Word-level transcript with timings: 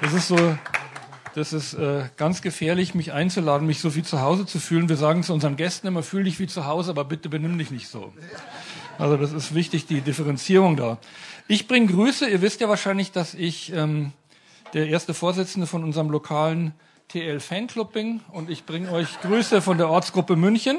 Das 0.00 0.12
ist 0.12 0.28
so, 0.28 0.58
das 1.34 1.52
ist 1.52 1.74
äh, 1.74 2.04
ganz 2.16 2.42
gefährlich, 2.42 2.94
mich 2.94 3.12
einzuladen, 3.12 3.66
mich 3.66 3.80
so 3.80 3.94
wie 3.94 4.02
zu 4.02 4.20
Hause 4.20 4.46
zu 4.46 4.58
fühlen. 4.58 4.88
Wir 4.88 4.96
sagen 4.96 5.22
zu 5.22 5.32
unseren 5.32 5.56
Gästen 5.56 5.86
immer, 5.86 6.02
fühl 6.02 6.24
dich 6.24 6.38
wie 6.38 6.46
zu 6.46 6.66
Hause, 6.66 6.90
aber 6.90 7.04
bitte 7.04 7.28
benimm 7.28 7.58
dich 7.58 7.70
nicht 7.70 7.88
so. 7.88 8.12
Also 8.98 9.16
das 9.16 9.32
ist 9.32 9.54
wichtig, 9.54 9.86
die 9.86 10.00
Differenzierung 10.00 10.76
da. 10.76 10.98
Ich 11.48 11.66
bringe 11.66 11.88
Grüße. 11.88 12.28
Ihr 12.28 12.42
wisst 12.42 12.60
ja 12.60 12.68
wahrscheinlich, 12.68 13.12
dass 13.12 13.34
ich 13.34 13.72
ähm, 13.72 14.12
der 14.72 14.88
erste 14.88 15.14
Vorsitzende 15.14 15.66
von 15.66 15.84
unserem 15.84 16.10
lokalen 16.10 16.72
TL 17.08 17.40
Fanclub 17.40 17.92
bin 17.92 18.20
und 18.32 18.50
ich 18.50 18.64
bringe 18.64 18.90
euch 18.90 19.20
Grüße 19.20 19.62
von 19.62 19.78
der 19.78 19.88
Ortsgruppe 19.88 20.36
München, 20.36 20.78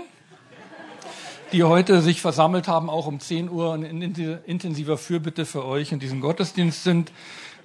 die 1.52 1.64
heute 1.64 2.02
sich 2.02 2.22
versammelt 2.22 2.68
haben, 2.68 2.90
auch 2.90 3.08
um 3.08 3.20
10 3.20 3.50
Uhr 3.50 3.76
in 3.76 4.02
intensiver 4.02 4.98
Fürbitte 4.98 5.46
für 5.46 5.66
euch 5.66 5.92
in 5.92 6.00
diesem 6.00 6.22
Gottesdienst 6.22 6.84
sind. 6.84 7.12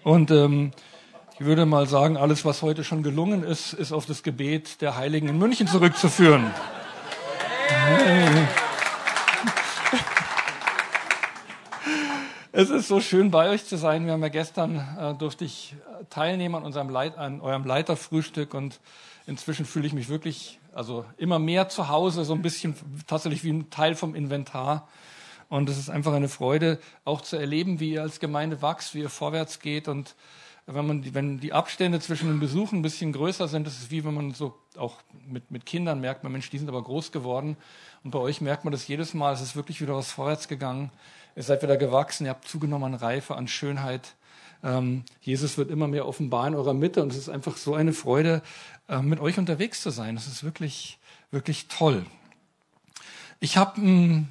Und 0.02 0.30
ähm, 0.30 0.72
ich 1.38 1.44
würde 1.44 1.66
mal 1.66 1.86
sagen, 1.86 2.16
alles, 2.16 2.44
was 2.44 2.62
heute 2.62 2.84
schon 2.84 3.02
gelungen 3.02 3.42
ist, 3.42 3.72
ist 3.72 3.92
auf 3.92 4.06
das 4.06 4.22
Gebet 4.22 4.80
der 4.80 4.96
Heiligen 4.96 5.28
in 5.28 5.38
München 5.38 5.66
zurückzuführen. 5.66 6.50
Es 12.52 12.68
ist 12.68 12.88
so 12.88 13.00
schön 13.00 13.30
bei 13.30 13.48
euch 13.48 13.64
zu 13.64 13.76
sein. 13.76 14.06
Wir 14.06 14.12
haben 14.12 14.22
ja 14.22 14.28
gestern 14.28 14.76
äh, 14.98 15.14
durfte 15.14 15.44
ich 15.44 15.76
teilnehmen 16.10 16.56
an 16.56 16.64
unserem 16.64 16.90
Leit, 16.90 17.16
an 17.16 17.40
eurem 17.40 17.64
Leiterfrühstück 17.64 18.54
und 18.54 18.80
inzwischen 19.26 19.64
fühle 19.64 19.86
ich 19.86 19.92
mich 19.92 20.08
wirklich 20.08 20.58
also 20.74 21.04
immer 21.16 21.38
mehr 21.38 21.68
zu 21.68 21.88
Hause, 21.88 22.24
so 22.24 22.34
ein 22.34 22.42
bisschen 22.42 22.74
tatsächlich 23.06 23.44
wie 23.44 23.52
ein 23.52 23.70
Teil 23.70 23.94
vom 23.94 24.14
Inventar. 24.14 24.88
Und 25.50 25.68
es 25.68 25.76
ist 25.76 25.90
einfach 25.90 26.14
eine 26.14 26.28
Freude, 26.28 26.78
auch 27.04 27.20
zu 27.20 27.36
erleben, 27.36 27.80
wie 27.80 27.92
ihr 27.94 28.02
als 28.02 28.20
Gemeinde 28.20 28.62
wächst, 28.62 28.94
wie 28.94 29.00
ihr 29.00 29.10
vorwärts 29.10 29.58
geht. 29.58 29.88
Und 29.88 30.14
wenn 30.66 30.86
man 30.86 31.02
die, 31.02 31.12
wenn 31.12 31.40
die 31.40 31.52
Abstände 31.52 31.98
zwischen 31.98 32.28
den 32.28 32.38
Besuchen 32.38 32.78
ein 32.78 32.82
bisschen 32.82 33.12
größer 33.12 33.48
sind, 33.48 33.66
ist 33.66 33.82
es 33.82 33.90
wie 33.90 34.04
wenn 34.04 34.14
man 34.14 34.32
so 34.32 34.54
auch 34.76 34.98
mit, 35.26 35.50
mit 35.50 35.66
Kindern 35.66 36.00
merkt, 36.00 36.22
man 36.22 36.30
Mensch, 36.30 36.48
die 36.50 36.58
sind 36.58 36.68
aber 36.68 36.82
groß 36.82 37.10
geworden. 37.10 37.56
Und 38.04 38.12
bei 38.12 38.20
euch 38.20 38.40
merkt 38.40 38.64
man 38.64 38.70
das 38.70 38.86
jedes 38.86 39.12
Mal, 39.12 39.32
es 39.34 39.40
ist 39.40 39.56
wirklich 39.56 39.80
wieder 39.80 39.96
was 39.96 40.12
vorwärts 40.12 40.46
gegangen. 40.46 40.92
Ihr 41.34 41.42
seid 41.42 41.62
wieder 41.62 41.76
gewachsen, 41.76 42.26
ihr 42.26 42.30
habt 42.30 42.46
zugenommen 42.46 42.94
an 42.94 43.00
Reife, 43.00 43.34
an 43.34 43.48
Schönheit. 43.48 44.14
Ähm, 44.62 45.04
Jesus 45.20 45.58
wird 45.58 45.70
immer 45.70 45.88
mehr 45.88 46.06
offenbar 46.06 46.46
in 46.46 46.54
eurer 46.54 46.74
Mitte 46.74 47.02
und 47.02 47.10
es 47.10 47.18
ist 47.18 47.28
einfach 47.28 47.56
so 47.56 47.74
eine 47.74 47.92
Freude, 47.92 48.42
äh, 48.88 49.02
mit 49.02 49.18
euch 49.18 49.36
unterwegs 49.36 49.82
zu 49.82 49.90
sein. 49.90 50.14
Das 50.14 50.28
ist 50.28 50.44
wirklich, 50.44 50.98
wirklich 51.32 51.66
toll. 51.66 52.06
Ich 53.40 53.56
habe 53.56 53.80
ähm, 53.80 54.28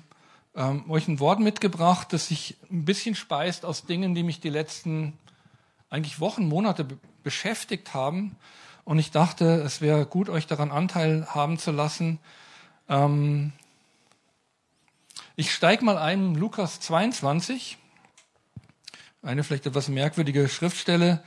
ähm, 0.59 0.91
euch 0.91 1.07
ein 1.07 1.19
Wort 1.19 1.39
mitgebracht, 1.39 2.11
das 2.11 2.27
sich 2.27 2.57
ein 2.69 2.83
bisschen 2.83 3.15
speist 3.15 3.65
aus 3.65 3.85
Dingen, 3.85 4.13
die 4.13 4.23
mich 4.23 4.41
die 4.41 4.49
letzten 4.49 5.17
eigentlich 5.89 6.19
Wochen, 6.19 6.47
Monate 6.47 6.85
beschäftigt 7.23 7.93
haben. 7.93 8.35
Und 8.83 8.99
ich 8.99 9.11
dachte, 9.11 9.45
es 9.61 9.81
wäre 9.81 10.05
gut, 10.05 10.29
euch 10.29 10.47
daran 10.47 10.71
Anteil 10.71 11.25
haben 11.29 11.57
zu 11.57 11.71
lassen. 11.71 12.19
Ähm, 12.89 13.53
ich 15.37 15.53
steige 15.53 15.85
mal 15.85 15.97
ein, 15.97 16.35
Lukas 16.35 16.81
22, 16.81 17.77
eine 19.23 19.43
vielleicht 19.45 19.65
etwas 19.65 19.87
merkwürdige 19.87 20.49
Schriftstelle, 20.49 21.23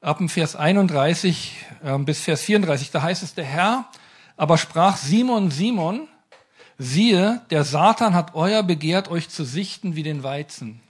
ab 0.00 0.18
dem 0.18 0.28
Vers 0.28 0.56
31 0.56 1.64
äh, 1.84 1.98
bis 1.98 2.20
Vers 2.20 2.42
34. 2.42 2.90
Da 2.90 3.02
heißt 3.02 3.22
es, 3.22 3.34
der 3.34 3.44
Herr 3.44 3.88
aber 4.36 4.58
sprach 4.58 4.96
Simon, 4.96 5.50
Simon, 5.50 6.08
siehe, 6.78 7.42
der 7.50 7.64
Satan 7.64 8.14
hat 8.14 8.34
euer 8.34 8.62
begehrt, 8.62 9.08
euch 9.08 9.28
zu 9.28 9.44
sichten 9.44 9.96
wie 9.96 10.04
den 10.04 10.22
Weizen. 10.22 10.80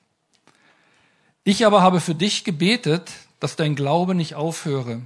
Ich 1.44 1.64
aber 1.64 1.80
habe 1.80 2.00
für 2.00 2.14
dich 2.14 2.44
gebetet, 2.44 3.10
dass 3.40 3.56
dein 3.56 3.74
Glaube 3.74 4.14
nicht 4.14 4.34
aufhöre. 4.34 5.00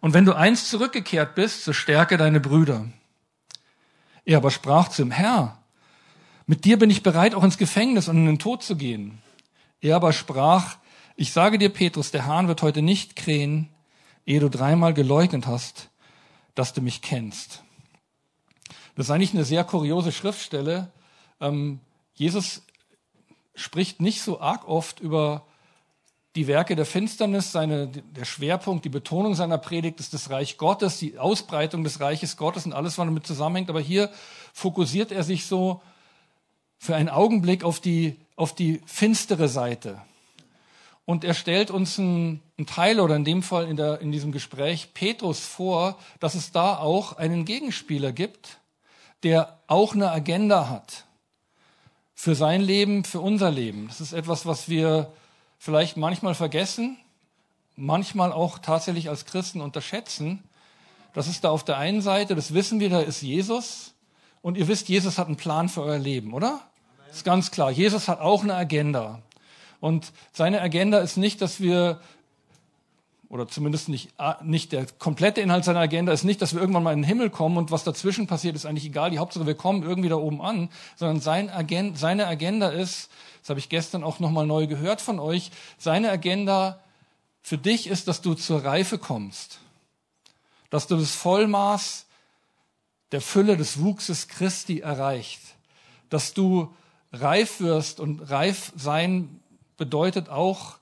Und 0.00 0.12
wenn 0.14 0.24
du 0.24 0.34
einst 0.34 0.68
zurückgekehrt 0.68 1.34
bist, 1.34 1.64
so 1.64 1.72
stärke 1.72 2.16
deine 2.16 2.40
Brüder. 2.40 2.86
Er 4.24 4.38
aber 4.38 4.50
sprach 4.50 4.88
zu 4.88 5.02
ihm, 5.02 5.10
Herr, 5.10 5.58
mit 6.46 6.64
dir 6.64 6.78
bin 6.78 6.90
ich 6.90 7.02
bereit, 7.02 7.34
auch 7.34 7.44
ins 7.44 7.58
Gefängnis 7.58 8.08
und 8.08 8.16
in 8.16 8.26
den 8.26 8.38
Tod 8.38 8.62
zu 8.62 8.76
gehen. 8.76 9.18
Er 9.80 9.96
aber 9.96 10.12
sprach, 10.12 10.76
ich 11.16 11.32
sage 11.32 11.58
dir, 11.58 11.68
Petrus, 11.68 12.10
der 12.10 12.26
Hahn 12.26 12.48
wird 12.48 12.62
heute 12.62 12.82
nicht 12.82 13.16
krähen, 13.16 13.68
ehe 14.26 14.40
du 14.40 14.48
dreimal 14.48 14.94
geleugnet 14.94 15.46
hast, 15.46 15.90
dass 16.54 16.72
du 16.72 16.80
mich 16.80 17.02
kennst. 17.02 17.62
Das 18.98 19.06
ist 19.06 19.10
eigentlich 19.12 19.32
eine 19.32 19.44
sehr 19.44 19.62
kuriose 19.62 20.10
Schriftstelle. 20.10 20.90
Ähm, 21.40 21.78
Jesus 22.14 22.62
spricht 23.54 24.00
nicht 24.00 24.22
so 24.22 24.40
arg 24.40 24.66
oft 24.66 24.98
über 24.98 25.44
die 26.34 26.48
Werke 26.48 26.74
der 26.74 26.84
Finsternis, 26.84 27.52
seine, 27.52 27.86
der 27.86 28.24
Schwerpunkt, 28.24 28.84
die 28.84 28.88
Betonung 28.88 29.36
seiner 29.36 29.56
Predigt 29.56 30.00
ist 30.00 30.14
das 30.14 30.30
Reich 30.30 30.58
Gottes, 30.58 30.98
die 30.98 31.16
Ausbreitung 31.16 31.84
des 31.84 32.00
Reiches 32.00 32.36
Gottes 32.36 32.66
und 32.66 32.72
alles, 32.72 32.98
was 32.98 33.06
damit 33.06 33.24
zusammenhängt. 33.24 33.70
Aber 33.70 33.78
hier 33.78 34.10
fokussiert 34.52 35.12
er 35.12 35.22
sich 35.22 35.46
so 35.46 35.80
für 36.76 36.96
einen 36.96 37.08
Augenblick 37.08 37.62
auf 37.62 37.78
die, 37.78 38.16
auf 38.34 38.52
die 38.52 38.82
finstere 38.84 39.46
Seite. 39.46 40.02
Und 41.04 41.22
er 41.22 41.34
stellt 41.34 41.70
uns 41.70 42.00
einen, 42.00 42.42
einen 42.58 42.66
Teil 42.66 42.98
oder 42.98 43.14
in 43.14 43.24
dem 43.24 43.44
Fall 43.44 43.68
in, 43.68 43.76
der, 43.76 44.00
in 44.00 44.10
diesem 44.10 44.32
Gespräch 44.32 44.92
Petrus 44.92 45.38
vor, 45.38 45.96
dass 46.18 46.34
es 46.34 46.50
da 46.50 46.78
auch 46.78 47.12
einen 47.12 47.44
Gegenspieler 47.44 48.10
gibt, 48.10 48.58
der 49.22 49.58
auch 49.66 49.94
eine 49.94 50.10
Agenda 50.10 50.68
hat. 50.68 51.04
Für 52.14 52.34
sein 52.34 52.60
Leben, 52.60 53.04
für 53.04 53.20
unser 53.20 53.50
Leben. 53.50 53.88
Das 53.88 54.00
ist 54.00 54.12
etwas, 54.12 54.44
was 54.46 54.68
wir 54.68 55.12
vielleicht 55.58 55.96
manchmal 55.96 56.34
vergessen, 56.34 56.98
manchmal 57.76 58.32
auch 58.32 58.58
tatsächlich 58.58 59.08
als 59.08 59.24
Christen 59.24 59.60
unterschätzen. 59.60 60.42
Das 61.14 61.28
ist 61.28 61.44
da 61.44 61.50
auf 61.50 61.64
der 61.64 61.78
einen 61.78 62.00
Seite, 62.00 62.34
das 62.34 62.54
wissen 62.54 62.80
wir, 62.80 62.90
da 62.90 63.00
ist 63.00 63.22
Jesus. 63.22 63.94
Und 64.42 64.56
ihr 64.56 64.68
wisst, 64.68 64.88
Jesus 64.88 65.18
hat 65.18 65.26
einen 65.26 65.36
Plan 65.36 65.68
für 65.68 65.82
euer 65.82 65.98
Leben, 65.98 66.32
oder? 66.32 66.60
Das 67.08 67.18
ist 67.18 67.24
ganz 67.24 67.50
klar. 67.50 67.70
Jesus 67.70 68.08
hat 68.08 68.20
auch 68.20 68.42
eine 68.42 68.54
Agenda. 68.54 69.22
Und 69.80 70.12
seine 70.32 70.60
Agenda 70.60 70.98
ist 70.98 71.16
nicht, 71.16 71.40
dass 71.40 71.60
wir, 71.60 72.00
oder 73.28 73.46
zumindest 73.46 73.88
nicht, 73.88 74.10
nicht 74.42 74.72
der 74.72 74.86
komplette 74.98 75.40
Inhalt 75.40 75.64
seiner 75.64 75.80
Agenda 75.80 76.12
ist 76.12 76.24
nicht, 76.24 76.40
dass 76.40 76.54
wir 76.54 76.60
irgendwann 76.60 76.82
mal 76.82 76.92
in 76.92 77.00
den 77.00 77.08
Himmel 77.08 77.28
kommen 77.28 77.58
und 77.58 77.70
was 77.70 77.84
dazwischen 77.84 78.26
passiert, 78.26 78.56
ist 78.56 78.64
eigentlich 78.64 78.86
egal. 78.86 79.10
Die 79.10 79.18
Hauptsache, 79.18 79.46
wir 79.46 79.54
kommen 79.54 79.82
irgendwie 79.82 80.08
da 80.08 80.16
oben 80.16 80.40
an, 80.40 80.70
sondern 80.96 81.20
sein 81.20 81.50
Agenda, 81.50 81.98
seine 81.98 82.26
Agenda 82.26 82.68
ist, 82.68 83.10
das 83.40 83.50
habe 83.50 83.60
ich 83.60 83.68
gestern 83.68 84.02
auch 84.02 84.18
nochmal 84.18 84.46
neu 84.46 84.66
gehört 84.66 85.00
von 85.00 85.18
euch, 85.18 85.50
seine 85.76 86.10
Agenda 86.10 86.80
für 87.42 87.58
dich 87.58 87.86
ist, 87.86 88.08
dass 88.08 88.22
du 88.22 88.34
zur 88.34 88.64
Reife 88.64 88.98
kommst. 88.98 89.60
Dass 90.70 90.86
du 90.86 90.96
das 90.96 91.14
Vollmaß 91.14 92.06
der 93.12 93.20
Fülle 93.20 93.56
des 93.56 93.80
Wuchses 93.80 94.28
Christi 94.28 94.80
erreicht. 94.80 95.40
Dass 96.10 96.34
du 96.34 96.74
reif 97.12 97.60
wirst 97.60 98.00
und 98.00 98.30
reif 98.30 98.72
sein 98.76 99.40
bedeutet 99.76 100.28
auch 100.28 100.77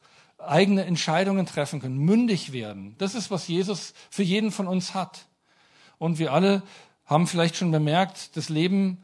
eigene 0.48 0.84
Entscheidungen 0.84 1.46
treffen 1.46 1.80
können, 1.80 1.98
mündig 1.98 2.52
werden. 2.52 2.94
Das 2.98 3.14
ist, 3.14 3.30
was 3.30 3.48
Jesus 3.48 3.94
für 4.10 4.22
jeden 4.22 4.50
von 4.50 4.66
uns 4.66 4.94
hat. 4.94 5.26
Und 5.98 6.18
wir 6.18 6.32
alle 6.32 6.62
haben 7.04 7.26
vielleicht 7.26 7.56
schon 7.56 7.70
bemerkt, 7.70 8.36
das 8.36 8.48
Leben 8.48 9.02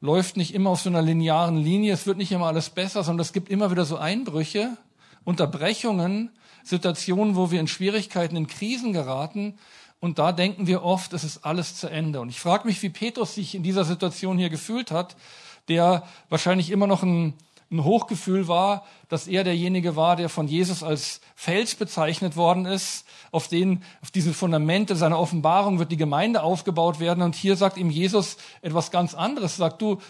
läuft 0.00 0.36
nicht 0.36 0.54
immer 0.54 0.70
auf 0.70 0.80
so 0.80 0.88
einer 0.88 1.02
linearen 1.02 1.56
Linie, 1.56 1.92
es 1.92 2.06
wird 2.06 2.16
nicht 2.16 2.32
immer 2.32 2.46
alles 2.46 2.70
besser, 2.70 3.04
sondern 3.04 3.22
es 3.22 3.32
gibt 3.32 3.50
immer 3.50 3.70
wieder 3.70 3.84
so 3.84 3.96
Einbrüche, 3.96 4.76
Unterbrechungen, 5.24 6.30
Situationen, 6.62 7.36
wo 7.36 7.50
wir 7.50 7.60
in 7.60 7.68
Schwierigkeiten, 7.68 8.36
in 8.36 8.46
Krisen 8.46 8.92
geraten. 8.92 9.58
Und 9.98 10.18
da 10.18 10.32
denken 10.32 10.66
wir 10.66 10.82
oft, 10.82 11.12
es 11.12 11.24
ist 11.24 11.44
alles 11.44 11.76
zu 11.76 11.88
Ende. 11.88 12.20
Und 12.20 12.30
ich 12.30 12.40
frage 12.40 12.66
mich, 12.66 12.82
wie 12.82 12.88
Petrus 12.88 13.34
sich 13.34 13.54
in 13.54 13.62
dieser 13.62 13.84
Situation 13.84 14.38
hier 14.38 14.48
gefühlt 14.48 14.90
hat 14.90 15.16
der 15.70 16.02
wahrscheinlich 16.28 16.70
immer 16.70 16.86
noch 16.86 17.02
ein, 17.02 17.34
ein 17.70 17.84
Hochgefühl 17.84 18.48
war, 18.48 18.84
dass 19.08 19.28
er 19.28 19.44
derjenige 19.44 19.94
war, 19.94 20.16
der 20.16 20.28
von 20.28 20.48
Jesus 20.48 20.82
als 20.82 21.20
Fels 21.36 21.76
bezeichnet 21.76 22.36
worden 22.36 22.66
ist, 22.66 23.06
auf 23.30 23.46
den, 23.46 23.84
auf 24.02 24.10
diese 24.10 24.34
Fundamente 24.34 24.96
seiner 24.96 25.18
Offenbarung 25.18 25.78
wird 25.78 25.92
die 25.92 25.96
Gemeinde 25.96 26.42
aufgebaut 26.42 26.98
werden. 26.98 27.22
Und 27.22 27.36
hier 27.36 27.56
sagt 27.56 27.76
ihm 27.76 27.90
Jesus 27.90 28.38
etwas 28.60 28.90
ganz 28.90 29.14
anderes. 29.14 29.56
Sagt 29.56 29.80
du, 29.82 30.00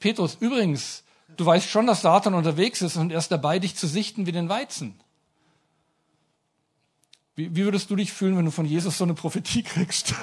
Petrus, 0.00 0.36
übrigens, 0.40 1.04
du 1.36 1.44
weißt 1.44 1.68
schon, 1.68 1.86
dass 1.86 2.00
Satan 2.00 2.32
unterwegs 2.32 2.80
ist 2.80 2.96
und 2.96 3.12
er 3.12 3.18
ist 3.18 3.30
dabei, 3.30 3.58
dich 3.58 3.76
zu 3.76 3.86
sichten 3.86 4.24
wie 4.24 4.32
den 4.32 4.48
Weizen. 4.48 4.98
Wie, 7.34 7.54
wie 7.54 7.64
würdest 7.64 7.90
du 7.90 7.96
dich 7.96 8.12
fühlen, 8.12 8.36
wenn 8.36 8.44
du 8.44 8.50
von 8.50 8.66
Jesus 8.66 8.96
so 8.96 9.04
eine 9.04 9.14
Prophetie 9.14 9.62
kriegst? 9.62 10.14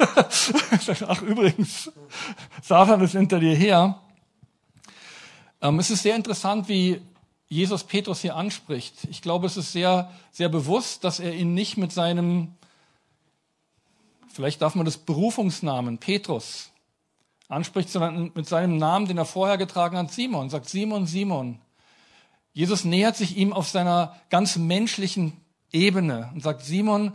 Ach, 1.07 1.21
übrigens, 1.21 1.91
Satan 2.63 3.01
ist 3.01 3.11
hinter 3.11 3.39
dir 3.39 3.55
her. 3.55 4.01
Ähm, 5.61 5.79
es 5.79 5.89
ist 5.89 6.03
sehr 6.03 6.15
interessant, 6.15 6.69
wie 6.69 7.01
Jesus 7.47 7.83
Petrus 7.83 8.21
hier 8.21 8.35
anspricht. 8.35 8.93
Ich 9.09 9.21
glaube, 9.21 9.47
es 9.47 9.57
ist 9.57 9.71
sehr, 9.71 10.11
sehr 10.31 10.49
bewusst, 10.49 11.03
dass 11.03 11.19
er 11.19 11.33
ihn 11.33 11.53
nicht 11.53 11.77
mit 11.77 11.91
seinem, 11.91 12.53
vielleicht 14.31 14.61
darf 14.61 14.75
man 14.75 14.85
das 14.85 14.97
Berufungsnamen 14.97 15.97
Petrus 15.97 16.69
anspricht, 17.47 17.89
sondern 17.89 18.31
mit 18.35 18.47
seinem 18.47 18.77
Namen, 18.77 19.07
den 19.07 19.17
er 19.17 19.25
vorher 19.25 19.57
getragen 19.57 19.97
hat, 19.97 20.11
Simon. 20.11 20.49
Sagt 20.49 20.69
Simon, 20.69 21.07
Simon. 21.07 21.59
Jesus 22.53 22.83
nähert 22.83 23.17
sich 23.17 23.35
ihm 23.35 23.51
auf 23.51 23.67
seiner 23.67 24.15
ganz 24.29 24.55
menschlichen 24.55 25.33
Ebene 25.71 26.29
und 26.33 26.43
sagt, 26.43 26.63
Simon, 26.63 27.13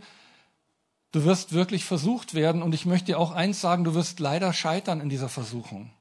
du 1.11 1.23
wirst 1.23 1.53
wirklich 1.53 1.85
versucht 1.85 2.33
werden 2.33 2.61
und 2.61 2.75
ich 2.75 2.85
möchte 2.85 3.07
dir 3.07 3.19
auch 3.19 3.31
eins 3.31 3.61
sagen, 3.61 3.85
du 3.85 3.93
wirst 3.93 4.19
leider 4.19 4.51
scheitern 4.51 4.99
in 4.99 5.07
dieser 5.07 5.29
Versuchung. 5.29 5.91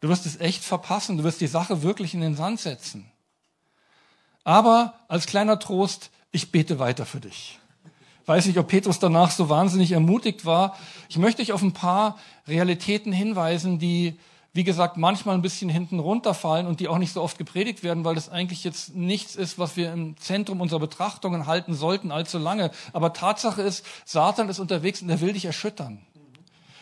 Du 0.00 0.08
wirst 0.08 0.26
es 0.26 0.40
echt 0.40 0.64
verpassen, 0.64 1.18
du 1.18 1.24
wirst 1.24 1.40
die 1.40 1.46
Sache 1.46 1.82
wirklich 1.82 2.14
in 2.14 2.20
den 2.20 2.34
Sand 2.34 2.60
setzen. 2.60 3.10
Aber 4.44 4.94
als 5.08 5.26
kleiner 5.26 5.58
Trost, 5.58 6.10
ich 6.32 6.50
bete 6.50 6.78
weiter 6.78 7.04
für 7.04 7.20
dich. 7.20 7.58
Weiß 8.26 8.46
nicht, 8.46 8.58
ob 8.58 8.68
Petrus 8.68 8.98
danach 8.98 9.30
so 9.30 9.48
wahnsinnig 9.48 9.92
ermutigt 9.92 10.44
war. 10.46 10.76
Ich 11.08 11.18
möchte 11.18 11.42
euch 11.42 11.52
auf 11.52 11.62
ein 11.62 11.72
paar 11.72 12.18
Realitäten 12.46 13.12
hinweisen, 13.12 13.78
die 13.78 14.18
wie 14.52 14.64
gesagt, 14.64 14.96
manchmal 14.96 15.36
ein 15.36 15.42
bisschen 15.42 15.70
hinten 15.70 16.00
runterfallen 16.00 16.66
und 16.66 16.80
die 16.80 16.88
auch 16.88 16.98
nicht 16.98 17.12
so 17.12 17.22
oft 17.22 17.38
gepredigt 17.38 17.84
werden, 17.84 18.04
weil 18.04 18.16
das 18.16 18.28
eigentlich 18.28 18.64
jetzt 18.64 18.96
nichts 18.96 19.36
ist, 19.36 19.60
was 19.60 19.76
wir 19.76 19.92
im 19.92 20.16
Zentrum 20.16 20.60
unserer 20.60 20.80
Betrachtungen 20.80 21.46
halten 21.46 21.74
sollten 21.74 22.10
allzu 22.10 22.38
lange. 22.38 22.72
Aber 22.92 23.12
Tatsache 23.12 23.62
ist, 23.62 23.86
Satan 24.04 24.48
ist 24.48 24.58
unterwegs 24.58 25.02
und 25.02 25.10
er 25.10 25.20
will 25.20 25.34
dich 25.34 25.44
erschüttern. 25.44 26.00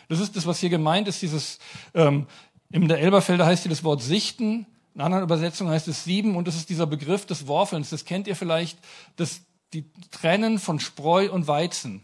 Das 0.07 0.19
ist 0.19 0.35
das, 0.35 0.47
was 0.47 0.59
hier 0.59 0.69
gemeint 0.69 1.07
ist, 1.07 1.21
dieses, 1.21 1.59
ähm, 1.93 2.25
in 2.71 2.87
der 2.87 2.99
Elberfelder 2.99 3.45
heißt 3.45 3.63
hier 3.63 3.69
das 3.69 3.83
Wort 3.83 4.01
sichten, 4.01 4.65
in 4.95 5.01
anderen 5.01 5.23
Übersetzungen 5.23 5.71
heißt 5.71 5.87
es 5.87 6.03
sieben 6.03 6.35
und 6.35 6.47
das 6.47 6.55
ist 6.55 6.69
dieser 6.69 6.87
Begriff 6.87 7.25
des 7.25 7.47
Worfelns. 7.47 7.89
Das 7.89 8.05
kennt 8.05 8.27
ihr 8.27 8.35
vielleicht, 8.35 8.79
das, 9.15 9.41
die 9.73 9.85
Trennen 10.11 10.59
von 10.59 10.79
Spreu 10.79 11.31
und 11.31 11.47
Weizen. 11.47 12.03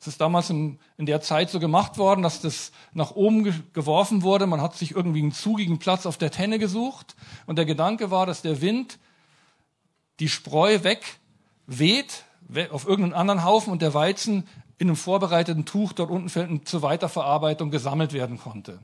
Es 0.00 0.06
ist 0.06 0.20
damals 0.20 0.48
in, 0.48 0.78
in, 0.96 1.06
der 1.06 1.20
Zeit 1.20 1.50
so 1.50 1.58
gemacht 1.58 1.98
worden, 1.98 2.22
dass 2.22 2.40
das 2.40 2.70
nach 2.92 3.12
oben 3.12 3.42
ge 3.44 3.52
geworfen 3.72 4.22
wurde. 4.22 4.46
Man 4.46 4.62
hat 4.62 4.76
sich 4.76 4.92
irgendwie 4.92 5.20
einen 5.20 5.32
zugigen 5.32 5.78
Platz 5.78 6.06
auf 6.06 6.16
der 6.16 6.30
Tenne 6.30 6.60
gesucht. 6.60 7.16
Und 7.46 7.56
der 7.56 7.64
Gedanke 7.64 8.12
war, 8.12 8.24
dass 8.24 8.42
der 8.42 8.60
Wind 8.60 8.98
die 10.20 10.28
Spreu 10.28 10.84
wegweht 10.84 12.24
auf 12.70 12.86
irgendeinen 12.86 13.14
anderen 13.14 13.44
Haufen 13.44 13.72
und 13.72 13.82
der 13.82 13.94
Weizen 13.94 14.46
in 14.78 14.86
einem 14.86 14.96
vorbereiteten 14.96 15.64
Tuch 15.64 15.92
dort 15.92 16.10
unten 16.10 16.28
fällt 16.28 16.50
und 16.50 16.68
zur 16.68 16.82
Weiterverarbeitung 16.82 17.72
gesammelt 17.72 18.12
werden 18.12 18.38
konnte. 18.38 18.78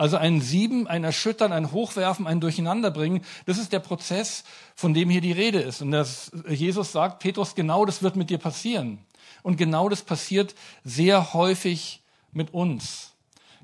Also 0.00 0.16
ein 0.16 0.40
Sieben, 0.40 0.86
ein 0.86 1.04
Erschüttern, 1.04 1.52
ein 1.52 1.72
Hochwerfen, 1.72 2.26
ein 2.26 2.40
Durcheinanderbringen, 2.40 3.22
das 3.44 3.58
ist 3.58 3.70
der 3.70 3.80
Prozess, 3.80 4.44
von 4.74 4.94
dem 4.94 5.10
hier 5.10 5.20
die 5.20 5.30
Rede 5.30 5.60
ist. 5.60 5.82
Und 5.82 5.90
das, 5.90 6.32
Jesus 6.48 6.92
sagt, 6.92 7.18
Petrus, 7.18 7.54
genau 7.54 7.84
das 7.84 8.02
wird 8.02 8.16
mit 8.16 8.30
dir 8.30 8.38
passieren. 8.38 9.00
Und 9.42 9.58
genau 9.58 9.90
das 9.90 10.00
passiert 10.00 10.54
sehr 10.84 11.34
häufig 11.34 12.00
mit 12.32 12.54
uns, 12.54 13.12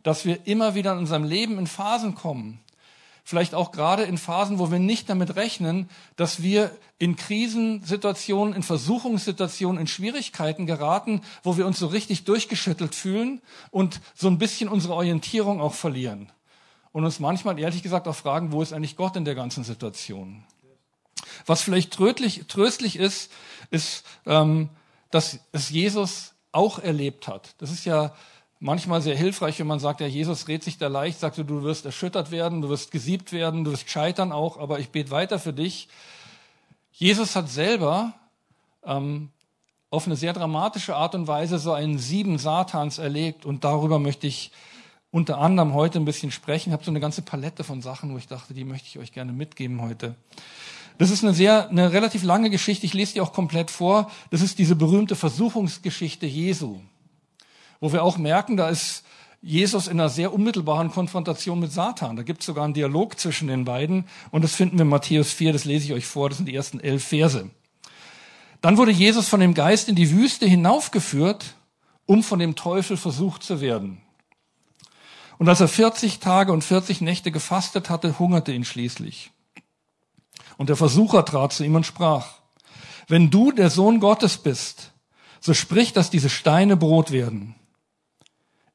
dass 0.02 0.26
wir 0.26 0.46
immer 0.46 0.74
wieder 0.74 0.92
in 0.92 0.98
unserem 0.98 1.24
Leben 1.24 1.58
in 1.58 1.66
Phasen 1.66 2.14
kommen, 2.14 2.60
vielleicht 3.26 3.56
auch 3.56 3.72
gerade 3.72 4.04
in 4.04 4.18
Phasen, 4.18 4.60
wo 4.60 4.70
wir 4.70 4.78
nicht 4.78 5.10
damit 5.10 5.34
rechnen, 5.34 5.90
dass 6.14 6.42
wir 6.42 6.70
in 6.98 7.16
Krisensituationen, 7.16 8.54
in 8.54 8.62
Versuchungssituationen, 8.62 9.80
in 9.80 9.88
Schwierigkeiten 9.88 10.64
geraten, 10.64 11.22
wo 11.42 11.56
wir 11.56 11.66
uns 11.66 11.80
so 11.80 11.88
richtig 11.88 12.22
durchgeschüttelt 12.22 12.94
fühlen 12.94 13.42
und 13.72 14.00
so 14.14 14.28
ein 14.28 14.38
bisschen 14.38 14.68
unsere 14.68 14.94
Orientierung 14.94 15.60
auch 15.60 15.74
verlieren. 15.74 16.30
Und 16.92 17.04
uns 17.04 17.18
manchmal 17.18 17.58
ehrlich 17.58 17.82
gesagt 17.82 18.06
auch 18.06 18.14
fragen, 18.14 18.52
wo 18.52 18.62
ist 18.62 18.72
eigentlich 18.72 18.96
Gott 18.96 19.16
in 19.16 19.24
der 19.24 19.34
ganzen 19.34 19.64
Situation? 19.64 20.44
Was 21.46 21.62
vielleicht 21.62 21.92
tröstlich, 21.92 22.44
tröstlich 22.46 22.94
ist, 22.94 23.32
ist, 23.72 24.06
ähm, 24.24 24.68
dass 25.10 25.40
es 25.50 25.70
Jesus 25.70 26.32
auch 26.52 26.78
erlebt 26.78 27.26
hat. 27.26 27.56
Das 27.58 27.72
ist 27.72 27.86
ja 27.86 28.14
manchmal 28.60 29.02
sehr 29.02 29.16
hilfreich, 29.16 29.58
wenn 29.58 29.66
man 29.66 29.80
sagt, 29.80 30.00
ja, 30.00 30.06
Jesus 30.06 30.48
redet 30.48 30.64
sich 30.64 30.78
da 30.78 30.88
leicht, 30.88 31.20
sagt 31.20 31.38
du, 31.38 31.62
wirst 31.62 31.84
erschüttert 31.84 32.30
werden, 32.30 32.62
du 32.62 32.68
wirst 32.68 32.90
gesiebt 32.90 33.32
werden, 33.32 33.64
du 33.64 33.72
wirst 33.72 33.90
scheitern 33.90 34.32
auch, 34.32 34.58
aber 34.58 34.78
ich 34.78 34.90
bete 34.90 35.10
weiter 35.10 35.38
für 35.38 35.52
dich. 35.52 35.88
Jesus 36.92 37.36
hat 37.36 37.50
selber 37.50 38.14
ähm, 38.84 39.30
auf 39.90 40.06
eine 40.06 40.16
sehr 40.16 40.32
dramatische 40.32 40.96
Art 40.96 41.14
und 41.14 41.26
Weise 41.26 41.58
so 41.58 41.72
einen 41.72 41.98
Sieben 41.98 42.38
Satans 42.38 42.98
erlebt 42.98 43.44
und 43.44 43.64
darüber 43.64 43.98
möchte 43.98 44.26
ich 44.26 44.50
unter 45.10 45.38
anderem 45.38 45.74
heute 45.74 45.98
ein 45.98 46.04
bisschen 46.04 46.30
sprechen. 46.30 46.70
Ich 46.70 46.72
habe 46.72 46.84
so 46.84 46.90
eine 46.90 47.00
ganze 47.00 47.22
Palette 47.22 47.64
von 47.64 47.80
Sachen, 47.80 48.12
wo 48.12 48.18
ich 48.18 48.26
dachte, 48.26 48.54
die 48.54 48.64
möchte 48.64 48.88
ich 48.88 48.98
euch 48.98 49.12
gerne 49.12 49.32
mitgeben 49.32 49.80
heute. 49.80 50.14
Das 50.98 51.10
ist 51.10 51.22
eine 51.22 51.34
sehr, 51.34 51.68
eine 51.68 51.92
relativ 51.92 52.22
lange 52.22 52.50
Geschichte. 52.50 52.86
Ich 52.86 52.94
lese 52.94 53.14
die 53.14 53.20
auch 53.20 53.32
komplett 53.32 53.70
vor. 53.70 54.10
Das 54.30 54.40
ist 54.40 54.58
diese 54.58 54.76
berühmte 54.76 55.14
Versuchungsgeschichte 55.14 56.26
Jesu, 56.26 56.80
wo 57.80 57.92
wir 57.92 58.02
auch 58.02 58.18
merken, 58.18 58.56
da 58.56 58.68
ist 58.68 59.04
Jesus 59.42 59.86
in 59.86 60.00
einer 60.00 60.08
sehr 60.08 60.32
unmittelbaren 60.32 60.90
Konfrontation 60.90 61.60
mit 61.60 61.72
Satan. 61.72 62.16
Da 62.16 62.22
gibt 62.22 62.40
es 62.40 62.46
sogar 62.46 62.64
einen 62.64 62.74
Dialog 62.74 63.18
zwischen 63.18 63.48
den 63.48 63.64
beiden. 63.64 64.06
Und 64.30 64.42
das 64.42 64.54
finden 64.54 64.78
wir 64.78 64.82
in 64.82 64.88
Matthäus 64.88 65.32
4, 65.32 65.52
das 65.52 65.64
lese 65.64 65.86
ich 65.86 65.92
euch 65.92 66.06
vor. 66.06 66.28
Das 66.28 66.38
sind 66.38 66.46
die 66.46 66.54
ersten 66.54 66.80
elf 66.80 67.04
Verse. 67.04 67.48
Dann 68.60 68.76
wurde 68.76 68.90
Jesus 68.90 69.28
von 69.28 69.40
dem 69.40 69.54
Geist 69.54 69.88
in 69.88 69.94
die 69.94 70.10
Wüste 70.10 70.46
hinaufgeführt, 70.46 71.54
um 72.06 72.22
von 72.22 72.38
dem 72.38 72.56
Teufel 72.56 72.96
versucht 72.96 73.42
zu 73.42 73.60
werden. 73.60 74.00
Und 75.38 75.48
als 75.48 75.60
er 75.60 75.68
40 75.68 76.18
Tage 76.18 76.52
und 76.52 76.64
40 76.64 77.00
Nächte 77.00 77.30
gefastet 77.30 77.90
hatte, 77.90 78.18
hungerte 78.18 78.52
ihn 78.52 78.64
schließlich. 78.64 79.30
Und 80.56 80.70
der 80.70 80.76
Versucher 80.76 81.24
trat 81.24 81.52
zu 81.52 81.64
ihm 81.64 81.74
und 81.74 81.84
sprach, 81.84 82.26
wenn 83.08 83.30
du 83.30 83.52
der 83.52 83.70
Sohn 83.70 84.00
Gottes 84.00 84.38
bist, 84.38 84.92
so 85.40 85.54
sprich, 85.54 85.92
dass 85.92 86.10
diese 86.10 86.30
Steine 86.30 86.76
Brot 86.76 87.12
werden. 87.12 87.54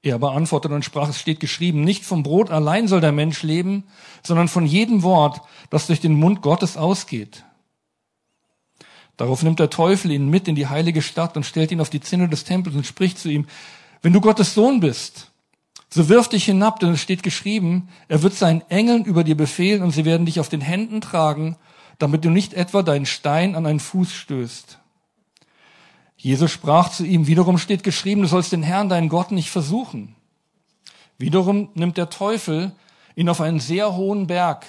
Er 0.03 0.15
aber 0.15 0.31
antwortete 0.31 0.73
und 0.73 0.83
sprach, 0.85 1.09
es 1.09 1.19
steht 1.19 1.39
geschrieben, 1.39 1.83
nicht 1.83 2.03
vom 2.03 2.23
Brot 2.23 2.49
allein 2.49 2.87
soll 2.87 3.01
der 3.01 3.11
Mensch 3.11 3.43
leben, 3.43 3.83
sondern 4.23 4.47
von 4.47 4.65
jedem 4.65 5.03
Wort, 5.03 5.41
das 5.69 5.87
durch 5.87 5.99
den 5.99 6.15
Mund 6.15 6.41
Gottes 6.41 6.75
ausgeht. 6.75 7.43
Darauf 9.17 9.43
nimmt 9.43 9.59
der 9.59 9.69
Teufel 9.69 10.11
ihn 10.11 10.29
mit 10.29 10.47
in 10.47 10.55
die 10.55 10.67
heilige 10.67 11.03
Stadt 11.03 11.37
und 11.37 11.45
stellt 11.45 11.71
ihn 11.71 11.81
auf 11.81 11.91
die 11.91 12.01
Zinne 12.01 12.27
des 12.27 12.43
Tempels 12.43 12.75
und 12.75 12.87
spricht 12.87 13.19
zu 13.19 13.29
ihm, 13.29 13.45
wenn 14.01 14.13
du 14.13 14.21
Gottes 14.21 14.55
Sohn 14.55 14.79
bist, 14.79 15.31
so 15.89 16.09
wirf 16.09 16.27
dich 16.27 16.45
hinab, 16.45 16.79
denn 16.79 16.91
es 16.91 17.01
steht 17.01 17.21
geschrieben, 17.21 17.89
er 18.07 18.23
wird 18.23 18.33
seinen 18.33 18.61
Engeln 18.69 19.05
über 19.05 19.23
dir 19.23 19.37
befehlen 19.37 19.83
und 19.83 19.91
sie 19.91 20.05
werden 20.05 20.25
dich 20.25 20.39
auf 20.39 20.49
den 20.49 20.61
Händen 20.61 21.01
tragen 21.01 21.57
damit 22.01 22.25
du 22.25 22.29
nicht 22.29 22.53
etwa 22.53 22.81
deinen 22.81 23.05
Stein 23.05 23.55
an 23.55 23.65
einen 23.65 23.79
Fuß 23.79 24.11
stößt. 24.11 24.79
Jesus 26.21 26.51
sprach 26.51 26.89
zu 26.89 27.03
ihm, 27.03 27.25
wiederum 27.25 27.57
steht 27.57 27.81
geschrieben, 27.81 28.21
du 28.21 28.27
sollst 28.27 28.51
den 28.51 28.61
Herrn, 28.61 28.89
deinen 28.89 29.09
Gott, 29.09 29.31
nicht 29.31 29.49
versuchen. 29.49 30.15
Wiederum 31.17 31.69
nimmt 31.73 31.97
der 31.97 32.11
Teufel 32.11 32.73
ihn 33.15 33.27
auf 33.27 33.41
einen 33.41 33.59
sehr 33.59 33.95
hohen 33.95 34.27
Berg 34.27 34.67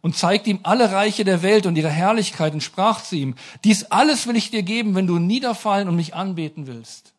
und 0.00 0.16
zeigt 0.16 0.48
ihm 0.48 0.58
alle 0.64 0.90
Reiche 0.90 1.24
der 1.24 1.42
Welt 1.42 1.66
und 1.66 1.76
ihre 1.76 1.90
Herrlichkeit 1.90 2.54
und 2.54 2.62
sprach 2.62 3.04
zu 3.04 3.14
ihm, 3.14 3.36
dies 3.62 3.84
alles 3.84 4.26
will 4.26 4.34
ich 4.34 4.50
dir 4.50 4.64
geben, 4.64 4.96
wenn 4.96 5.06
du 5.06 5.20
niederfallen 5.20 5.88
und 5.88 5.94
mich 5.94 6.16
anbeten 6.16 6.66
willst. 6.66 7.12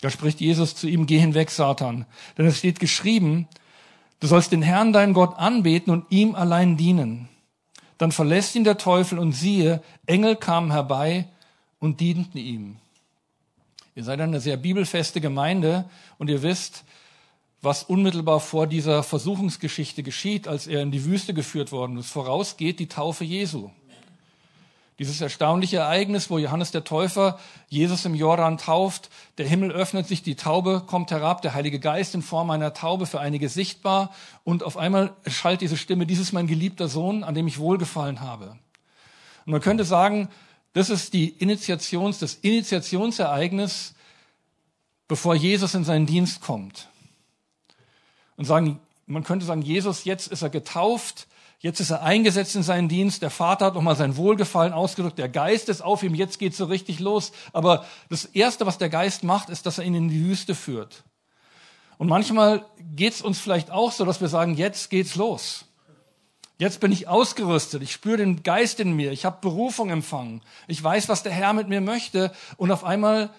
Da 0.00 0.08
spricht 0.08 0.40
Jesus 0.40 0.76
zu 0.76 0.86
ihm, 0.86 1.06
geh 1.06 1.18
hinweg, 1.18 1.50
Satan, 1.50 2.06
denn 2.38 2.46
es 2.46 2.58
steht 2.58 2.78
geschrieben, 2.78 3.48
du 4.20 4.28
sollst 4.28 4.52
den 4.52 4.62
Herrn, 4.62 4.92
deinen 4.92 5.12
Gott, 5.12 5.36
anbeten 5.36 5.92
und 5.92 6.04
ihm 6.10 6.36
allein 6.36 6.76
dienen. 6.76 7.28
Dann 7.98 8.12
verlässt 8.12 8.54
ihn 8.54 8.62
der 8.62 8.78
Teufel 8.78 9.18
und 9.18 9.32
siehe, 9.32 9.82
Engel 10.06 10.36
kamen 10.36 10.70
herbei 10.70 11.26
und 11.86 12.00
dienten 12.00 12.36
ihm. 12.36 12.76
Ihr 13.94 14.04
seid 14.04 14.20
eine 14.20 14.40
sehr 14.40 14.56
bibelfeste 14.56 15.20
Gemeinde 15.20 15.88
und 16.18 16.28
ihr 16.28 16.42
wisst, 16.42 16.84
was 17.62 17.84
unmittelbar 17.84 18.40
vor 18.40 18.66
dieser 18.66 19.02
Versuchungsgeschichte 19.02 20.02
geschieht, 20.02 20.48
als 20.48 20.66
er 20.66 20.82
in 20.82 20.90
die 20.90 21.04
Wüste 21.04 21.32
geführt 21.32 21.72
worden 21.72 21.96
ist. 21.96 22.10
Vorausgeht 22.10 22.80
die 22.80 22.88
Taufe 22.88 23.24
Jesu. 23.24 23.70
Dieses 24.98 25.20
erstaunliche 25.20 25.78
Ereignis, 25.78 26.28
wo 26.28 26.38
Johannes 26.38 26.72
der 26.72 26.82
Täufer 26.82 27.38
Jesus 27.68 28.04
im 28.04 28.14
Jordan 28.14 28.58
tauft, 28.58 29.10
der 29.38 29.46
Himmel 29.46 29.70
öffnet 29.70 30.06
sich, 30.06 30.22
die 30.22 30.36
Taube 30.36 30.82
kommt 30.86 31.10
herab, 31.10 31.42
der 31.42 31.54
Heilige 31.54 31.78
Geist 31.78 32.14
in 32.14 32.22
Form 32.22 32.50
einer 32.50 32.74
Taube 32.74 33.06
für 33.06 33.20
einige 33.20 33.48
sichtbar 33.48 34.10
und 34.42 34.62
auf 34.62 34.76
einmal 34.76 35.14
schallt 35.26 35.60
diese 35.60 35.76
Stimme, 35.76 36.06
dies 36.06 36.18
ist 36.18 36.32
mein 36.32 36.46
geliebter 36.46 36.88
Sohn, 36.88 37.24
an 37.24 37.34
dem 37.34 37.46
ich 37.46 37.58
wohlgefallen 37.58 38.20
habe. 38.20 38.56
Und 39.44 39.52
man 39.52 39.60
könnte 39.60 39.84
sagen, 39.84 40.28
das 40.76 40.90
ist 40.90 41.14
die 41.14 41.30
Initiations, 41.30 42.18
das 42.18 42.34
Initiationsereignis, 42.34 43.94
bevor 45.08 45.34
Jesus 45.34 45.74
in 45.74 45.84
seinen 45.84 46.04
Dienst 46.04 46.42
kommt. 46.42 46.88
Und 48.36 48.44
sagen, 48.44 48.78
man 49.06 49.24
könnte 49.24 49.46
sagen, 49.46 49.62
Jesus, 49.62 50.04
jetzt 50.04 50.26
ist 50.28 50.42
er 50.42 50.50
getauft, 50.50 51.26
Jetzt 51.58 51.80
ist 51.80 51.90
er 51.90 52.02
eingesetzt 52.02 52.54
in 52.54 52.62
seinen 52.62 52.88
Dienst. 52.88 53.22
Der 53.22 53.30
Vater 53.30 53.66
hat 53.66 53.74
nochmal 53.74 53.96
sein 53.96 54.16
Wohlgefallen 54.16 54.74
ausgedrückt. 54.74 55.18
Der 55.18 55.30
Geist 55.30 55.70
ist 55.70 55.80
auf 55.80 56.02
ihm. 56.02 56.14
Jetzt 56.14 56.38
geht's 56.38 56.58
so 56.58 56.66
richtig 56.66 57.00
los. 57.00 57.32
Aber 57.52 57.86
das 58.10 58.26
Erste, 58.26 58.66
was 58.66 58.76
der 58.76 58.90
Geist 58.90 59.24
macht, 59.24 59.48
ist, 59.48 59.64
dass 59.64 59.78
er 59.78 59.84
ihn 59.84 59.94
in 59.94 60.08
die 60.08 60.22
Wüste 60.22 60.54
führt. 60.54 61.02
Und 61.96 62.08
manchmal 62.08 62.66
geht's 62.94 63.22
uns 63.22 63.40
vielleicht 63.40 63.70
auch 63.70 63.90
so, 63.90 64.04
dass 64.04 64.20
wir 64.20 64.28
sagen, 64.28 64.54
jetzt 64.54 64.90
geht's 64.90 65.16
los. 65.16 65.65
Jetzt 66.58 66.80
bin 66.80 66.90
ich 66.90 67.06
ausgerüstet. 67.08 67.82
Ich 67.82 67.92
spüre 67.92 68.16
den 68.16 68.42
Geist 68.42 68.80
in 68.80 68.94
mir. 68.94 69.12
Ich 69.12 69.24
habe 69.24 69.38
Berufung 69.40 69.90
empfangen. 69.90 70.40
Ich 70.68 70.82
weiß, 70.82 71.08
was 71.08 71.22
der 71.22 71.32
Herr 71.32 71.52
mit 71.52 71.68
mir 71.68 71.80
möchte. 71.80 72.32
Und 72.56 72.70
auf 72.70 72.84
einmal, 72.84 73.30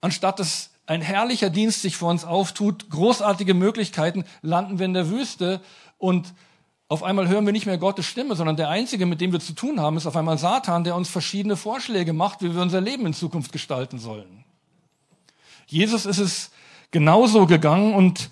anstatt 0.00 0.38
dass 0.38 0.70
ein 0.86 1.02
herrlicher 1.02 1.50
Dienst 1.50 1.82
sich 1.82 1.96
vor 1.96 2.10
uns 2.10 2.24
auftut, 2.24 2.90
großartige 2.90 3.54
Möglichkeiten, 3.54 4.24
landen 4.42 4.78
wir 4.78 4.86
in 4.86 4.94
der 4.94 5.10
Wüste 5.10 5.60
und 5.98 6.34
auf 6.88 7.02
einmal 7.02 7.28
hören 7.28 7.46
wir 7.46 7.52
nicht 7.52 7.64
mehr 7.64 7.78
Gottes 7.78 8.06
Stimme, 8.06 8.36
sondern 8.36 8.56
der 8.56 8.68
Einzige, 8.68 9.06
mit 9.06 9.20
dem 9.20 9.32
wir 9.32 9.40
zu 9.40 9.54
tun 9.54 9.80
haben, 9.80 9.96
ist 9.96 10.06
auf 10.06 10.16
einmal 10.16 10.36
Satan, 10.36 10.84
der 10.84 10.94
uns 10.94 11.08
verschiedene 11.08 11.56
Vorschläge 11.56 12.12
macht, 12.12 12.42
wie 12.42 12.54
wir 12.54 12.60
unser 12.60 12.82
Leben 12.82 13.06
in 13.06 13.14
Zukunft 13.14 13.52
gestalten 13.52 13.98
sollen. 13.98 14.44
Jesus 15.66 16.04
ist 16.04 16.18
es 16.18 16.50
genauso 16.90 17.46
gegangen 17.46 17.94
und 17.94 18.28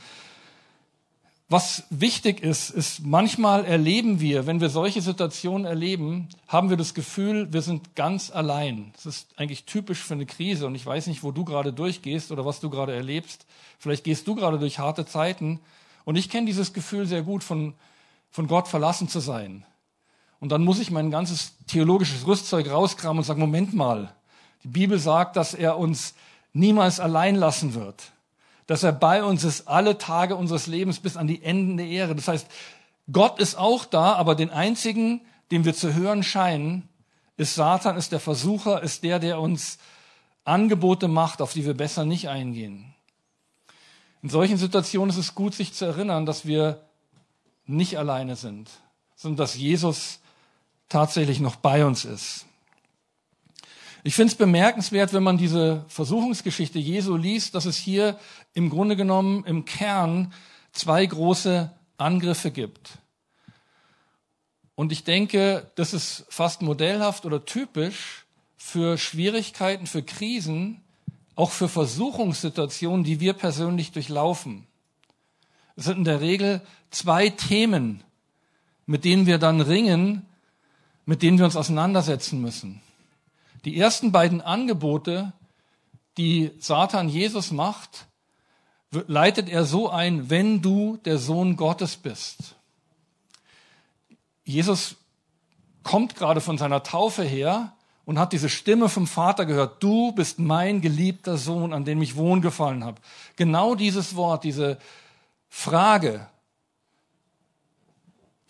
was 1.52 1.84
wichtig 1.90 2.42
ist, 2.42 2.70
ist, 2.70 3.04
manchmal 3.04 3.64
erleben 3.64 4.20
wir, 4.20 4.46
wenn 4.46 4.60
wir 4.60 4.70
solche 4.70 5.02
Situationen 5.02 5.66
erleben, 5.66 6.28
haben 6.48 6.70
wir 6.70 6.78
das 6.78 6.94
Gefühl, 6.94 7.52
wir 7.52 7.60
sind 7.60 7.94
ganz 7.94 8.30
allein. 8.30 8.90
Das 8.94 9.06
ist 9.06 9.28
eigentlich 9.36 9.64
typisch 9.64 9.98
für 9.98 10.14
eine 10.14 10.26
Krise 10.26 10.66
und 10.66 10.74
ich 10.74 10.84
weiß 10.84 11.06
nicht, 11.06 11.22
wo 11.22 11.30
du 11.30 11.44
gerade 11.44 11.72
durchgehst 11.72 12.32
oder 12.32 12.46
was 12.46 12.60
du 12.60 12.70
gerade 12.70 12.94
erlebst. 12.94 13.46
Vielleicht 13.78 14.02
gehst 14.04 14.26
du 14.26 14.34
gerade 14.34 14.58
durch 14.58 14.78
harte 14.78 15.04
Zeiten 15.04 15.60
und 16.04 16.16
ich 16.16 16.30
kenne 16.30 16.46
dieses 16.46 16.72
Gefühl 16.72 17.06
sehr 17.06 17.22
gut, 17.22 17.44
von, 17.44 17.74
von 18.30 18.46
Gott 18.46 18.66
verlassen 18.66 19.08
zu 19.08 19.20
sein. 19.20 19.64
Und 20.40 20.50
dann 20.50 20.64
muss 20.64 20.80
ich 20.80 20.90
mein 20.90 21.10
ganzes 21.10 21.52
theologisches 21.66 22.26
Rüstzeug 22.26 22.70
rauskramen 22.70 23.18
und 23.18 23.24
sagen, 23.24 23.40
Moment 23.40 23.74
mal, 23.74 24.12
die 24.64 24.68
Bibel 24.68 24.98
sagt, 24.98 25.36
dass 25.36 25.54
er 25.54 25.78
uns 25.78 26.14
niemals 26.54 26.98
allein 26.98 27.36
lassen 27.36 27.74
wird 27.74 28.12
dass 28.66 28.82
er 28.82 28.92
bei 28.92 29.24
uns 29.24 29.44
ist 29.44 29.68
alle 29.68 29.98
Tage 29.98 30.36
unseres 30.36 30.66
Lebens 30.66 31.00
bis 31.00 31.16
an 31.16 31.26
die 31.26 31.42
Enden 31.42 31.76
der 31.76 31.86
Ehre. 31.86 32.14
Das 32.14 32.28
heißt, 32.28 32.46
Gott 33.10 33.38
ist 33.38 33.56
auch 33.56 33.84
da, 33.84 34.14
aber 34.14 34.34
den 34.34 34.50
einzigen, 34.50 35.20
dem 35.50 35.64
wir 35.64 35.74
zu 35.74 35.94
hören 35.94 36.22
scheinen, 36.22 36.88
ist 37.36 37.54
Satan, 37.54 37.96
ist 37.96 38.12
der 38.12 38.20
Versucher, 38.20 38.82
ist 38.82 39.02
der, 39.02 39.18
der 39.18 39.40
uns 39.40 39.78
Angebote 40.44 41.08
macht, 41.08 41.42
auf 41.42 41.52
die 41.52 41.64
wir 41.64 41.74
besser 41.74 42.04
nicht 42.04 42.28
eingehen. 42.28 42.94
In 44.22 44.28
solchen 44.28 44.56
Situationen 44.56 45.10
ist 45.10 45.16
es 45.16 45.34
gut, 45.34 45.54
sich 45.54 45.72
zu 45.72 45.84
erinnern, 45.84 46.26
dass 46.26 46.46
wir 46.46 46.80
nicht 47.66 47.98
alleine 47.98 48.36
sind, 48.36 48.70
sondern 49.16 49.38
dass 49.38 49.56
Jesus 49.56 50.20
tatsächlich 50.88 51.40
noch 51.40 51.56
bei 51.56 51.84
uns 51.84 52.04
ist. 52.04 52.46
Ich 54.04 54.16
finde 54.16 54.32
es 54.32 54.38
bemerkenswert, 54.38 55.12
wenn 55.12 55.22
man 55.22 55.38
diese 55.38 55.84
Versuchungsgeschichte 55.86 56.78
Jesu 56.78 57.16
liest, 57.16 57.54
dass 57.54 57.66
es 57.66 57.76
hier 57.76 58.18
im 58.52 58.68
Grunde 58.68 58.96
genommen 58.96 59.44
im 59.44 59.64
Kern 59.64 60.32
zwei 60.72 61.06
große 61.06 61.70
Angriffe 61.98 62.50
gibt. 62.50 62.98
Und 64.74 64.90
ich 64.90 65.04
denke, 65.04 65.70
das 65.76 65.94
ist 65.94 66.24
fast 66.28 66.62
modellhaft 66.62 67.26
oder 67.26 67.44
typisch 67.44 68.24
für 68.56 68.98
Schwierigkeiten, 68.98 69.86
für 69.86 70.02
Krisen, 70.02 70.80
auch 71.36 71.52
für 71.52 71.68
Versuchungssituationen, 71.68 73.04
die 73.04 73.20
wir 73.20 73.34
persönlich 73.34 73.92
durchlaufen. 73.92 74.66
Es 75.76 75.84
sind 75.84 75.98
in 75.98 76.04
der 76.04 76.20
Regel 76.20 76.60
zwei 76.90 77.30
Themen, 77.30 78.02
mit 78.86 79.04
denen 79.04 79.26
wir 79.26 79.38
dann 79.38 79.60
ringen, 79.60 80.26
mit 81.06 81.22
denen 81.22 81.38
wir 81.38 81.44
uns 81.44 81.56
auseinandersetzen 81.56 82.40
müssen. 82.40 82.80
Die 83.64 83.78
ersten 83.78 84.12
beiden 84.12 84.40
Angebote, 84.40 85.32
die 86.16 86.50
Satan 86.58 87.08
Jesus 87.08 87.50
macht, 87.52 88.06
leitet 88.90 89.48
er 89.48 89.64
so 89.64 89.88
ein, 89.88 90.28
wenn 90.28 90.60
du 90.60 90.98
der 91.04 91.18
Sohn 91.18 91.56
Gottes 91.56 91.96
bist. 91.96 92.56
Jesus 94.44 94.96
kommt 95.82 96.16
gerade 96.16 96.40
von 96.40 96.58
seiner 96.58 96.82
Taufe 96.82 97.22
her 97.22 97.72
und 98.04 98.18
hat 98.18 98.32
diese 98.32 98.48
Stimme 98.48 98.88
vom 98.88 99.06
Vater 99.06 99.46
gehört. 99.46 99.82
Du 99.82 100.12
bist 100.12 100.38
mein 100.38 100.80
geliebter 100.80 101.36
Sohn, 101.36 101.72
an 101.72 101.84
dem 101.84 102.02
ich 102.02 102.16
wohlgefallen 102.16 102.84
habe. 102.84 103.00
Genau 103.36 103.74
dieses 103.74 104.16
Wort, 104.16 104.44
diese 104.44 104.78
Frage, 105.48 106.28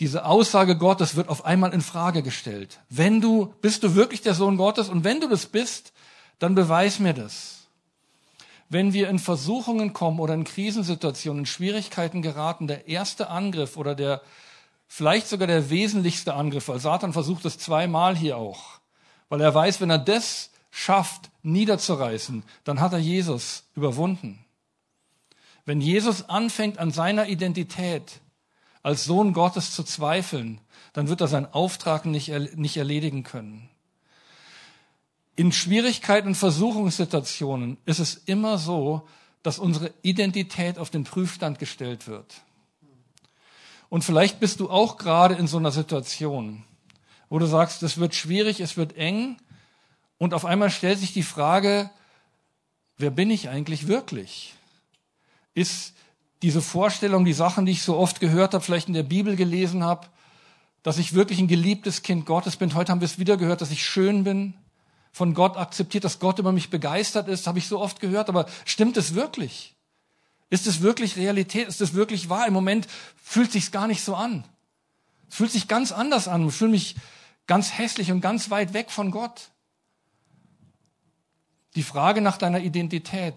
diese 0.00 0.24
Aussage 0.24 0.76
Gottes 0.76 1.16
wird 1.16 1.28
auf 1.28 1.44
einmal 1.44 1.72
in 1.72 1.80
Frage 1.80 2.22
gestellt. 2.22 2.80
Wenn 2.88 3.20
du, 3.20 3.54
bist 3.60 3.82
du 3.82 3.94
wirklich 3.94 4.22
der 4.22 4.34
Sohn 4.34 4.56
Gottes? 4.56 4.88
Und 4.88 5.04
wenn 5.04 5.20
du 5.20 5.28
das 5.28 5.46
bist, 5.46 5.92
dann 6.38 6.54
beweis 6.54 6.98
mir 6.98 7.14
das. 7.14 7.68
Wenn 8.68 8.92
wir 8.92 9.08
in 9.10 9.18
Versuchungen 9.18 9.92
kommen 9.92 10.18
oder 10.18 10.34
in 10.34 10.44
Krisensituationen, 10.44 11.42
in 11.42 11.46
Schwierigkeiten 11.46 12.22
geraten, 12.22 12.66
der 12.66 12.88
erste 12.88 13.28
Angriff 13.28 13.76
oder 13.76 13.94
der, 13.94 14.22
vielleicht 14.88 15.28
sogar 15.28 15.46
der 15.46 15.68
wesentlichste 15.68 16.34
Angriff, 16.34 16.68
weil 16.68 16.80
Satan 16.80 17.12
versucht 17.12 17.44
es 17.44 17.58
zweimal 17.58 18.16
hier 18.16 18.38
auch, 18.38 18.80
weil 19.28 19.42
er 19.42 19.54
weiß, 19.54 19.80
wenn 19.82 19.90
er 19.90 19.98
das 19.98 20.50
schafft, 20.70 21.30
niederzureißen, 21.42 22.42
dann 22.64 22.80
hat 22.80 22.94
er 22.94 22.98
Jesus 22.98 23.64
überwunden. 23.76 24.42
Wenn 25.64 25.80
Jesus 25.80 26.28
anfängt 26.28 26.78
an 26.78 26.90
seiner 26.90 27.28
Identität, 27.28 28.21
als 28.82 29.04
Sohn 29.04 29.32
Gottes 29.32 29.72
zu 29.72 29.84
zweifeln, 29.84 30.60
dann 30.92 31.08
wird 31.08 31.20
er 31.20 31.28
seinen 31.28 31.46
Auftrag 31.46 32.04
nicht, 32.04 32.28
nicht 32.56 32.76
erledigen 32.76 33.22
können. 33.22 33.68
In 35.36 35.52
Schwierigkeiten 35.52 36.28
und 36.28 36.34
Versuchungssituationen 36.34 37.78
ist 37.86 38.00
es 38.00 38.14
immer 38.14 38.58
so, 38.58 39.08
dass 39.42 39.58
unsere 39.58 39.92
Identität 40.02 40.78
auf 40.78 40.90
den 40.90 41.04
Prüfstand 41.04 41.58
gestellt 41.58 42.06
wird. 42.06 42.42
Und 43.88 44.04
vielleicht 44.04 44.40
bist 44.40 44.60
du 44.60 44.70
auch 44.70 44.96
gerade 44.96 45.34
in 45.34 45.46
so 45.46 45.58
einer 45.58 45.72
Situation, 45.72 46.64
wo 47.28 47.38
du 47.38 47.46
sagst, 47.46 47.82
es 47.82 47.98
wird 47.98 48.14
schwierig, 48.14 48.60
es 48.60 48.76
wird 48.76 48.96
eng 48.96 49.36
und 50.18 50.34
auf 50.34 50.44
einmal 50.44 50.70
stellt 50.70 50.98
sich 50.98 51.12
die 51.12 51.22
Frage, 51.22 51.90
wer 52.96 53.10
bin 53.10 53.30
ich 53.30 53.48
eigentlich 53.48 53.88
wirklich? 53.88 54.54
Ist 55.54 55.94
diese 56.42 56.60
Vorstellung, 56.60 57.24
die 57.24 57.32
Sachen, 57.32 57.66
die 57.66 57.72
ich 57.72 57.82
so 57.82 57.96
oft 57.96 58.20
gehört 58.20 58.54
habe, 58.54 58.64
vielleicht 58.64 58.88
in 58.88 58.94
der 58.94 59.04
Bibel 59.04 59.36
gelesen 59.36 59.84
habe, 59.84 60.08
dass 60.82 60.98
ich 60.98 61.14
wirklich 61.14 61.38
ein 61.38 61.48
geliebtes 61.48 62.02
Kind 62.02 62.26
Gottes 62.26 62.56
bin. 62.56 62.74
Heute 62.74 62.90
haben 62.90 63.00
wir 63.00 63.06
es 63.06 63.18
wieder 63.18 63.36
gehört, 63.36 63.60
dass 63.60 63.70
ich 63.70 63.84
schön 63.84 64.24
bin, 64.24 64.54
von 65.12 65.34
Gott 65.34 65.56
akzeptiert, 65.56 66.04
dass 66.04 66.18
Gott 66.18 66.38
über 66.38 66.52
mich 66.52 66.70
begeistert 66.70 67.28
ist, 67.28 67.46
habe 67.46 67.58
ich 67.58 67.68
so 67.68 67.78
oft 67.78 68.00
gehört, 68.00 68.28
aber 68.28 68.46
stimmt 68.64 68.96
es 68.96 69.14
wirklich? 69.14 69.76
Ist 70.48 70.66
es 70.66 70.80
wirklich 70.80 71.16
Realität? 71.16 71.68
Ist 71.68 71.80
es 71.80 71.94
wirklich 71.94 72.28
wahr? 72.28 72.46
Im 72.46 72.54
Moment 72.54 72.88
fühlt 73.22 73.52
sich's 73.52 73.70
gar 73.70 73.86
nicht 73.86 74.02
so 74.02 74.14
an. 74.14 74.44
Es 75.28 75.36
fühlt 75.36 75.52
sich 75.52 75.68
ganz 75.68 75.92
anders 75.92 76.28
an. 76.28 76.48
Ich 76.48 76.54
fühle 76.54 76.72
mich 76.72 76.96
ganz 77.46 77.72
hässlich 77.78 78.10
und 78.10 78.20
ganz 78.20 78.50
weit 78.50 78.74
weg 78.74 78.90
von 78.90 79.10
Gott. 79.10 79.50
Die 81.74 81.82
Frage 81.82 82.20
nach 82.20 82.36
deiner 82.36 82.60
Identität 82.60 83.34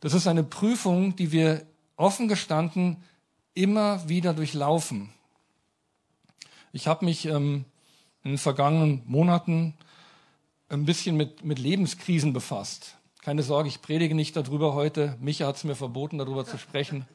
das 0.00 0.14
ist 0.14 0.26
eine 0.26 0.42
Prüfung, 0.42 1.14
die 1.16 1.32
wir 1.32 1.66
offen 1.96 2.28
gestanden 2.28 2.96
immer 3.54 4.08
wieder 4.08 4.32
durchlaufen. 4.32 5.10
Ich 6.72 6.86
habe 6.86 7.04
mich 7.04 7.26
ähm, 7.26 7.64
in 8.22 8.32
den 8.32 8.38
vergangenen 8.38 9.02
Monaten 9.06 9.74
ein 10.68 10.84
bisschen 10.84 11.16
mit, 11.16 11.44
mit 11.44 11.58
Lebenskrisen 11.58 12.32
befasst. 12.32 12.96
Keine 13.22 13.42
Sorge, 13.42 13.68
ich 13.68 13.82
predige 13.82 14.14
nicht 14.14 14.36
darüber 14.36 14.74
heute. 14.74 15.16
Micha 15.20 15.46
hat 15.46 15.56
es 15.56 15.64
mir 15.64 15.74
verboten, 15.74 16.16
darüber 16.16 16.46
zu 16.46 16.56
sprechen. 16.58 17.06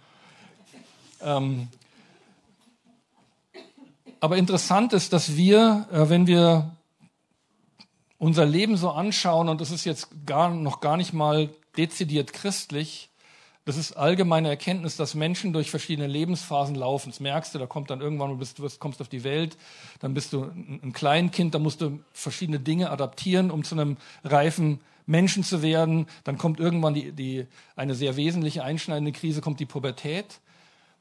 Ähm, 1.22 1.70
aber 4.20 4.38
interessant 4.38 4.94
ist, 4.94 5.14
dass 5.14 5.36
wir, 5.36 5.88
äh, 5.92 6.10
wenn 6.10 6.28
wir 6.28 6.76
unser 8.18 8.46
Leben 8.46 8.78
so 8.78 8.92
anschauen, 8.92 9.50
und 9.50 9.62
das 9.62 9.72
ist 9.72 9.86
jetzt 9.86 10.10
gar, 10.26 10.50
noch 10.50 10.80
gar 10.82 10.98
nicht 10.98 11.14
mal 11.14 11.50
dezidiert 11.78 12.34
christlich. 12.34 13.10
Das 13.66 13.78
ist 13.78 13.94
allgemeine 13.94 14.50
Erkenntnis, 14.50 14.96
dass 14.96 15.16
Menschen 15.16 15.52
durch 15.52 15.72
verschiedene 15.72 16.08
Lebensphasen 16.08 16.76
laufen. 16.76 17.10
Das 17.10 17.20
merkst 17.20 17.56
du, 17.56 17.60
da 17.60 17.66
kommt 17.66 17.90
dann 17.90 18.00
irgendwann, 18.00 18.30
du, 18.30 18.38
bist, 18.38 18.60
du 18.60 18.70
kommst 18.78 19.02
auf 19.02 19.10
die 19.10 19.24
Welt, 19.24 19.58
dann 20.00 20.14
bist 20.14 20.34
du 20.34 20.44
ein 20.44 20.94
Kleinkind, 20.94 21.56
da 21.56 21.60
musst 21.60 21.82
du 21.82 22.00
verschiedene 22.12 22.60
Dinge 22.60 22.92
adaptieren, 22.92 23.50
um 23.50 23.64
zu 23.64 23.74
einem 23.74 23.98
reifen 24.24 24.82
Menschen 25.08 25.44
zu 25.44 25.64
werden. 25.64 26.06
Dann 26.24 26.38
kommt 26.38 26.60
irgendwann 26.60 26.94
die, 26.94 27.12
die, 27.12 27.48
eine 27.76 27.96
sehr 27.96 28.16
wesentliche 28.18 28.64
einschneidende 28.64 29.12
Krise, 29.12 29.42
kommt 29.42 29.60
die 29.60 29.66
Pubertät. 29.66 30.40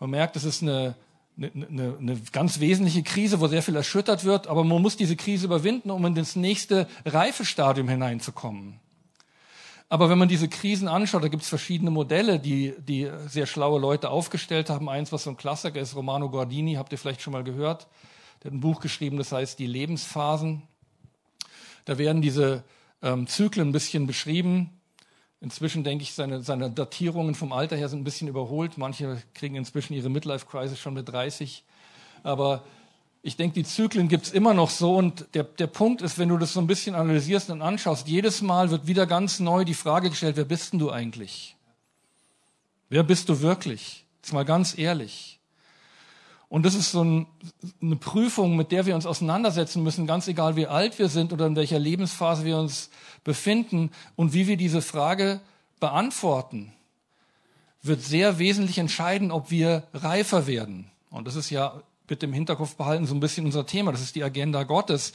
Man 0.01 0.09
merkt, 0.11 0.35
das 0.35 0.45
ist 0.45 0.63
eine, 0.63 0.95
eine, 1.37 1.51
eine, 1.69 1.97
eine 1.99 2.21
ganz 2.33 2.61
wesentliche 2.61 3.03
Krise, 3.03 3.41
wo 3.41 3.47
sehr 3.47 3.63
viel 3.63 3.77
erschüttert 3.77 4.25
wird, 4.25 4.47
aber 4.47 4.65
man 4.65 4.81
muss 4.81 4.97
diese 4.97 5.17
Krise 5.17 5.45
überwinden, 5.47 5.91
um 5.91 6.05
in 6.07 6.15
das 6.15 6.35
nächste 6.35 6.89
Reifestadium 7.05 7.89
hineinzukommen. 7.89 8.81
Aber 9.89 10.09
wenn 10.09 10.19
man 10.19 10.29
diese 10.29 10.49
Krisen 10.49 10.89
anschaut, 10.89 11.23
da 11.23 11.29
gibt 11.29 11.43
es 11.43 11.49
verschiedene 11.49 11.91
Modelle, 11.91 12.41
die, 12.41 12.75
die 12.79 13.11
sehr 13.29 13.47
schlaue 13.47 13.79
Leute 13.79 14.11
aufgestellt 14.11 14.71
haben. 14.71 14.89
Eins, 14.89 15.13
was 15.13 15.25
so 15.25 15.31
ein 15.31 15.37
Klassiker 15.37 15.81
ist, 15.81 15.95
Romano 15.95 16.31
Guardini, 16.31 16.75
habt 16.75 16.93
ihr 16.93 16.99
vielleicht 16.99 17.21
schon 17.21 17.33
mal 17.33 17.45
gehört. 17.45 17.87
Der 18.43 18.51
hat 18.51 18.57
ein 18.57 18.61
Buch 18.61 18.81
geschrieben, 18.81 19.19
das 19.19 19.31
heißt 19.31 19.59
Die 19.59 19.67
Lebensphasen. 19.67 20.63
Da 21.85 21.99
werden 21.99 22.23
diese 22.23 22.65
ähm, 23.03 23.27
Zyklen 23.27 23.69
ein 23.69 23.73
bisschen 23.73 24.07
beschrieben. 24.07 24.71
Inzwischen 25.41 25.85
denke 25.85 26.03
ich, 26.03 26.15
seine, 26.15 26.43
seine 26.43 26.71
Datierungen 26.71 27.35
vom 27.35 27.53
Alter 27.53 27.77
her 27.77 27.91
sind 27.91 28.01
ein 28.01 28.05
bisschen 28.05 28.29
überholt. 28.29 28.79
Manche 28.79 29.23
kriegen 29.35 29.57
inzwischen 29.57 29.93
ihre 29.93 30.09
Midlife-Crisis 30.09 30.79
schon 30.79 30.95
mit 30.95 31.11
30. 31.11 31.65
Aber 32.23 32.65
ich 33.27 33.39
denke, 33.39 33.55
die 33.55 33.65
Zyklen 33.65 34.09
gibt's 34.09 34.31
immer 34.31 34.53
noch 34.53 34.69
so 34.69 34.97
und 34.97 35.25
der, 35.33 35.45
der 35.45 35.67
Punkt 35.67 36.03
ist, 36.03 36.19
wenn 36.19 36.29
du 36.29 36.37
das 36.37 36.53
so 36.53 36.61
ein 36.61 36.67
bisschen 36.67 36.95
analysierst 36.95 37.49
und 37.49 37.63
anschaust, 37.63 38.07
jedes 38.07 38.43
Mal 38.43 38.71
wird 38.71 38.87
wieder 38.87 39.07
ganz 39.07 39.41
neu 39.41 39.65
die 39.65 39.73
Frage 39.73 40.11
gestellt, 40.11 40.37
wer 40.37 40.45
bist 40.45 40.75
denn 40.75 40.79
du 40.79 40.91
eigentlich? 40.91 41.57
Wer 42.91 43.03
bist 43.03 43.31
du 43.31 43.41
wirklich? 43.41 44.05
Jetzt 44.21 44.35
mal 44.35 44.45
ganz 44.45 44.77
ehrlich. 44.77 45.41
Und 46.51 46.67
das 46.67 46.75
ist 46.75 46.93
so 46.93 47.03
ein, 47.03 47.27
eine 47.81 47.97
Prüfung, 47.97 48.59
mit 48.59 48.71
der 48.73 48.85
wir 48.85 48.95
uns 48.95 49.07
auseinandersetzen 49.07 49.83
müssen, 49.83 50.07
ganz 50.07 50.29
egal 50.29 50.55
wie 50.57 50.67
alt 50.67 50.99
wir 50.99 51.09
sind 51.09 51.33
oder 51.33 51.47
in 51.47 51.57
welcher 51.57 51.79
Lebensphase 51.79 52.45
wir 52.45 52.59
uns 52.59 52.91
befinden 53.25 53.91
und 54.17 54.35
wie 54.35 54.47
wir 54.47 54.59
diese 54.59 54.83
Frage 54.83 55.41
beantworten, 55.81 56.75
wird 57.83 58.03
sehr 58.03 58.39
wesentlich 58.39 58.77
entscheiden, 58.77 59.31
ob 59.31 59.51
wir 59.51 59.85
reifer 59.95 60.47
werden. 60.47 60.91
Und 61.09 61.27
das 61.27 61.37
ist 61.37 61.49
ja 61.49 61.83
bitte 62.07 62.27
im 62.27 62.33
Hinterkopf 62.33 62.77
behalten 62.77 63.07
so 63.07 63.15
ein 63.15 63.21
bisschen 63.21 63.47
unser 63.47 63.67
Thema. 63.67 63.93
Das 63.93 64.01
ist 64.01 64.15
die 64.15 64.25
Agenda 64.25 64.65
Gottes, 64.65 65.13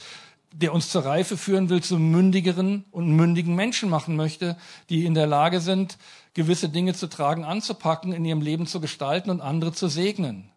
der 0.52 0.72
uns 0.72 0.90
zur 0.90 1.04
Reife 1.04 1.36
führen 1.36 1.68
will, 1.68 1.82
zu 1.82 1.98
mündigeren 1.98 2.84
und 2.90 3.14
mündigen 3.14 3.54
Menschen 3.54 3.88
machen 3.88 4.16
möchte, 4.16 4.56
die 4.88 5.04
in 5.04 5.14
der 5.14 5.26
Lage 5.26 5.60
sind, 5.60 5.96
gewisse 6.34 6.68
Dinge 6.68 6.94
zu 6.94 7.08
tragen, 7.08 7.44
anzupacken, 7.44 8.12
in 8.12 8.24
ihrem 8.24 8.40
Leben 8.40 8.66
zu 8.66 8.80
gestalten 8.80 9.30
und 9.30 9.40
andere 9.40 9.72
zu 9.72 9.88
segnen. 9.88 10.50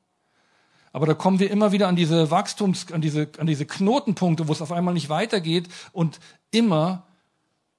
Aber 0.92 1.08
da 1.08 1.14
kommen 1.14 1.40
wir 1.40 1.50
immer 1.50 1.72
wieder 1.72 1.88
an 1.88 1.96
diese 1.96 2.30
Wachstums, 2.30 2.92
an 2.92 3.02
diese, 3.02 3.30
an 3.40 3.48
diese 3.48 3.66
Knotenpunkte, 3.66 4.48
wo 4.48 4.52
es 4.52 4.62
auf 4.62 4.72
einmal 4.72 4.94
nicht 4.94 5.10
weitergeht 5.10 5.68
und 5.92 6.20
immer 6.52 7.04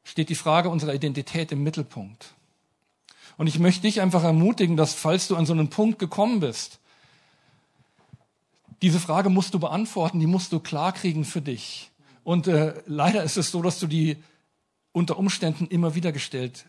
steht 0.02 0.28
die 0.28 0.34
Frage 0.34 0.68
unserer 0.68 0.94
Identität 0.94 1.50
im 1.52 1.62
Mittelpunkt. 1.62 2.34
Und 3.36 3.46
ich 3.46 3.58
möchte 3.58 3.82
dich 3.82 4.00
einfach 4.00 4.22
ermutigen, 4.22 4.76
dass 4.76 4.94
falls 4.94 5.28
du 5.28 5.36
an 5.36 5.46
so 5.46 5.52
einen 5.52 5.70
Punkt 5.70 5.98
gekommen 5.98 6.40
bist, 6.40 6.80
diese 8.82 9.00
Frage 9.00 9.30
musst 9.30 9.54
du 9.54 9.58
beantworten, 9.58 10.20
die 10.20 10.26
musst 10.26 10.52
du 10.52 10.60
klarkriegen 10.60 11.24
für 11.24 11.40
dich. 11.40 11.90
Und 12.22 12.46
äh, 12.46 12.74
leider 12.86 13.22
ist 13.22 13.36
es 13.36 13.50
so, 13.50 13.62
dass 13.62 13.78
du 13.78 13.86
die 13.86 14.16
unter 14.92 15.18
Umständen 15.18 15.66
immer 15.66 15.94
wieder 15.94 16.12
gestellt 16.12 16.66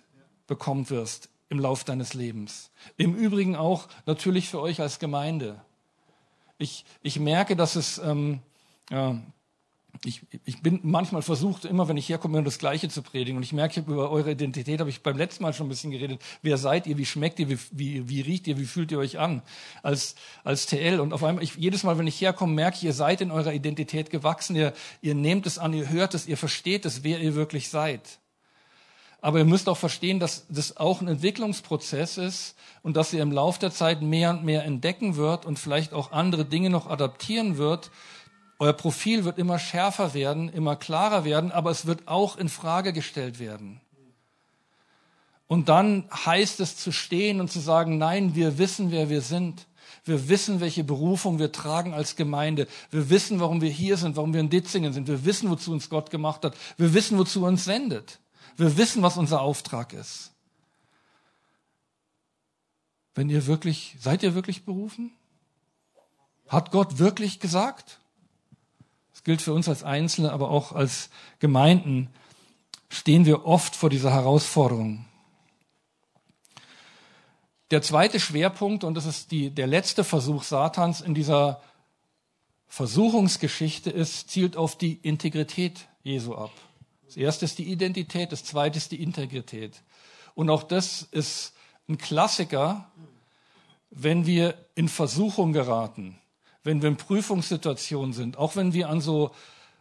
bekommen 0.48 0.90
wirst 0.90 1.30
im 1.50 1.60
Lauf 1.60 1.84
deines 1.84 2.14
Lebens. 2.14 2.72
Im 2.98 3.16
Übrigen 3.16 3.56
auch 3.56 3.88
natürlich 4.06 4.50
für 4.50 4.60
euch 4.60 4.82
als 4.82 5.00
Gemeinde. 5.00 5.62
Ich, 6.58 6.86
ich 7.02 7.20
merke, 7.20 7.56
dass 7.56 7.76
es, 7.76 7.98
ähm, 8.00 8.40
ja, 8.90 9.22
ich, 10.04 10.22
ich 10.46 10.62
bin 10.62 10.80
manchmal 10.84 11.22
versucht, 11.22 11.66
immer 11.66 11.88
wenn 11.88 11.98
ich 11.98 12.10
herkomme, 12.10 12.44
das 12.44 12.60
Gleiche 12.60 12.90
zu 12.90 13.02
predigen. 13.02 13.38
Und 13.38 13.44
ich 13.44 13.54
merke, 13.54 13.80
über 13.80 14.12
eure 14.12 14.32
Identität 14.32 14.80
habe 14.80 14.90
ich 14.90 15.02
beim 15.02 15.18
letzten 15.18 15.44
Mal 15.44 15.54
schon 15.54 15.68
ein 15.68 15.70
bisschen 15.70 15.92
geredet. 15.92 16.22
Wer 16.42 16.58
seid 16.58 16.88
ihr? 16.88 16.98
Wie 16.98 17.06
schmeckt 17.06 17.40
ihr? 17.40 17.50
Wie, 17.50 17.58
wie, 17.72 18.10
wie 18.10 18.22
riecht 18.22 18.48
ihr? 18.48 18.58
Wie 18.58 18.66
fühlt 18.66 18.92
ihr 18.92 19.00
euch 19.00 19.20
an 19.20 19.42
als, 19.84 20.16
als 20.44 20.66
TL? 20.66 21.00
Und 21.00 21.14
auf 21.14 21.24
einmal, 21.24 21.44
ich, 21.44 21.56
jedes 21.56 21.84
Mal, 21.84 21.98
wenn 21.98 22.08
ich 22.08 22.20
herkomme, 22.20 22.54
merke 22.54 22.78
ich, 22.78 22.84
ihr 22.84 22.94
seid 22.94 23.22
in 23.22 23.32
eurer 23.32 23.54
Identität 23.54 24.10
gewachsen. 24.10 24.56
Ihr, 24.56 24.74
ihr 25.02 25.16
nehmt 25.16 25.46
es 25.46 25.58
an, 25.58 25.74
ihr 25.74 25.90
hört 25.90 26.14
es, 26.14 26.28
ihr 26.28 26.38
versteht 26.38 26.86
es, 26.86 27.04
wer 27.04 27.20
ihr 27.20 27.36
wirklich 27.36 27.70
seid. 27.70 28.20
Aber 29.26 29.40
ihr 29.40 29.46
müsst 29.46 29.70
auch 29.70 29.78
verstehen, 29.78 30.20
dass 30.20 30.46
das 30.50 30.78
auch 30.78 31.02
ein 31.02 31.08
Entwicklungsprozess 31.08 32.20
ist 32.20 32.56
und 32.84 32.96
dass 32.96 33.12
ihr 33.12 33.24
im 33.24 33.32
Laufe 33.32 33.60
der 33.60 33.72
Zeit 33.72 34.04
mehr 34.04 34.30
und 34.30 34.44
mehr 34.44 34.64
entdecken 34.66 35.16
wird 35.16 35.48
und 35.48 35.58
vielleicht 35.58 35.94
auch 35.94 36.12
andere 36.12 36.46
Dinge 36.46 36.70
noch 36.70 36.86
adaptieren 36.86 37.58
wird. 37.58 37.90
Euer 38.58 38.74
Profil 38.74 39.26
wird 39.26 39.38
immer 39.38 39.60
schärfer 39.60 40.14
werden, 40.14 40.50
immer 40.50 40.76
klarer 40.76 41.26
werden, 41.26 41.52
aber 41.52 41.72
es 41.72 41.86
wird 41.86 42.08
auch 42.08 42.38
in 42.38 42.48
Frage 42.48 42.94
gestellt 42.94 43.40
werden. 43.40 43.82
Und 45.48 45.70
dann 45.70 46.10
heißt 46.12 46.60
es 46.60 46.78
zu 46.78 46.92
stehen 46.92 47.40
und 47.40 47.52
zu 47.52 47.60
sagen, 47.60 47.98
nein, 47.98 48.34
wir 48.34 48.58
wissen, 48.58 48.92
wer 48.92 49.10
wir 49.10 49.22
sind. 49.22 49.68
Wir 50.04 50.30
wissen, 50.30 50.60
welche 50.60 50.84
Berufung 50.84 51.40
wir 51.40 51.52
tragen 51.52 51.94
als 51.94 52.16
Gemeinde. 52.16 52.68
Wir 52.92 53.10
wissen, 53.10 53.40
warum 53.40 53.62
wir 53.62 53.70
hier 53.70 53.98
sind, 53.98 54.16
warum 54.16 54.34
wir 54.34 54.40
in 54.40 54.50
Ditzingen 54.50 54.94
sind. 54.94 55.08
Wir 55.08 55.26
wissen, 55.26 55.50
wozu 55.50 55.72
uns 55.72 55.90
Gott 55.90 56.10
gemacht 56.10 56.44
hat. 56.44 56.56
Wir 56.78 56.94
wissen, 56.94 57.18
wozu 57.18 57.44
er 57.44 57.50
uns 57.50 57.66
sendet. 57.66 58.20
Wir 58.58 58.78
wissen, 58.78 59.04
was 59.04 59.18
unser 59.18 59.42
Auftrag 59.42 59.94
ist. 59.94 60.32
Wenn 63.16 63.30
ihr 63.30 63.48
wirklich, 63.48 63.96
seid 64.00 64.24
ihr 64.24 64.36
wirklich 64.36 64.66
berufen? 64.66 65.12
Hat 66.48 66.72
Gott 66.72 67.00
wirklich 67.00 67.40
gesagt? 67.40 68.00
Gilt 69.26 69.42
für 69.42 69.54
uns 69.54 69.68
als 69.68 69.84
Einzelne, 69.84 70.32
aber 70.32 70.50
auch 70.50 70.72
als 70.72 71.10
Gemeinden 71.40 72.10
stehen 72.90 73.26
wir 73.26 73.46
oft 73.46 73.76
vor 73.76 73.90
dieser 73.90 74.14
Herausforderung. 74.14 75.04
Der 77.72 77.82
zweite 77.82 78.20
Schwerpunkt, 78.20 78.84
und 78.84 78.94
das 78.94 79.08
ist 79.08 79.32
die, 79.32 79.50
der 79.50 79.66
letzte 79.66 80.04
Versuch 80.04 80.44
Satans 80.44 81.02
in 81.02 81.16
dieser 81.16 81.62
Versuchungsgeschichte 82.68 83.90
ist, 83.90 84.30
zielt 84.30 84.56
auf 84.56 84.78
die 84.78 84.94
Integrität 84.94 85.88
Jesu 86.04 86.36
ab. 86.36 86.52
Das 87.06 87.18
erste 87.18 87.46
ist 87.46 87.58
die 87.58 87.72
Identität, 87.72 88.32
das 88.32 88.44
zweite 88.44 88.78
ist 88.78 88.92
die 88.92 89.02
Integrität. 89.02 89.82
Und 90.36 90.52
auch 90.52 90.62
das 90.62 91.02
ist 91.02 91.54
ein 91.90 91.98
Klassiker, 91.98 92.92
wenn 93.90 94.28
wir 94.28 94.56
in 94.76 94.88
Versuchung 94.88 95.52
geraten, 95.52 96.20
wenn 96.66 96.82
wir 96.82 96.90
in 96.90 96.98
Prüfungssituationen 96.98 98.12
sind, 98.12 98.38
auch 98.38 98.56
wenn 98.56 98.74
wir 98.74 98.90
an 98.90 99.00
so, 99.00 99.32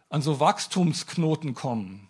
an 0.09 0.21
so 0.21 0.39
Wachstumsknoten 0.39 1.55
kommen 1.55 2.07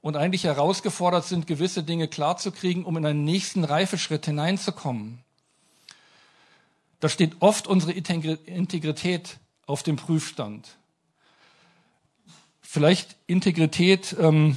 und 0.00 0.16
eigentlich 0.16 0.44
herausgefordert 0.44 1.26
sind, 1.26 1.48
gewisse 1.48 1.82
Dinge 1.82 2.06
klarzukriegen, 2.06 2.84
um 2.84 2.96
in 2.96 3.04
einen 3.04 3.24
nächsten 3.24 3.64
Reifeschritt 3.64 4.24
hineinzukommen. 4.24 5.18
Da 7.00 7.08
steht 7.08 7.36
oft 7.40 7.66
unsere 7.66 7.92
Integrität 7.92 9.38
auf 9.66 9.82
dem 9.82 9.96
Prüfstand. 9.96 10.76
Vielleicht 12.60 13.16
Integrität, 13.26 14.16
ähm, 14.20 14.56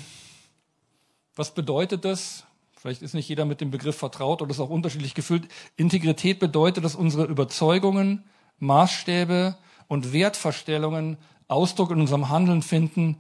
was 1.36 1.56
bedeutet 1.56 2.06
das? 2.06 2.44
Vielleicht 2.78 3.02
ist 3.02 3.16
nicht 3.16 3.28
jeder 3.28 3.46
mit 3.46 3.62
dem 3.62 3.72
Begriff 3.72 3.98
vertraut 3.98 4.44
oder 4.44 4.52
ist 4.52 4.60
auch 4.60 4.70
unterschiedlich 4.70 5.16
gefüllt. 5.16 5.48
Integrität 5.76 6.38
bedeutet, 6.38 6.86
dass 6.86 6.94
unsere 6.94 7.26
Überzeugungen, 7.26 8.24
Maßstäbe 8.60 9.56
und 9.88 10.14
Wertvorstellungen 10.14 11.18
Ausdruck 11.48 11.92
in 11.92 12.00
unserem 12.00 12.30
Handeln 12.30 12.62
finden 12.62 13.18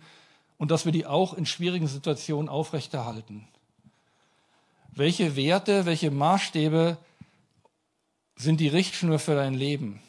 und 0.57 0.71
dass 0.71 0.85
wir 0.85 0.91
die 0.91 1.05
auch 1.05 1.33
in 1.33 1.45
schwierigen 1.45 1.87
Situationen 1.87 2.49
aufrechterhalten. 2.49 3.47
Welche 4.91 5.35
Werte, 5.35 5.85
welche 5.85 6.09
Maßstäbe 6.09 6.97
sind 8.35 8.59
die 8.59 8.67
Richtschnur 8.67 9.19
für 9.19 9.35
dein 9.35 9.53
Leben? 9.53 10.01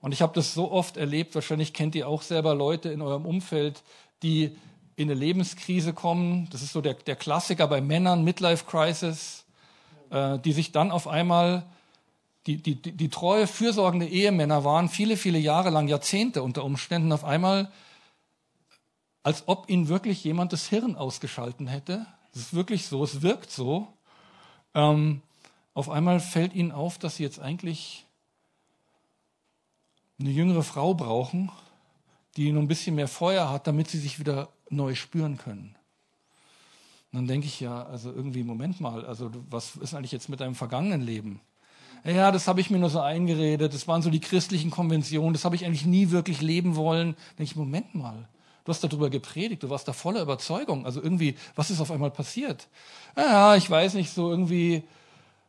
Und 0.00 0.12
ich 0.12 0.22
habe 0.22 0.34
das 0.34 0.54
so 0.54 0.70
oft 0.70 0.96
erlebt, 0.96 1.34
wahrscheinlich 1.34 1.72
kennt 1.72 1.94
ihr 1.94 2.08
auch 2.08 2.22
selber 2.22 2.54
Leute 2.54 2.90
in 2.90 3.02
eurem 3.02 3.26
Umfeld, 3.26 3.82
die 4.22 4.56
in 4.96 5.10
eine 5.10 5.18
Lebenskrise 5.18 5.92
kommen. 5.92 6.48
Das 6.50 6.62
ist 6.62 6.72
so 6.72 6.80
der, 6.80 6.94
der 6.94 7.16
Klassiker 7.16 7.66
bei 7.66 7.80
Männern, 7.80 8.22
Midlife 8.22 8.64
Crisis, 8.64 9.44
äh, 10.10 10.38
die 10.38 10.52
sich 10.52 10.72
dann 10.72 10.90
auf 10.90 11.08
einmal, 11.08 11.64
die, 12.56 12.76
die, 12.76 12.92
die, 12.92 13.08
treue, 13.10 13.46
fürsorgende 13.46 14.06
Ehemänner 14.06 14.64
waren, 14.64 14.88
viele, 14.88 15.18
viele 15.18 15.38
Jahre 15.38 15.68
lang, 15.68 15.86
Jahrzehnte 15.86 16.42
unter 16.42 16.64
Umständen, 16.64 17.12
auf 17.12 17.24
einmal, 17.24 17.70
als 19.22 19.44
ob 19.46 19.68
ihnen 19.68 19.88
wirklich 19.88 20.24
jemand 20.24 20.54
das 20.54 20.66
Hirn 20.66 20.96
ausgeschalten 20.96 21.66
hätte. 21.66 22.06
Es 22.32 22.40
ist 22.40 22.54
wirklich 22.54 22.86
so, 22.86 23.04
es 23.04 23.20
wirkt 23.20 23.50
so. 23.50 23.92
Ähm, 24.74 25.20
auf 25.74 25.90
einmal 25.90 26.20
fällt 26.20 26.54
ihnen 26.54 26.72
auf, 26.72 26.96
dass 26.96 27.16
sie 27.16 27.22
jetzt 27.22 27.38
eigentlich 27.38 28.06
eine 30.18 30.30
jüngere 30.30 30.62
Frau 30.62 30.94
brauchen, 30.94 31.52
die 32.36 32.50
noch 32.50 32.62
ein 32.62 32.68
bisschen 32.68 32.94
mehr 32.96 33.08
Feuer 33.08 33.50
hat, 33.50 33.66
damit 33.66 33.88
sie 33.88 33.98
sich 33.98 34.18
wieder 34.18 34.48
neu 34.70 34.94
spüren 34.94 35.36
können. 35.36 35.76
Und 37.12 37.18
dann 37.18 37.26
denke 37.26 37.46
ich 37.46 37.60
ja, 37.60 37.84
also 37.84 38.10
irgendwie, 38.10 38.42
Moment 38.42 38.80
mal, 38.80 39.04
also 39.04 39.30
was 39.50 39.76
ist 39.76 39.92
eigentlich 39.92 40.12
jetzt 40.12 40.30
mit 40.30 40.40
deinem 40.40 40.54
vergangenen 40.54 41.02
Leben? 41.02 41.40
Ja, 42.04 42.30
das 42.30 42.48
habe 42.48 42.60
ich 42.60 42.70
mir 42.70 42.78
nur 42.78 42.90
so 42.90 43.00
eingeredet, 43.00 43.74
das 43.74 43.88
waren 43.88 44.02
so 44.02 44.10
die 44.10 44.20
christlichen 44.20 44.70
Konventionen, 44.70 45.32
das 45.32 45.44
habe 45.44 45.56
ich 45.56 45.64
eigentlich 45.64 45.86
nie 45.86 46.10
wirklich 46.10 46.40
leben 46.40 46.76
wollen. 46.76 47.12
Da 47.12 47.38
denke 47.38 47.50
ich, 47.52 47.56
Moment 47.56 47.94
mal, 47.94 48.28
du 48.64 48.70
hast 48.70 48.84
darüber 48.84 49.10
gepredigt, 49.10 49.62
du 49.62 49.70
warst 49.70 49.88
da 49.88 49.92
voller 49.92 50.22
Überzeugung. 50.22 50.86
Also 50.86 51.02
irgendwie, 51.02 51.36
was 51.56 51.70
ist 51.70 51.80
auf 51.80 51.90
einmal 51.90 52.10
passiert? 52.10 52.68
Ja, 53.16 53.56
ich 53.56 53.68
weiß 53.68 53.94
nicht, 53.94 54.10
so 54.10 54.30
irgendwie, 54.30 54.84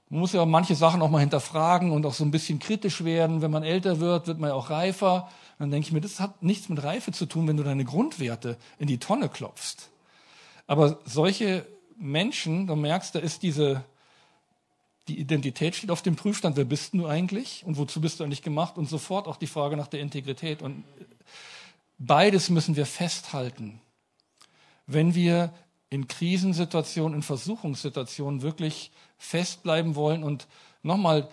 man 0.09 0.21
muss 0.21 0.33
ja 0.33 0.45
manche 0.45 0.75
Sachen 0.75 1.01
auch 1.01 1.09
mal 1.09 1.19
hinterfragen 1.19 1.91
und 1.91 2.05
auch 2.05 2.13
so 2.13 2.23
ein 2.23 2.31
bisschen 2.31 2.59
kritisch 2.59 3.03
werden. 3.03 3.41
Wenn 3.41 3.51
man 3.51 3.63
älter 3.63 3.99
wird, 3.99 4.27
wird 4.27 4.39
man 4.39 4.49
ja 4.49 4.55
auch 4.55 4.69
reifer. 4.69 5.29
Dann 5.59 5.69
denke 5.69 5.87
ich 5.87 5.93
mir, 5.93 6.01
das 6.01 6.19
hat 6.19 6.41
nichts 6.41 6.69
mit 6.69 6.81
Reife 6.83 7.11
zu 7.11 7.25
tun, 7.25 7.47
wenn 7.47 7.57
du 7.57 7.63
deine 7.63 7.85
Grundwerte 7.85 8.57
in 8.79 8.87
die 8.87 8.97
Tonne 8.97 9.29
klopfst. 9.29 9.89
Aber 10.65 10.99
solche 11.05 11.65
Menschen, 11.97 12.67
du 12.67 12.75
merkst, 12.75 13.13
da 13.13 13.19
ist 13.19 13.43
diese, 13.43 13.83
die 15.09 15.19
Identität 15.19 15.75
steht 15.75 15.89
auf 15.89 16.03
dem 16.03 16.15
Prüfstand. 16.15 16.55
Wer 16.55 16.65
bist 16.65 16.93
du 16.93 17.07
eigentlich? 17.07 17.63
Und 17.65 17.77
wozu 17.77 17.99
bist 17.99 18.19
du 18.19 18.23
eigentlich 18.23 18.43
gemacht? 18.43 18.77
Und 18.77 18.87
sofort 18.87 19.27
auch 19.27 19.37
die 19.37 19.47
Frage 19.47 19.75
nach 19.75 19.87
der 19.87 20.01
Integrität. 20.01 20.61
Und 20.61 20.83
beides 21.97 22.49
müssen 22.49 22.75
wir 22.75 22.85
festhalten. 22.85 23.81
Wenn 24.85 25.15
wir 25.15 25.51
in 25.89 26.07
Krisensituationen, 26.07 27.15
in 27.15 27.23
Versuchungssituationen 27.23 28.43
wirklich 28.43 28.91
festbleiben 29.17 29.95
wollen 29.95 30.23
und 30.23 30.47
nochmal, 30.83 31.27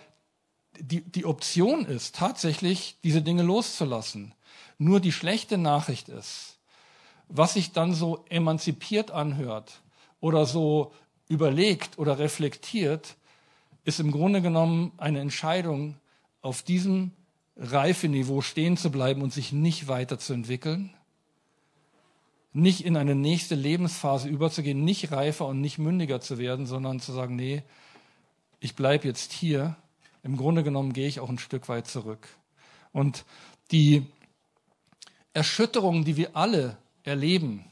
die, 0.79 1.01
die 1.01 1.25
Option 1.25 1.85
ist 1.85 2.15
tatsächlich, 2.15 2.97
diese 3.03 3.21
Dinge 3.21 3.43
loszulassen. 3.43 4.33
Nur 4.79 4.99
die 4.99 5.11
schlechte 5.11 5.59
Nachricht 5.59 6.09
ist, 6.09 6.57
was 7.29 7.53
sich 7.53 7.73
dann 7.73 7.93
so 7.93 8.25
emanzipiert 8.29 9.11
anhört 9.11 9.81
oder 10.19 10.47
so 10.47 10.93
überlegt 11.27 11.99
oder 11.99 12.17
reflektiert, 12.17 13.15
ist 13.87 14.01
im 14.01 14.11
Grunde 14.11 14.41
genommen 14.41 14.91
eine 14.97 15.21
Entscheidung, 15.21 15.95
auf 16.41 16.61
diesem 16.61 17.11
Reifeniveau 17.55 18.41
stehen 18.41 18.75
zu 18.75 18.91
bleiben 18.91 19.21
und 19.21 19.31
sich 19.31 19.53
nicht 19.53 19.87
weiterzuentwickeln, 19.87 20.93
nicht 22.51 22.83
in 22.83 22.97
eine 22.97 23.15
nächste 23.15 23.55
Lebensphase 23.55 24.27
überzugehen, 24.27 24.83
nicht 24.83 25.13
reifer 25.13 25.47
und 25.47 25.61
nicht 25.61 25.77
mündiger 25.77 26.19
zu 26.19 26.37
werden, 26.37 26.65
sondern 26.65 26.99
zu 26.99 27.13
sagen, 27.13 27.37
nee, 27.37 27.63
ich 28.59 28.75
bleibe 28.75 29.07
jetzt 29.07 29.31
hier. 29.31 29.77
Im 30.21 30.35
Grunde 30.35 30.63
genommen 30.63 30.91
gehe 30.91 31.07
ich 31.07 31.21
auch 31.21 31.29
ein 31.29 31.39
Stück 31.39 31.69
weit 31.69 31.87
zurück. 31.87 32.27
Und 32.91 33.23
die 33.71 34.05
Erschütterungen, 35.31 36.03
die 36.03 36.17
wir 36.17 36.35
alle 36.35 36.75
erleben, 37.03 37.63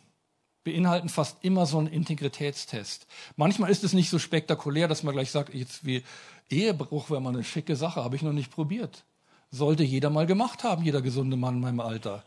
beinhalten 0.66 1.08
fast 1.08 1.38
immer 1.44 1.66
so 1.66 1.78
einen 1.78 1.88
Integritätstest. 1.88 3.08
Manchmal 3.38 3.70
ist 3.70 3.86
es 3.86 3.94
nicht 3.94 4.10
so 4.10 4.20
spektakulär, 4.20 4.90
dass 4.90 5.04
man 5.04 5.14
gleich 5.14 5.32
sagt, 5.32 5.54
jetzt 5.54 5.86
wie 5.86 6.04
Ehebruch 6.50 7.10
wäre 7.10 7.22
mal 7.22 7.30
eine 7.30 7.44
schicke 7.46 7.78
Sache, 7.78 8.04
habe 8.04 8.18
ich 8.18 8.24
noch 8.24 8.34
nicht 8.34 8.52
probiert. 8.52 9.06
Sollte 9.52 9.84
jeder 9.84 10.10
mal 10.10 10.26
gemacht 10.26 10.64
haben, 10.64 10.84
jeder 10.84 11.02
gesunde 11.02 11.38
Mann 11.38 11.56
in 11.56 11.62
meinem 11.62 11.80
Alter. 11.80 12.24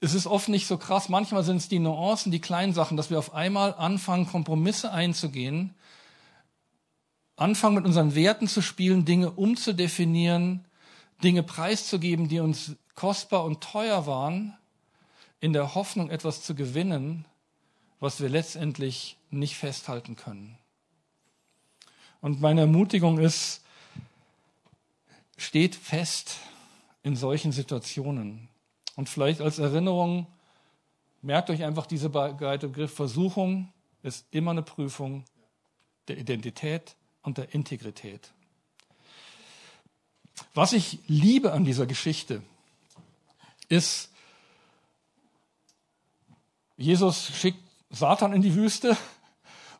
Es 0.00 0.14
ist 0.14 0.26
oft 0.26 0.48
nicht 0.48 0.66
so 0.66 0.78
krass. 0.78 1.08
Manchmal 1.08 1.42
sind 1.42 1.56
es 1.56 1.68
die 1.68 1.80
Nuancen, 1.80 2.30
die 2.30 2.40
kleinen 2.40 2.72
Sachen, 2.72 2.96
dass 2.96 3.10
wir 3.10 3.18
auf 3.18 3.34
einmal 3.34 3.74
anfangen, 3.74 4.26
Kompromisse 4.26 4.92
einzugehen, 4.92 5.74
anfangen 7.34 7.74
mit 7.74 7.84
unseren 7.86 8.14
Werten 8.14 8.46
zu 8.46 8.62
spielen, 8.62 9.04
Dinge 9.04 9.32
umzudefinieren, 9.32 10.64
Dinge 11.24 11.42
preiszugeben, 11.42 12.28
die 12.28 12.38
uns 12.38 12.76
kostbar 12.94 13.44
und 13.44 13.62
teuer 13.62 14.06
waren, 14.06 14.56
in 15.40 15.52
der 15.52 15.74
Hoffnung, 15.74 16.10
etwas 16.10 16.42
zu 16.42 16.54
gewinnen, 16.54 17.26
was 18.00 18.20
wir 18.20 18.28
letztendlich 18.28 19.16
nicht 19.30 19.56
festhalten 19.56 20.16
können. 20.16 20.58
Und 22.20 22.40
meine 22.40 22.62
Ermutigung 22.62 23.18
ist, 23.18 23.62
steht 25.36 25.74
fest 25.74 26.38
in 27.02 27.16
solchen 27.16 27.52
Situationen. 27.52 28.48
Und 28.96 29.08
vielleicht 29.08 29.40
als 29.40 29.58
Erinnerung, 29.58 30.26
merkt 31.22 31.50
euch 31.50 31.64
einfach 31.64 31.86
diese 31.86 32.08
Begriff 32.08 32.94
Versuchung 32.94 33.72
ist 34.02 34.26
immer 34.30 34.52
eine 34.52 34.62
Prüfung 34.62 35.24
der 36.08 36.18
Identität 36.18 36.94
und 37.22 37.38
der 37.38 37.52
Integrität. 37.54 38.32
Was 40.54 40.72
ich 40.72 41.00
liebe 41.08 41.52
an 41.52 41.64
dieser 41.64 41.86
Geschichte 41.86 42.42
ist, 43.68 44.10
Jesus 46.76 47.28
schickt 47.34 47.62
Satan 47.90 48.32
in 48.32 48.42
die 48.42 48.54
Wüste 48.54 48.96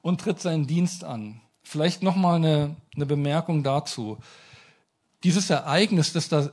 und 0.02 0.20
tritt 0.20 0.40
seinen 0.40 0.66
Dienst 0.66 1.04
an. 1.04 1.40
Vielleicht 1.62 2.02
nochmal 2.02 2.36
eine, 2.36 2.76
eine 2.94 3.06
Bemerkung 3.06 3.62
dazu. 3.62 4.18
Dieses 5.24 5.50
Ereignis, 5.50 6.12
das 6.12 6.28
da 6.28 6.50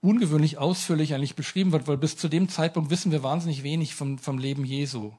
ungewöhnlich 0.00 0.58
ausführlich 0.58 1.14
eigentlich 1.14 1.34
beschrieben 1.34 1.72
wird, 1.72 1.86
weil 1.86 1.96
bis 1.96 2.16
zu 2.16 2.28
dem 2.28 2.48
Zeitpunkt 2.48 2.90
wissen 2.90 3.12
wir 3.12 3.22
wahnsinnig 3.22 3.62
wenig 3.62 3.94
vom, 3.94 4.18
vom 4.18 4.38
Leben 4.38 4.64
Jesu. 4.64 5.12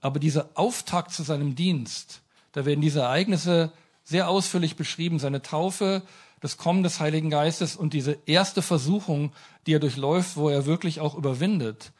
Aber 0.00 0.18
dieser 0.18 0.50
Auftakt 0.54 1.12
zu 1.12 1.22
seinem 1.22 1.54
Dienst, 1.54 2.22
da 2.52 2.64
werden 2.64 2.80
diese 2.80 3.00
Ereignisse 3.00 3.72
sehr 4.04 4.28
ausführlich 4.28 4.76
beschrieben, 4.76 5.18
seine 5.18 5.42
Taufe, 5.42 6.02
das 6.40 6.56
Kommen 6.56 6.82
des 6.82 7.00
Heiligen 7.00 7.30
Geistes 7.30 7.76
und 7.76 7.92
diese 7.92 8.18
erste 8.26 8.62
Versuchung, 8.62 9.32
die 9.66 9.74
er 9.74 9.78
durchläuft, 9.78 10.36
wo 10.36 10.48
er 10.48 10.64
wirklich 10.64 11.00
auch 11.00 11.14
überwindet. 11.14 11.92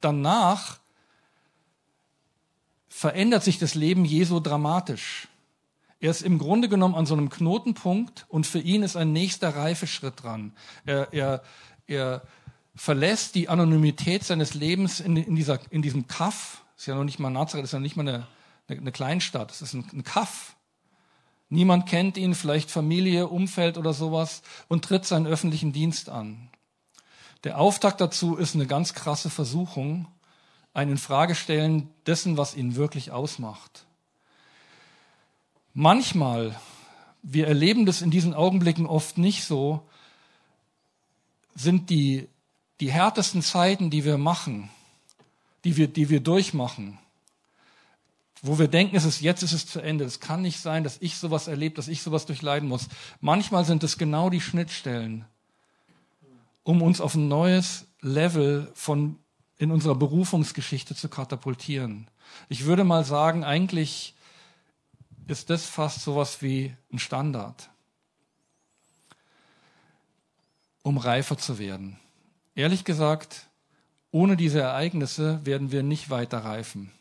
Danach 0.00 0.78
verändert 2.88 3.44
sich 3.44 3.58
das 3.58 3.74
Leben 3.74 4.04
Jesu 4.04 4.40
dramatisch. 4.40 5.28
Er 6.00 6.10
ist 6.10 6.22
im 6.22 6.38
Grunde 6.38 6.68
genommen 6.68 6.94
an 6.94 7.06
so 7.06 7.14
einem 7.14 7.30
Knotenpunkt 7.30 8.26
und 8.28 8.46
für 8.46 8.58
ihn 8.60 8.82
ist 8.82 8.96
ein 8.96 9.12
nächster 9.12 9.56
Reifeschritt 9.56 10.22
dran. 10.22 10.52
Er, 10.84 11.12
er, 11.12 11.42
er 11.86 12.22
verlässt 12.74 13.34
die 13.34 13.48
Anonymität 13.48 14.22
seines 14.22 14.54
Lebens 14.54 15.00
in, 15.00 15.16
in, 15.16 15.34
dieser, 15.34 15.58
in 15.70 15.82
diesem 15.82 16.06
Kaff. 16.06 16.64
Ist 16.76 16.86
ja 16.86 16.94
noch 16.94 17.04
nicht 17.04 17.18
mal 17.18 17.30
Nazareth, 17.30 17.64
ist 17.64 17.72
ja 17.72 17.80
nicht 17.80 17.96
mal 17.96 18.06
eine, 18.06 18.26
eine, 18.68 18.80
eine 18.80 18.92
Kleinstadt. 18.92 19.50
Es 19.50 19.62
ist 19.62 19.72
ein, 19.72 19.88
ein 19.92 20.04
Kaff. 20.04 20.56
Niemand 21.48 21.86
kennt 21.86 22.18
ihn, 22.18 22.34
vielleicht 22.34 22.70
Familie, 22.70 23.28
Umfeld 23.28 23.78
oder 23.78 23.94
sowas 23.94 24.42
und 24.68 24.84
tritt 24.84 25.06
seinen 25.06 25.26
öffentlichen 25.26 25.72
Dienst 25.72 26.10
an. 26.10 26.50
Der 27.44 27.58
Auftakt 27.58 28.00
dazu 28.00 28.36
ist 28.36 28.54
eine 28.54 28.66
ganz 28.66 28.92
krasse 28.92 29.30
Versuchung, 29.30 30.08
ein 30.76 30.90
Infragestellen 30.90 31.88
dessen, 32.06 32.36
was 32.36 32.54
ihn 32.54 32.76
wirklich 32.76 33.10
ausmacht. 33.10 33.86
Manchmal, 35.72 36.54
wir 37.22 37.48
erleben 37.48 37.86
das 37.86 38.02
in 38.02 38.10
diesen 38.10 38.34
Augenblicken 38.34 38.86
oft 38.86 39.16
nicht 39.16 39.44
so, 39.44 39.88
sind 41.54 41.88
die, 41.88 42.28
die 42.80 42.92
härtesten 42.92 43.40
Zeiten, 43.40 43.88
die 43.88 44.04
wir 44.04 44.18
machen, 44.18 44.68
die 45.64 45.78
wir, 45.78 45.88
die 45.88 46.10
wir 46.10 46.20
durchmachen, 46.20 46.98
wo 48.42 48.58
wir 48.58 48.68
denken, 48.68 48.96
es 48.96 49.06
ist 49.06 49.22
jetzt 49.22 49.42
ist 49.42 49.52
es 49.52 49.66
zu 49.66 49.80
Ende. 49.80 50.04
Es 50.04 50.20
kann 50.20 50.42
nicht 50.42 50.60
sein, 50.60 50.84
dass 50.84 50.98
ich 51.00 51.16
sowas 51.16 51.48
erlebe, 51.48 51.74
dass 51.74 51.88
ich 51.88 52.02
sowas 52.02 52.26
durchleiden 52.26 52.68
muss. 52.68 52.88
Manchmal 53.22 53.64
sind 53.64 53.82
es 53.82 53.96
genau 53.96 54.28
die 54.28 54.42
Schnittstellen, 54.42 55.24
um 56.64 56.82
uns 56.82 57.00
auf 57.00 57.14
ein 57.14 57.28
neues 57.28 57.86
Level 58.02 58.70
von 58.74 59.18
in 59.58 59.70
unserer 59.70 59.94
Berufungsgeschichte 59.94 60.94
zu 60.94 61.08
katapultieren. 61.08 62.08
Ich 62.48 62.64
würde 62.64 62.84
mal 62.84 63.04
sagen, 63.04 63.44
eigentlich 63.44 64.14
ist 65.26 65.50
das 65.50 65.64
fast 65.64 66.02
sowas 66.02 66.42
wie 66.42 66.74
ein 66.92 66.98
Standard 66.98 67.70
um 70.86 70.98
reifer 70.98 71.36
zu 71.36 71.58
werden. 71.58 71.98
Ehrlich 72.54 72.84
gesagt, 72.84 73.48
ohne 74.12 74.36
diese 74.36 74.60
Ereignisse 74.60 75.40
werden 75.44 75.72
wir 75.72 75.82
nicht 75.82 76.10
weiter 76.10 76.38
reifen. 76.38 76.92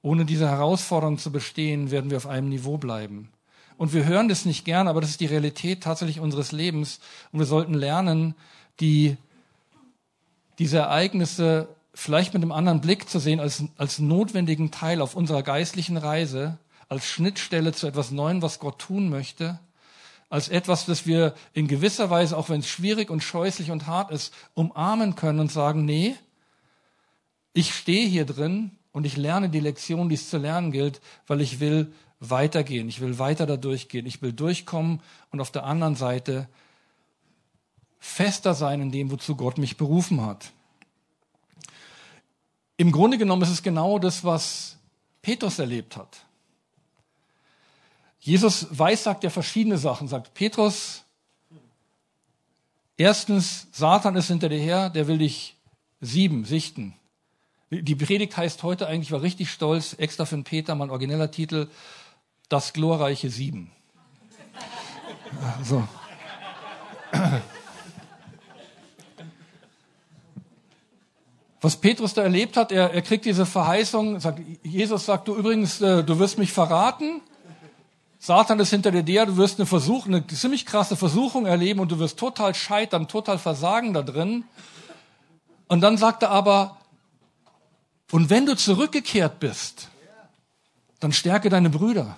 Ohne 0.00 0.24
diese 0.24 0.48
Herausforderung 0.48 1.18
zu 1.18 1.32
bestehen, 1.32 1.90
werden 1.90 2.08
wir 2.08 2.18
auf 2.18 2.28
einem 2.28 2.48
Niveau 2.48 2.78
bleiben. 2.78 3.30
Und 3.78 3.92
wir 3.92 4.04
hören 4.04 4.28
das 4.28 4.44
nicht 4.44 4.64
gern, 4.64 4.86
aber 4.86 5.00
das 5.00 5.10
ist 5.10 5.20
die 5.20 5.26
Realität 5.26 5.82
tatsächlich 5.82 6.20
unseres 6.20 6.52
Lebens. 6.52 7.00
Und 7.32 7.40
wir 7.40 7.46
sollten 7.46 7.74
lernen, 7.74 8.36
die, 8.78 9.16
diese 10.60 10.78
Ereignisse 10.78 11.66
vielleicht 11.96 12.34
mit 12.34 12.42
einem 12.42 12.52
anderen 12.52 12.80
Blick 12.80 13.08
zu 13.08 13.18
sehen, 13.18 13.40
als, 13.40 13.64
als 13.76 13.98
notwendigen 13.98 14.70
Teil 14.70 15.00
auf 15.00 15.16
unserer 15.16 15.42
geistlichen 15.42 15.96
Reise, 15.96 16.58
als 16.88 17.06
Schnittstelle 17.06 17.72
zu 17.72 17.88
etwas 17.88 18.12
Neuem, 18.12 18.42
was 18.42 18.60
Gott 18.60 18.78
tun 18.78 19.08
möchte 19.08 19.58
als 20.28 20.48
etwas, 20.48 20.86
das 20.86 21.06
wir 21.06 21.34
in 21.52 21.68
gewisser 21.68 22.10
Weise, 22.10 22.36
auch 22.36 22.48
wenn 22.48 22.60
es 22.60 22.68
schwierig 22.68 23.10
und 23.10 23.22
scheußlich 23.22 23.70
und 23.70 23.86
hart 23.86 24.10
ist, 24.10 24.34
umarmen 24.54 25.14
können 25.14 25.40
und 25.40 25.52
sagen, 25.52 25.84
nee, 25.84 26.16
ich 27.52 27.74
stehe 27.74 28.06
hier 28.06 28.26
drin 28.26 28.72
und 28.92 29.06
ich 29.06 29.16
lerne 29.16 29.48
die 29.48 29.60
Lektion, 29.60 30.08
die 30.08 30.16
es 30.16 30.28
zu 30.28 30.38
lernen 30.38 30.72
gilt, 30.72 31.00
weil 31.26 31.40
ich 31.40 31.60
will 31.60 31.92
weitergehen, 32.18 32.88
ich 32.88 33.00
will 33.00 33.18
weiter 33.18 33.46
da 33.46 33.56
durchgehen, 33.56 34.06
ich 34.06 34.20
will 34.20 34.32
durchkommen 34.32 35.00
und 35.30 35.40
auf 35.40 35.52
der 35.52 35.64
anderen 35.64 35.94
Seite 35.94 36.48
fester 37.98 38.54
sein 38.54 38.80
in 38.80 38.90
dem, 38.90 39.10
wozu 39.10 39.36
Gott 39.36 39.58
mich 39.58 39.76
berufen 39.76 40.24
hat. 40.24 40.52
Im 42.76 42.92
Grunde 42.92 43.18
genommen 43.18 43.42
ist 43.42 43.50
es 43.50 43.62
genau 43.62 43.98
das, 43.98 44.24
was 44.24 44.76
Petrus 45.22 45.58
erlebt 45.58 45.96
hat. 45.96 46.18
Jesus 48.20 48.66
weiß, 48.70 49.04
sagt 49.04 49.24
ja 49.24 49.30
verschiedene 49.30 49.78
Sachen, 49.78 50.08
sagt 50.08 50.34
Petrus, 50.34 51.04
erstens, 52.96 53.68
Satan 53.72 54.16
ist 54.16 54.28
hinter 54.28 54.48
dir 54.48 54.58
her, 54.58 54.90
der 54.90 55.06
will 55.06 55.18
dich 55.18 55.56
sieben, 56.00 56.44
sichten. 56.44 56.94
Die 57.70 57.94
Predigt 57.94 58.36
heißt 58.36 58.62
heute 58.62 58.86
eigentlich, 58.86 59.12
war 59.12 59.22
richtig 59.22 59.50
stolz, 59.50 59.94
extra 59.98 60.24
für 60.24 60.36
den 60.36 60.44
Peter, 60.44 60.74
mein 60.74 60.90
origineller 60.90 61.30
Titel, 61.30 61.68
das 62.48 62.72
glorreiche 62.72 63.30
Sieben. 63.30 63.72
So. 65.62 65.86
Was 71.66 71.74
Petrus 71.74 72.14
da 72.14 72.22
erlebt 72.22 72.56
hat, 72.56 72.70
er, 72.70 72.92
er 72.92 73.02
kriegt 73.02 73.24
diese 73.24 73.44
Verheißung, 73.44 74.20
sagt, 74.20 74.40
Jesus 74.62 75.04
sagt, 75.04 75.26
du 75.26 75.34
übrigens, 75.34 75.80
äh, 75.80 76.04
du 76.04 76.16
wirst 76.20 76.38
mich 76.38 76.52
verraten, 76.52 77.22
Satan 78.20 78.60
ist 78.60 78.70
hinter 78.70 78.92
dir 78.92 79.02
der, 79.02 79.26
du 79.26 79.36
wirst 79.36 79.58
eine 79.58 79.66
Versuchung, 79.66 80.14
eine 80.14 80.24
ziemlich 80.28 80.64
krasse 80.64 80.94
Versuchung 80.94 81.44
erleben 81.44 81.80
und 81.80 81.90
du 81.90 81.98
wirst 81.98 82.20
total 82.20 82.54
scheitern, 82.54 83.08
total 83.08 83.40
versagen 83.40 83.94
da 83.94 84.02
drin. 84.02 84.44
Und 85.66 85.80
dann 85.80 85.96
sagt 85.96 86.22
er 86.22 86.30
aber, 86.30 86.76
und 88.12 88.30
wenn 88.30 88.46
du 88.46 88.54
zurückgekehrt 88.54 89.40
bist, 89.40 89.88
dann 91.00 91.12
stärke 91.12 91.48
deine 91.48 91.68
Brüder. 91.68 92.16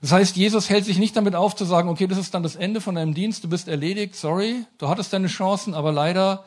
Das 0.00 0.12
heißt, 0.12 0.36
Jesus 0.36 0.70
hält 0.70 0.86
sich 0.86 0.96
nicht 0.96 1.14
damit 1.14 1.34
auf 1.34 1.54
zu 1.54 1.66
sagen, 1.66 1.90
okay, 1.90 2.06
das 2.06 2.16
ist 2.16 2.32
dann 2.32 2.42
das 2.42 2.56
Ende 2.56 2.80
von 2.80 2.94
deinem 2.94 3.12
Dienst, 3.12 3.44
du 3.44 3.48
bist 3.50 3.68
erledigt, 3.68 4.16
sorry, 4.16 4.64
du 4.78 4.88
hattest 4.88 5.12
deine 5.12 5.28
Chancen, 5.28 5.74
aber 5.74 5.92
leider 5.92 6.46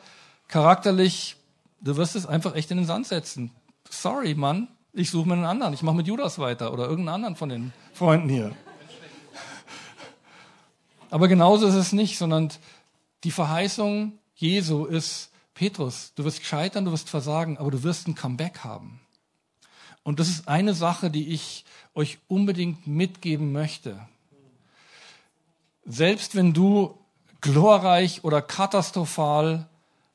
charakterlich, 0.52 1.36
du 1.80 1.96
wirst 1.96 2.14
es 2.14 2.26
einfach 2.26 2.54
echt 2.54 2.70
in 2.70 2.76
den 2.76 2.86
Sand 2.86 3.06
setzen. 3.06 3.50
Sorry, 3.88 4.34
Mann, 4.34 4.68
ich 4.92 5.10
suche 5.10 5.26
mir 5.26 5.34
einen 5.34 5.46
anderen. 5.46 5.72
Ich 5.72 5.82
mache 5.82 5.96
mit 5.96 6.06
Judas 6.06 6.38
weiter 6.38 6.74
oder 6.74 6.84
irgendeinen 6.84 7.14
anderen 7.14 7.36
von 7.36 7.48
den 7.48 7.72
Freunden 7.94 8.28
hier. 8.28 8.54
Aber 11.10 11.28
genauso 11.28 11.66
ist 11.66 11.74
es 11.74 11.92
nicht, 11.92 12.18
sondern 12.18 12.50
Die 13.24 13.30
Verheißung 13.30 14.18
Jesu 14.34 14.84
ist, 14.84 15.30
Petrus, 15.54 16.12
du 16.16 16.24
wirst 16.24 16.44
scheitern, 16.44 16.84
du 16.84 16.92
wirst 16.92 17.08
versagen, 17.08 17.56
aber 17.56 17.70
du 17.70 17.82
wirst 17.82 18.08
ein 18.08 18.14
Comeback 18.14 18.58
haben. 18.58 19.00
Und 20.02 20.20
das 20.20 20.28
ist 20.28 20.48
eine 20.48 20.74
Sache, 20.74 21.10
die 21.10 21.28
ich 21.28 21.64
euch 21.94 22.18
unbedingt 22.28 22.86
mitgeben 22.86 23.52
möchte. 23.52 24.06
Selbst 25.84 26.34
wenn 26.34 26.52
du 26.52 26.98
glorreich 27.40 28.24
oder 28.24 28.42
katastrophal 28.42 29.68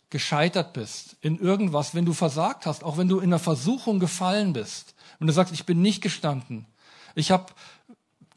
gescheitert 0.10 0.74
bist 0.74 1.18
in 1.22 1.38
irgendwas, 1.38 1.94
wenn 1.94 2.06
du 2.06 2.14
versagt 2.14 2.66
hast, 2.66 2.84
auch 2.84 2.98
wenn 2.98 3.10
du 3.10 3.20
in 3.20 3.30
der 3.30 3.40
Versuchung 3.40 4.00
gefallen 4.00 4.54
bist 4.54 4.96
und 5.20 5.28
du 5.28 5.34
sagst, 5.34 5.54
ich 5.54 5.66
bin 5.66 5.82
nicht 5.82 6.02
gestanden, 6.02 6.66
ich 7.16 7.32
habe 7.32 7.48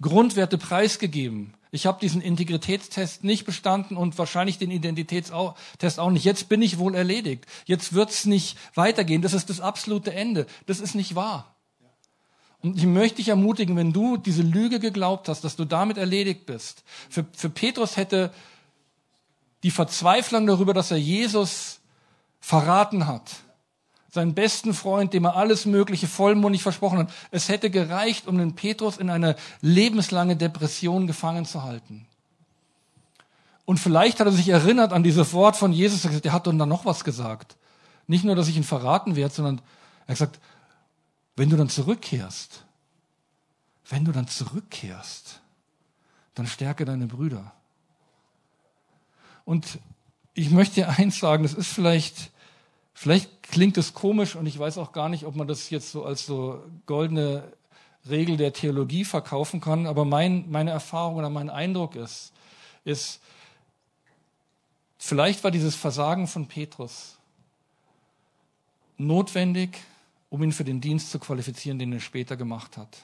Grundwerte 0.01 0.59
preisgegeben, 0.59 1.55
ich 1.73 1.87
habe 1.87 2.01
diesen 2.01 2.21
Integritätstest 2.21 3.23
nicht 3.23 3.45
bestanden 3.45 3.97
und 3.97 4.19
wahrscheinlich 4.19 4.59
den 4.59 4.73
Identitätstest 4.73 6.01
auch 6.01 6.11
nicht. 6.11 6.25
Jetzt 6.25 6.49
bin 6.49 6.63
ich 6.63 6.79
wohl 6.79 6.97
erledigt. 6.97 7.47
Jetzt 7.65 7.93
wird's 7.93 8.25
nicht 8.25 8.59
weitergehen. 8.75 9.23
Das 9.23 9.35
ist 9.35 9.51
das 9.51 9.61
absolute 9.61 10.13
Ende. 10.13 10.47
Das 10.67 10.81
ist 10.81 10.97
nicht 10.97 11.15
wahr. 11.15 11.55
Und 12.63 12.77
ich 12.77 12.87
möchte 12.87 13.17
dich 13.19 13.29
ermutigen, 13.29 13.77
wenn 13.77 13.93
du 13.93 14.17
diese 14.17 14.43
Lüge 14.43 14.81
geglaubt 14.81 15.29
hast, 15.29 15.45
dass 15.45 15.57
du 15.57 15.65
damit 15.65 15.97
erledigt 15.97 16.45
bist. 16.45 16.83
Für, 17.09 17.25
für 17.33 17.49
Petrus 17.49 17.97
hätte 17.97 18.33
die 19.63 19.71
Verzweiflung 19.71 20.47
darüber, 20.47 20.75
dass 20.75 20.91
er 20.91 20.97
Jesus 20.97 21.81
verraten 22.41 23.07
hat, 23.07 23.31
seinen 24.11 24.35
besten 24.35 24.75
Freund, 24.75 25.13
dem 25.13 25.25
er 25.25 25.37
alles 25.37 25.67
Mögliche 25.67 26.09
vollmundig 26.09 26.63
versprochen 26.63 27.01
hat, 27.01 27.13
es 27.31 27.49
hätte 27.49 27.71
gereicht, 27.71 28.27
um 28.27 28.39
den 28.39 28.55
Petrus 28.55 28.97
in 28.97 29.11
eine 29.11 29.37
lebenslange 29.61 30.37
Depression 30.37 31.07
gefangen 31.07 31.45
zu 31.45 31.63
halten. 31.63 32.07
Und 33.65 33.79
vielleicht 33.79 34.19
hat 34.19 34.27
er 34.27 34.33
sich 34.33 34.49
erinnert 34.49 34.93
an 34.93 35.05
dieses 35.05 35.33
Wort 35.33 35.57
von 35.57 35.73
Jesus, 35.73 36.03
der 36.03 36.33
hat 36.33 36.47
dann 36.49 36.57
noch 36.57 36.85
was 36.85 37.05
gesagt. 37.05 37.57
Nicht 38.09 38.25
nur, 38.25 38.35
dass 38.35 38.49
ich 38.49 38.57
ihn 38.57 38.65
verraten 38.65 39.15
werde, 39.15 39.33
sondern 39.33 39.61
er 40.07 40.09
hat 40.09 40.19
gesagt, 40.19 40.41
wenn 41.37 41.51
du 41.51 41.57
dann 41.57 41.69
zurückkehrst, 41.69 42.65
wenn 43.89 44.05
du 44.05 44.11
dann 44.11 44.27
zurückkehrst, 44.27 45.41
dann 46.35 46.49
stärke 46.49 46.85
deine 46.85 47.07
Brüder. 47.07 47.53
Und 49.51 49.81
ich 50.33 50.51
möchte 50.51 50.89
eins 50.89 51.19
sagen, 51.19 51.43
das 51.43 51.55
ist 51.55 51.73
vielleicht, 51.73 52.31
vielleicht 52.95 53.43
klingt 53.43 53.77
es 53.79 53.95
komisch 53.95 54.37
und 54.37 54.47
ich 54.47 54.57
weiß 54.57 54.79
auch 54.79 54.93
gar 54.93 55.09
nicht, 55.09 55.25
ob 55.25 55.35
man 55.35 55.49
das 55.49 55.71
jetzt 55.71 55.91
so 55.91 56.05
als 56.05 56.25
so 56.25 56.63
goldene 56.87 57.43
Regel 58.09 58.37
der 58.37 58.53
Theologie 58.53 59.05
verkaufen 59.05 59.61
kann, 59.61 59.89
aber 59.89 60.05
mein, 60.05 60.49
meine 60.53 60.71
Erfahrung 60.71 61.17
oder 61.17 61.31
mein 61.31 61.51
Eindruck 61.51 61.97
ist, 61.97 62.33
ist, 62.85 63.21
vielleicht 64.99 65.43
war 65.43 65.51
dieses 65.51 65.75
Versagen 65.75 66.29
von 66.29 66.47
Petrus 66.47 67.19
notwendig, 68.99 69.79
um 70.29 70.45
ihn 70.45 70.53
für 70.53 70.63
den 70.63 70.81
Dienst 70.81 71.11
zu 71.11 71.19
qualifizieren, 71.19 71.81
den 71.81 71.93
er 71.93 71.99
später 71.99 72.37
gemacht 72.37 72.77
hat. 72.77 72.99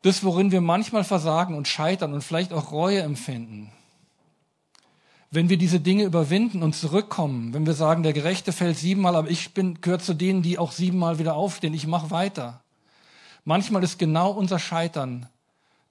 Das, 0.00 0.24
worin 0.24 0.50
wir 0.50 0.62
manchmal 0.62 1.04
versagen 1.04 1.54
und 1.54 1.68
scheitern 1.68 2.14
und 2.14 2.24
vielleicht 2.24 2.54
auch 2.54 2.72
Reue 2.72 3.02
empfinden, 3.02 3.70
wenn 5.30 5.48
wir 5.48 5.58
diese 5.58 5.80
Dinge 5.80 6.04
überwinden 6.04 6.62
und 6.62 6.74
zurückkommen, 6.74 7.52
wenn 7.52 7.66
wir 7.66 7.74
sagen, 7.74 8.02
der 8.02 8.12
Gerechte 8.12 8.52
fällt 8.52 8.78
siebenmal, 8.78 9.14
aber 9.14 9.30
ich 9.30 9.52
bin, 9.52 9.80
gehöre 9.80 9.98
zu 9.98 10.14
denen, 10.14 10.42
die 10.42 10.58
auch 10.58 10.72
siebenmal 10.72 11.18
wieder 11.18 11.34
aufstehen, 11.34 11.74
ich 11.74 11.86
mache 11.86 12.10
weiter. 12.10 12.62
Manchmal 13.44 13.82
ist 13.84 13.98
genau 13.98 14.30
unser 14.30 14.58
Scheitern 14.58 15.28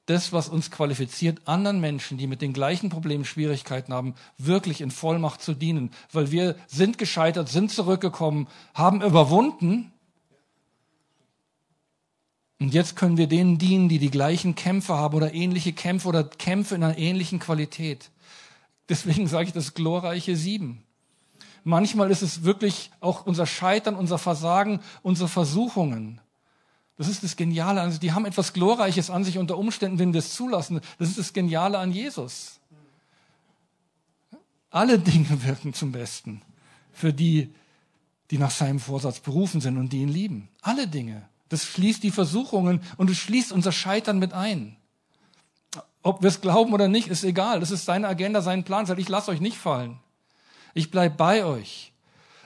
das, 0.07 0.31
was 0.31 0.47
uns 0.47 0.71
qualifiziert, 0.71 1.41
anderen 1.45 1.81
Menschen, 1.81 2.17
die 2.17 2.27
mit 2.27 2.41
den 2.41 2.53
gleichen 2.53 2.89
Problemen 2.89 3.25
Schwierigkeiten 3.25 3.93
haben, 3.93 4.15
wirklich 4.37 4.81
in 4.81 4.89
Vollmacht 4.89 5.41
zu 5.41 5.53
dienen. 5.53 5.91
Weil 6.13 6.31
wir 6.31 6.55
sind 6.67 6.97
gescheitert, 6.97 7.49
sind 7.49 7.71
zurückgekommen, 7.71 8.47
haben 8.73 9.01
überwunden. 9.01 9.91
Und 12.59 12.73
jetzt 12.73 12.95
können 12.95 13.17
wir 13.17 13.27
denen 13.27 13.57
dienen, 13.57 13.89
die 13.89 13.99
die 13.99 14.09
gleichen 14.09 14.55
Kämpfe 14.55 14.95
haben 14.95 15.15
oder 15.15 15.33
ähnliche 15.33 15.73
Kämpfe 15.73 16.07
oder 16.07 16.23
Kämpfe 16.23 16.75
in 16.75 16.83
einer 16.83 16.97
ähnlichen 16.97 17.39
Qualität. 17.39 18.09
Deswegen 18.89 19.27
sage 19.27 19.47
ich 19.47 19.53
das 19.53 19.73
glorreiche 19.73 20.35
Sieben. 20.35 20.83
Manchmal 21.63 22.11
ist 22.11 22.21
es 22.21 22.43
wirklich 22.43 22.91
auch 23.01 23.25
unser 23.25 23.45
Scheitern, 23.45 23.95
unser 23.95 24.17
Versagen, 24.17 24.79
unsere 25.03 25.27
Versuchungen. 25.27 26.21
Das 26.97 27.09
ist 27.09 27.23
das 27.23 27.35
Geniale 27.35 27.81
an 27.81 27.91
sich. 27.91 27.99
Die 27.99 28.13
haben 28.13 28.25
etwas 28.25 28.53
Glorreiches 28.53 29.09
an 29.09 29.25
sich 29.25 29.37
unter 29.37 29.57
Umständen, 29.57 29.99
wenn 29.99 30.13
wir 30.13 30.19
es 30.19 30.33
zulassen. 30.33 30.79
Das 30.97 31.09
ist 31.09 31.19
das 31.19 31.33
Geniale 31.33 31.77
an 31.77 31.91
Jesus. 31.91 32.61
Alle 34.69 34.97
Dinge 34.97 35.43
wirken 35.43 35.73
zum 35.73 35.91
Besten 35.91 36.41
für 36.93 37.11
die, 37.11 37.53
die 38.31 38.37
nach 38.37 38.51
seinem 38.51 38.79
Vorsatz 38.79 39.19
berufen 39.19 39.59
sind 39.59 39.77
und 39.77 39.91
die 39.91 40.01
ihn 40.01 40.09
lieben. 40.09 40.47
Alle 40.61 40.87
Dinge. 40.87 41.27
Das 41.49 41.65
schließt 41.65 42.01
die 42.01 42.11
Versuchungen 42.11 42.81
und 42.95 43.09
es 43.09 43.17
schließt 43.17 43.51
unser 43.51 43.73
Scheitern 43.73 44.19
mit 44.19 44.31
ein. 44.31 44.76
Ob 46.07 46.21
wir 46.21 46.29
es 46.29 46.39
glauben 46.39 46.71
oder 46.71 46.87
nicht, 46.87 47.09
ist 47.09 47.25
egal. 47.25 47.59
Das 47.59 47.69
ist 47.69 47.83
seine 47.83 48.07
Agenda, 48.07 48.41
sein 48.41 48.63
Plan. 48.63 48.87
Ich 48.97 49.09
lasse 49.09 49.29
euch 49.29 49.41
nicht 49.41 49.57
fallen. 49.57 49.99
Ich 50.73 50.89
bleib 50.89 51.17
bei 51.17 51.43
euch. 51.43 51.91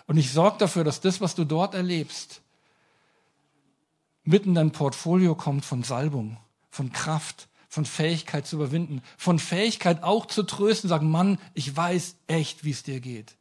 Und 0.08 0.18
ich 0.18 0.32
sorge 0.34 0.58
dafür, 0.58 0.84
dass 0.84 1.00
das, 1.00 1.22
was 1.22 1.36
du 1.36 1.46
dort 1.46 1.76
erlebst, 1.76 2.42
mitten 4.24 4.50
in 4.50 4.56
dein 4.56 4.72
Portfolio 4.72 5.36
kommt 5.36 5.64
von 5.64 5.84
Salbung, 5.84 6.38
von 6.72 6.92
Kraft, 6.92 7.50
von 7.70 7.86
Fähigkeit 7.86 8.48
zu 8.48 8.56
überwinden, 8.56 9.04
von 9.16 9.38
Fähigkeit 9.38 10.02
auch 10.02 10.26
zu 10.26 10.42
trösten, 10.42 10.90
sagen, 10.90 11.12
Mann, 11.12 11.38
ich 11.54 11.78
weiß 11.78 12.16
echt, 12.26 12.64
wie 12.64 12.72
es 12.72 12.82
dir 12.82 13.00
geht. 13.00 13.36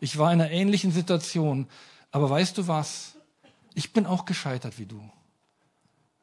Ich 0.00 0.18
war 0.18 0.32
in 0.32 0.40
einer 0.40 0.50
ähnlichen 0.50 0.90
Situation, 0.90 1.68
aber 2.10 2.28
weißt 2.28 2.58
du 2.58 2.66
was? 2.66 3.14
Ich 3.74 3.92
bin 3.92 4.04
auch 4.04 4.24
gescheitert 4.24 4.80
wie 4.80 4.86
du. 4.86 5.08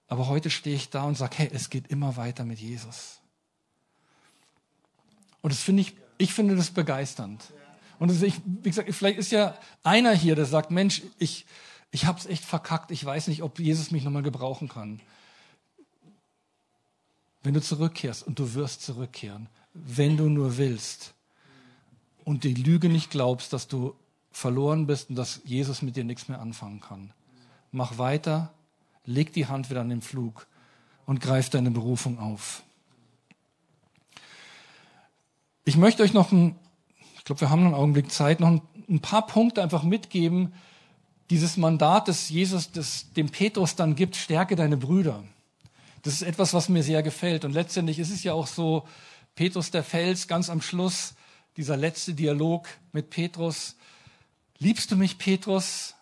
Aber 0.07 0.27
heute 0.27 0.49
stehe 0.49 0.75
ich 0.75 0.89
da 0.89 1.03
und 1.03 1.17
sage, 1.17 1.35
hey, 1.37 1.49
es 1.51 1.69
geht 1.69 1.87
immer 1.87 2.15
weiter 2.15 2.45
mit 2.45 2.59
Jesus. 2.59 3.19
Und 5.41 5.51
das 5.51 5.61
finde 5.61 5.81
ich, 5.81 5.95
ich 6.17 6.33
finde 6.33 6.55
das 6.55 6.71
begeisternd. 6.71 7.43
Und 7.99 8.09
das, 8.09 8.21
ich, 8.21 8.35
wie 8.45 8.69
gesagt, 8.69 8.93
vielleicht 8.93 9.17
ist 9.17 9.31
ja 9.31 9.57
einer 9.83 10.13
hier, 10.13 10.35
der 10.35 10.45
sagt, 10.45 10.71
Mensch, 10.71 11.01
ich, 11.17 11.45
ich 11.91 12.05
habe 12.05 12.19
es 12.19 12.25
echt 12.25 12.43
verkackt, 12.43 12.91
ich 12.91 13.03
weiß 13.03 13.27
nicht, 13.27 13.41
ob 13.41 13.59
Jesus 13.59 13.91
mich 13.91 14.03
nochmal 14.03 14.23
gebrauchen 14.23 14.67
kann. 14.67 15.01
Wenn 17.41 17.53
du 17.53 17.61
zurückkehrst 17.61 18.23
und 18.23 18.39
du 18.39 18.53
wirst 18.53 18.81
zurückkehren, 18.81 19.49
wenn 19.73 20.17
du 20.17 20.29
nur 20.29 20.57
willst 20.57 21.13
und 22.23 22.43
die 22.43 22.53
Lüge 22.53 22.89
nicht 22.89 23.11
glaubst, 23.11 23.53
dass 23.53 23.67
du 23.67 23.95
verloren 24.31 24.87
bist 24.87 25.09
und 25.09 25.15
dass 25.15 25.41
Jesus 25.45 25.81
mit 25.81 25.95
dir 25.95 26.03
nichts 26.03 26.27
mehr 26.27 26.41
anfangen 26.41 26.81
kann. 26.81 27.13
Mach 27.71 27.97
weiter, 27.97 28.54
leg 29.05 29.33
die 29.33 29.47
Hand 29.47 29.69
wieder 29.69 29.81
an 29.81 29.89
den 29.89 30.01
Flug 30.01 30.47
und 31.05 31.21
greif 31.21 31.49
deine 31.49 31.71
Berufung 31.71 32.19
auf. 32.19 32.63
Ich 35.63 35.77
möchte 35.77 36.03
euch 36.03 36.13
noch 36.13 36.31
ein, 36.31 36.55
ich 37.17 37.23
glaube, 37.23 37.41
wir 37.41 37.49
haben 37.49 37.61
noch 37.61 37.69
einen 37.69 37.75
Augenblick 37.75 38.11
Zeit, 38.11 38.39
noch 38.39 38.49
ein, 38.49 38.61
ein 38.87 38.99
paar 38.99 39.25
Punkte 39.25 39.63
einfach 39.63 39.83
mitgeben. 39.83 40.53
Dieses 41.29 41.57
Mandat, 41.57 42.07
das 42.07 42.29
Jesus 42.29 42.71
das 42.71 43.11
dem 43.13 43.29
Petrus 43.29 43.75
dann 43.75 43.95
gibt, 43.95 44.15
stärke 44.15 44.55
deine 44.55 44.77
Brüder. 44.77 45.23
Das 46.03 46.13
ist 46.13 46.21
etwas, 46.21 46.53
was 46.53 46.69
mir 46.69 46.83
sehr 46.83 47.01
gefällt. 47.01 47.45
Und 47.45 47.53
letztendlich 47.53 47.97
ist 47.97 48.11
es 48.11 48.23
ja 48.23 48.33
auch 48.33 48.45
so, 48.45 48.87
Petrus 49.33 49.71
der 49.71 49.83
Fels, 49.83 50.27
ganz 50.27 50.49
am 50.49 50.61
Schluss, 50.61 51.15
dieser 51.57 51.77
letzte 51.77 52.13
Dialog 52.13 52.67
mit 52.91 53.09
Petrus. 53.09 53.75
Liebst 54.59 54.91
du 54.91 54.95
mich, 54.95 55.17
Petrus? 55.17 55.95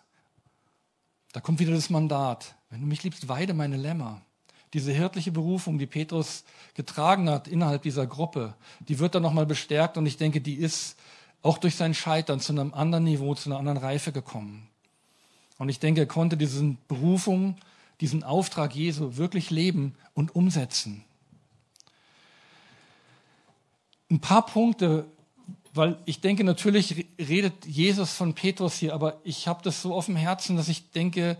Da 1.32 1.40
kommt 1.40 1.58
wieder 1.58 1.72
das 1.72 1.90
Mandat. 1.90 2.54
Wenn 2.74 2.80
du 2.80 2.88
mich 2.88 3.04
liebst, 3.04 3.28
weide 3.28 3.54
meine 3.54 3.76
Lämmer. 3.76 4.20
Diese 4.72 4.90
hirtliche 4.90 5.30
Berufung, 5.30 5.78
die 5.78 5.86
Petrus 5.86 6.42
getragen 6.74 7.30
hat 7.30 7.46
innerhalb 7.46 7.82
dieser 7.82 8.04
Gruppe, 8.04 8.54
die 8.80 8.98
wird 8.98 9.14
dann 9.14 9.22
nochmal 9.22 9.46
bestärkt 9.46 9.96
und 9.96 10.06
ich 10.06 10.16
denke, 10.16 10.40
die 10.40 10.56
ist 10.56 10.98
auch 11.40 11.58
durch 11.58 11.76
sein 11.76 11.94
Scheitern 11.94 12.40
zu 12.40 12.50
einem 12.50 12.74
anderen 12.74 13.04
Niveau, 13.04 13.32
zu 13.36 13.48
einer 13.48 13.60
anderen 13.60 13.78
Reife 13.78 14.10
gekommen. 14.10 14.66
Und 15.56 15.68
ich 15.68 15.78
denke, 15.78 16.00
er 16.00 16.06
konnte 16.08 16.36
diesen 16.36 16.78
Berufung, 16.88 17.54
diesen 18.00 18.24
Auftrag 18.24 18.74
Jesu 18.74 19.16
wirklich 19.16 19.50
leben 19.50 19.94
und 20.14 20.34
umsetzen. 20.34 21.04
Ein 24.10 24.18
paar 24.18 24.46
Punkte, 24.46 25.04
weil 25.74 25.96
ich 26.06 26.20
denke, 26.20 26.42
natürlich 26.42 27.06
redet 27.20 27.66
Jesus 27.66 28.14
von 28.14 28.34
Petrus 28.34 28.74
hier, 28.74 28.94
aber 28.94 29.20
ich 29.22 29.46
habe 29.46 29.62
das 29.62 29.80
so 29.80 29.94
auf 29.94 30.06
dem 30.06 30.16
Herzen, 30.16 30.56
dass 30.56 30.66
ich 30.66 30.90
denke, 30.90 31.36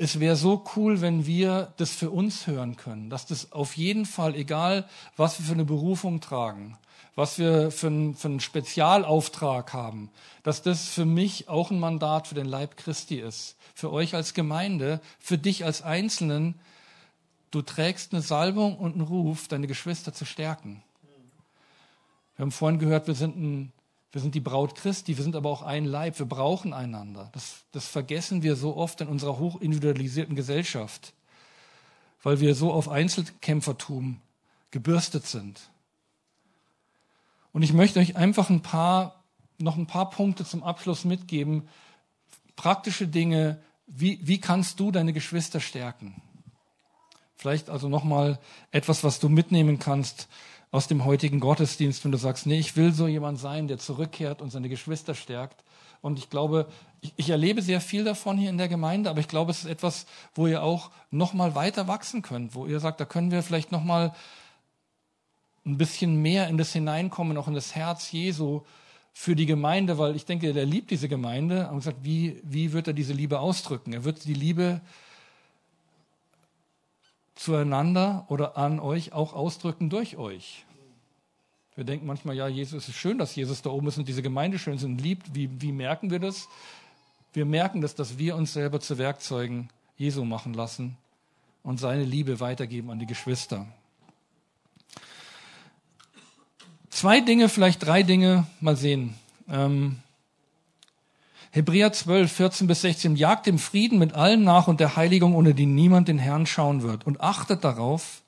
es 0.00 0.18
wäre 0.18 0.34
so 0.34 0.64
cool, 0.76 1.02
wenn 1.02 1.26
wir 1.26 1.74
das 1.76 1.90
für 1.90 2.08
uns 2.08 2.46
hören 2.46 2.76
können, 2.76 3.10
dass 3.10 3.26
das 3.26 3.52
auf 3.52 3.76
jeden 3.76 4.06
Fall, 4.06 4.34
egal 4.34 4.88
was 5.18 5.38
wir 5.38 5.44
für 5.44 5.52
eine 5.52 5.66
Berufung 5.66 6.22
tragen, 6.22 6.78
was 7.16 7.38
wir 7.38 7.70
für, 7.70 7.88
ein, 7.88 8.14
für 8.14 8.28
einen 8.28 8.40
Spezialauftrag 8.40 9.74
haben, 9.74 10.08
dass 10.42 10.62
das 10.62 10.88
für 10.88 11.04
mich 11.04 11.50
auch 11.50 11.70
ein 11.70 11.78
Mandat 11.78 12.28
für 12.28 12.34
den 12.34 12.46
Leib 12.46 12.78
Christi 12.78 13.16
ist, 13.16 13.56
für 13.74 13.92
euch 13.92 14.14
als 14.14 14.32
Gemeinde, 14.32 15.02
für 15.18 15.36
dich 15.36 15.66
als 15.66 15.82
Einzelnen. 15.82 16.54
Du 17.50 17.60
trägst 17.60 18.14
eine 18.14 18.22
Salbung 18.22 18.78
und 18.78 18.94
einen 18.94 19.02
Ruf, 19.02 19.48
deine 19.48 19.66
Geschwister 19.66 20.14
zu 20.14 20.24
stärken. 20.24 20.82
Wir 22.36 22.44
haben 22.44 22.52
vorhin 22.52 22.78
gehört, 22.78 23.06
wir 23.06 23.14
sind, 23.14 23.36
ein, 23.36 23.72
wir 24.12 24.20
sind 24.20 24.34
die 24.34 24.40
Braut 24.40 24.74
Christi, 24.74 25.16
wir 25.16 25.22
sind 25.22 25.36
aber 25.36 25.50
auch 25.50 25.62
ein 25.62 25.84
Leib, 25.84 26.18
wir 26.18 26.26
brauchen 26.26 26.72
einander. 26.72 27.30
Das, 27.32 27.62
das 27.72 27.86
vergessen 27.86 28.42
wir 28.42 28.56
so 28.56 28.76
oft 28.76 29.00
in 29.00 29.08
unserer 29.08 29.38
hochindividualisierten 29.38 30.34
Gesellschaft, 30.34 31.12
weil 32.22 32.40
wir 32.40 32.54
so 32.54 32.72
auf 32.72 32.88
Einzelkämpfertum 32.88 34.20
gebürstet 34.72 35.26
sind. 35.26 35.60
Und 37.52 37.62
ich 37.62 37.72
möchte 37.72 38.00
euch 38.00 38.16
einfach 38.16 38.50
ein 38.50 38.62
paar, 38.62 39.22
noch 39.58 39.76
ein 39.76 39.86
paar 39.86 40.10
Punkte 40.10 40.44
zum 40.44 40.62
Abschluss 40.64 41.04
mitgeben, 41.04 41.68
praktische 42.56 43.06
Dinge, 43.06 43.62
wie, 43.86 44.20
wie 44.22 44.40
kannst 44.40 44.80
du 44.80 44.90
deine 44.90 45.12
Geschwister 45.12 45.60
stärken? 45.60 46.20
Vielleicht 47.36 47.70
also 47.70 47.88
nochmal 47.88 48.38
etwas, 48.70 49.02
was 49.02 49.18
du 49.18 49.28
mitnehmen 49.28 49.78
kannst 49.78 50.28
aus 50.70 50.86
dem 50.86 51.04
heutigen 51.04 51.40
Gottesdienst, 51.40 52.04
wenn 52.04 52.12
du 52.12 52.18
sagst, 52.18 52.46
nee, 52.46 52.58
ich 52.58 52.76
will 52.76 52.92
so 52.92 53.08
jemand 53.08 53.38
sein, 53.38 53.66
der 53.66 53.78
zurückkehrt 53.78 54.40
und 54.40 54.50
seine 54.50 54.68
Geschwister 54.68 55.14
stärkt. 55.14 55.64
Und 56.00 56.18
ich 56.18 56.30
glaube, 56.30 56.66
ich, 57.00 57.12
ich 57.16 57.30
erlebe 57.30 57.60
sehr 57.60 57.80
viel 57.80 58.04
davon 58.04 58.38
hier 58.38 58.50
in 58.50 58.58
der 58.58 58.68
Gemeinde, 58.68 59.10
aber 59.10 59.20
ich 59.20 59.28
glaube, 59.28 59.50
es 59.50 59.60
ist 59.60 59.70
etwas, 59.70 60.06
wo 60.34 60.46
ihr 60.46 60.62
auch 60.62 60.90
noch 61.10 61.34
mal 61.34 61.54
weiter 61.54 61.88
wachsen 61.88 62.22
könnt, 62.22 62.54
wo 62.54 62.66
ihr 62.66 62.80
sagt, 62.80 63.00
da 63.00 63.04
können 63.04 63.30
wir 63.30 63.42
vielleicht 63.42 63.72
noch 63.72 63.82
mal 63.82 64.14
ein 65.66 65.76
bisschen 65.76 66.22
mehr 66.22 66.48
in 66.48 66.56
das 66.56 66.72
hineinkommen, 66.72 67.36
auch 67.36 67.48
in 67.48 67.54
das 67.54 67.74
Herz 67.74 68.12
Jesu 68.12 68.62
für 69.12 69.36
die 69.36 69.46
Gemeinde, 69.46 69.98
weil 69.98 70.16
ich 70.16 70.24
denke, 70.24 70.52
der 70.52 70.64
liebt 70.64 70.90
diese 70.90 71.08
Gemeinde 71.08 71.68
und 71.70 71.82
sagt, 71.82 72.04
wie, 72.04 72.40
wie 72.44 72.72
wird 72.72 72.86
er 72.86 72.94
diese 72.94 73.12
Liebe 73.12 73.40
ausdrücken? 73.40 73.92
Er 73.92 74.04
wird 74.04 74.24
die 74.24 74.34
Liebe 74.34 74.80
zueinander 77.40 78.26
oder 78.28 78.58
an 78.58 78.80
euch 78.80 79.12
auch 79.14 79.32
ausdrücken 79.32 79.88
durch 79.88 80.18
euch. 80.18 80.66
Wir 81.74 81.84
denken 81.84 82.06
manchmal, 82.06 82.36
ja, 82.36 82.46
Jesus 82.46 82.86
ist 82.86 82.96
schön, 82.96 83.16
dass 83.16 83.34
Jesus 83.34 83.62
da 83.62 83.70
oben 83.70 83.88
ist 83.88 83.96
und 83.96 84.06
diese 84.06 84.20
Gemeinde 84.20 84.58
schön 84.58 84.76
sind 84.76 84.92
und 84.92 85.00
liebt. 85.00 85.34
Wie, 85.34 85.48
wie 85.62 85.72
merken 85.72 86.10
wir 86.10 86.18
das? 86.18 86.48
Wir 87.32 87.46
merken 87.46 87.80
das, 87.80 87.94
dass 87.94 88.18
wir 88.18 88.36
uns 88.36 88.52
selber 88.52 88.80
zu 88.80 88.98
Werkzeugen 88.98 89.70
Jesu 89.96 90.24
machen 90.26 90.52
lassen 90.52 90.98
und 91.62 91.80
seine 91.80 92.04
Liebe 92.04 92.40
weitergeben 92.40 92.90
an 92.90 92.98
die 92.98 93.06
Geschwister. 93.06 93.66
Zwei 96.90 97.20
Dinge, 97.20 97.48
vielleicht 97.48 97.86
drei 97.86 98.02
Dinge, 98.02 98.46
mal 98.60 98.76
sehen. 98.76 99.14
Ähm, 99.48 100.00
Hebräer 101.52 101.92
12, 101.92 102.30
14 102.30 102.66
bis 102.68 102.82
16. 102.82 103.16
Jagt 103.16 103.46
dem 103.46 103.58
Frieden 103.58 103.98
mit 103.98 104.14
allen 104.14 104.44
nach 104.44 104.68
und 104.68 104.78
der 104.78 104.94
Heiligung, 104.94 105.34
ohne 105.34 105.52
die 105.52 105.66
niemand 105.66 106.06
den 106.06 106.18
Herrn 106.18 106.46
schauen 106.46 106.82
wird. 106.82 107.04
Und 107.06 107.20
achtet 107.20 107.64
darauf, 107.64 108.22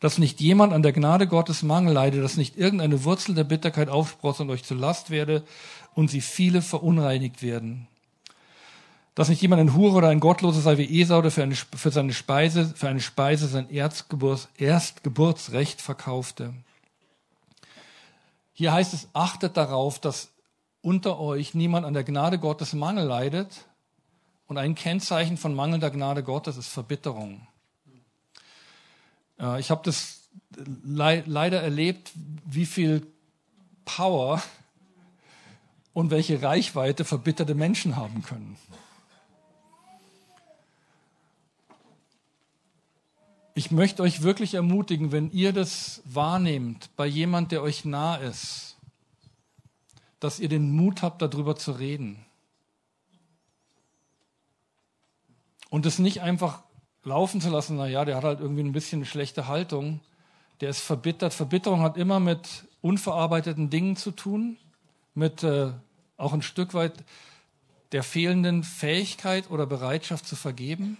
dass 0.00 0.18
nicht 0.18 0.40
jemand 0.40 0.72
an 0.72 0.82
der 0.82 0.92
Gnade 0.92 1.28
Gottes 1.28 1.62
Mangel 1.62 1.94
leide, 1.94 2.20
dass 2.20 2.36
nicht 2.36 2.56
irgendeine 2.56 3.04
Wurzel 3.04 3.36
der 3.36 3.44
Bitterkeit 3.44 3.88
aufsprosse 3.88 4.42
und 4.42 4.50
euch 4.50 4.64
zu 4.64 4.74
Last 4.74 5.10
werde 5.10 5.44
und 5.94 6.10
sie 6.10 6.20
viele 6.20 6.60
verunreinigt 6.60 7.42
werden. 7.42 7.86
Dass 9.14 9.28
nicht 9.28 9.42
jemand 9.42 9.60
ein 9.60 9.74
Hure 9.74 9.96
oder 9.96 10.08
ein 10.08 10.20
Gottloser 10.20 10.60
sei 10.60 10.78
wie 10.78 11.00
Esau, 11.00 11.22
der 11.22 11.30
für, 11.30 11.44
eine, 11.44 11.54
für 11.54 11.90
seine 11.90 12.12
Speise, 12.12 12.72
für 12.74 12.88
eine 12.88 13.00
Speise 13.00 13.46
sein 13.46 13.70
Erzgeburts, 13.70 14.48
Erstgeburtsrecht 14.56 15.80
verkaufte. 15.80 16.54
Hier 18.52 18.72
heißt 18.72 18.94
es, 18.94 19.08
achtet 19.12 19.56
darauf, 19.56 20.00
dass 20.00 20.30
unter 20.82 21.18
euch 21.18 21.54
niemand 21.54 21.86
an 21.86 21.94
der 21.94 22.04
Gnade 22.04 22.38
Gottes 22.38 22.72
Mangel 22.72 23.06
leidet. 23.06 23.66
Und 24.46 24.56
ein 24.56 24.74
Kennzeichen 24.74 25.36
von 25.36 25.54
mangelnder 25.54 25.90
Gnade 25.90 26.22
Gottes 26.22 26.56
ist 26.56 26.68
Verbitterung. 26.68 27.46
Äh, 29.38 29.60
ich 29.60 29.70
habe 29.70 29.82
das 29.84 30.28
leider 30.84 31.60
erlebt, 31.60 32.12
wie 32.44 32.66
viel 32.66 33.06
Power 33.84 34.42
und 35.92 36.10
welche 36.10 36.42
Reichweite 36.42 37.04
verbitterte 37.04 37.54
Menschen 37.54 37.96
haben 37.96 38.22
können. 38.22 38.56
Ich 43.54 43.72
möchte 43.72 44.02
euch 44.02 44.22
wirklich 44.22 44.54
ermutigen, 44.54 45.10
wenn 45.10 45.32
ihr 45.32 45.52
das 45.52 46.00
wahrnehmt 46.04 46.90
bei 46.94 47.06
jemand, 47.06 47.50
der 47.50 47.62
euch 47.62 47.84
nah 47.84 48.14
ist, 48.14 48.77
dass 50.20 50.40
ihr 50.40 50.48
den 50.48 50.72
Mut 50.72 51.02
habt, 51.02 51.22
darüber 51.22 51.56
zu 51.56 51.72
reden. 51.72 52.24
Und 55.70 55.86
es 55.86 55.98
nicht 55.98 56.22
einfach 56.22 56.62
laufen 57.04 57.40
zu 57.40 57.50
lassen, 57.50 57.76
naja, 57.76 58.04
der 58.04 58.16
hat 58.16 58.24
halt 58.24 58.40
irgendwie 58.40 58.62
ein 58.62 58.72
bisschen 58.72 58.98
eine 58.98 59.06
schlechte 59.06 59.48
Haltung, 59.48 60.00
der 60.60 60.70
ist 60.70 60.80
verbittert. 60.80 61.34
Verbitterung 61.34 61.80
hat 61.80 61.96
immer 61.96 62.20
mit 62.20 62.64
unverarbeiteten 62.80 63.70
Dingen 63.70 63.96
zu 63.96 64.10
tun, 64.10 64.56
mit 65.14 65.42
äh, 65.42 65.72
auch 66.16 66.32
ein 66.32 66.42
Stück 66.42 66.74
weit 66.74 67.04
der 67.92 68.02
fehlenden 68.02 68.64
Fähigkeit 68.64 69.50
oder 69.50 69.66
Bereitschaft 69.66 70.26
zu 70.26 70.36
vergeben. 70.36 70.98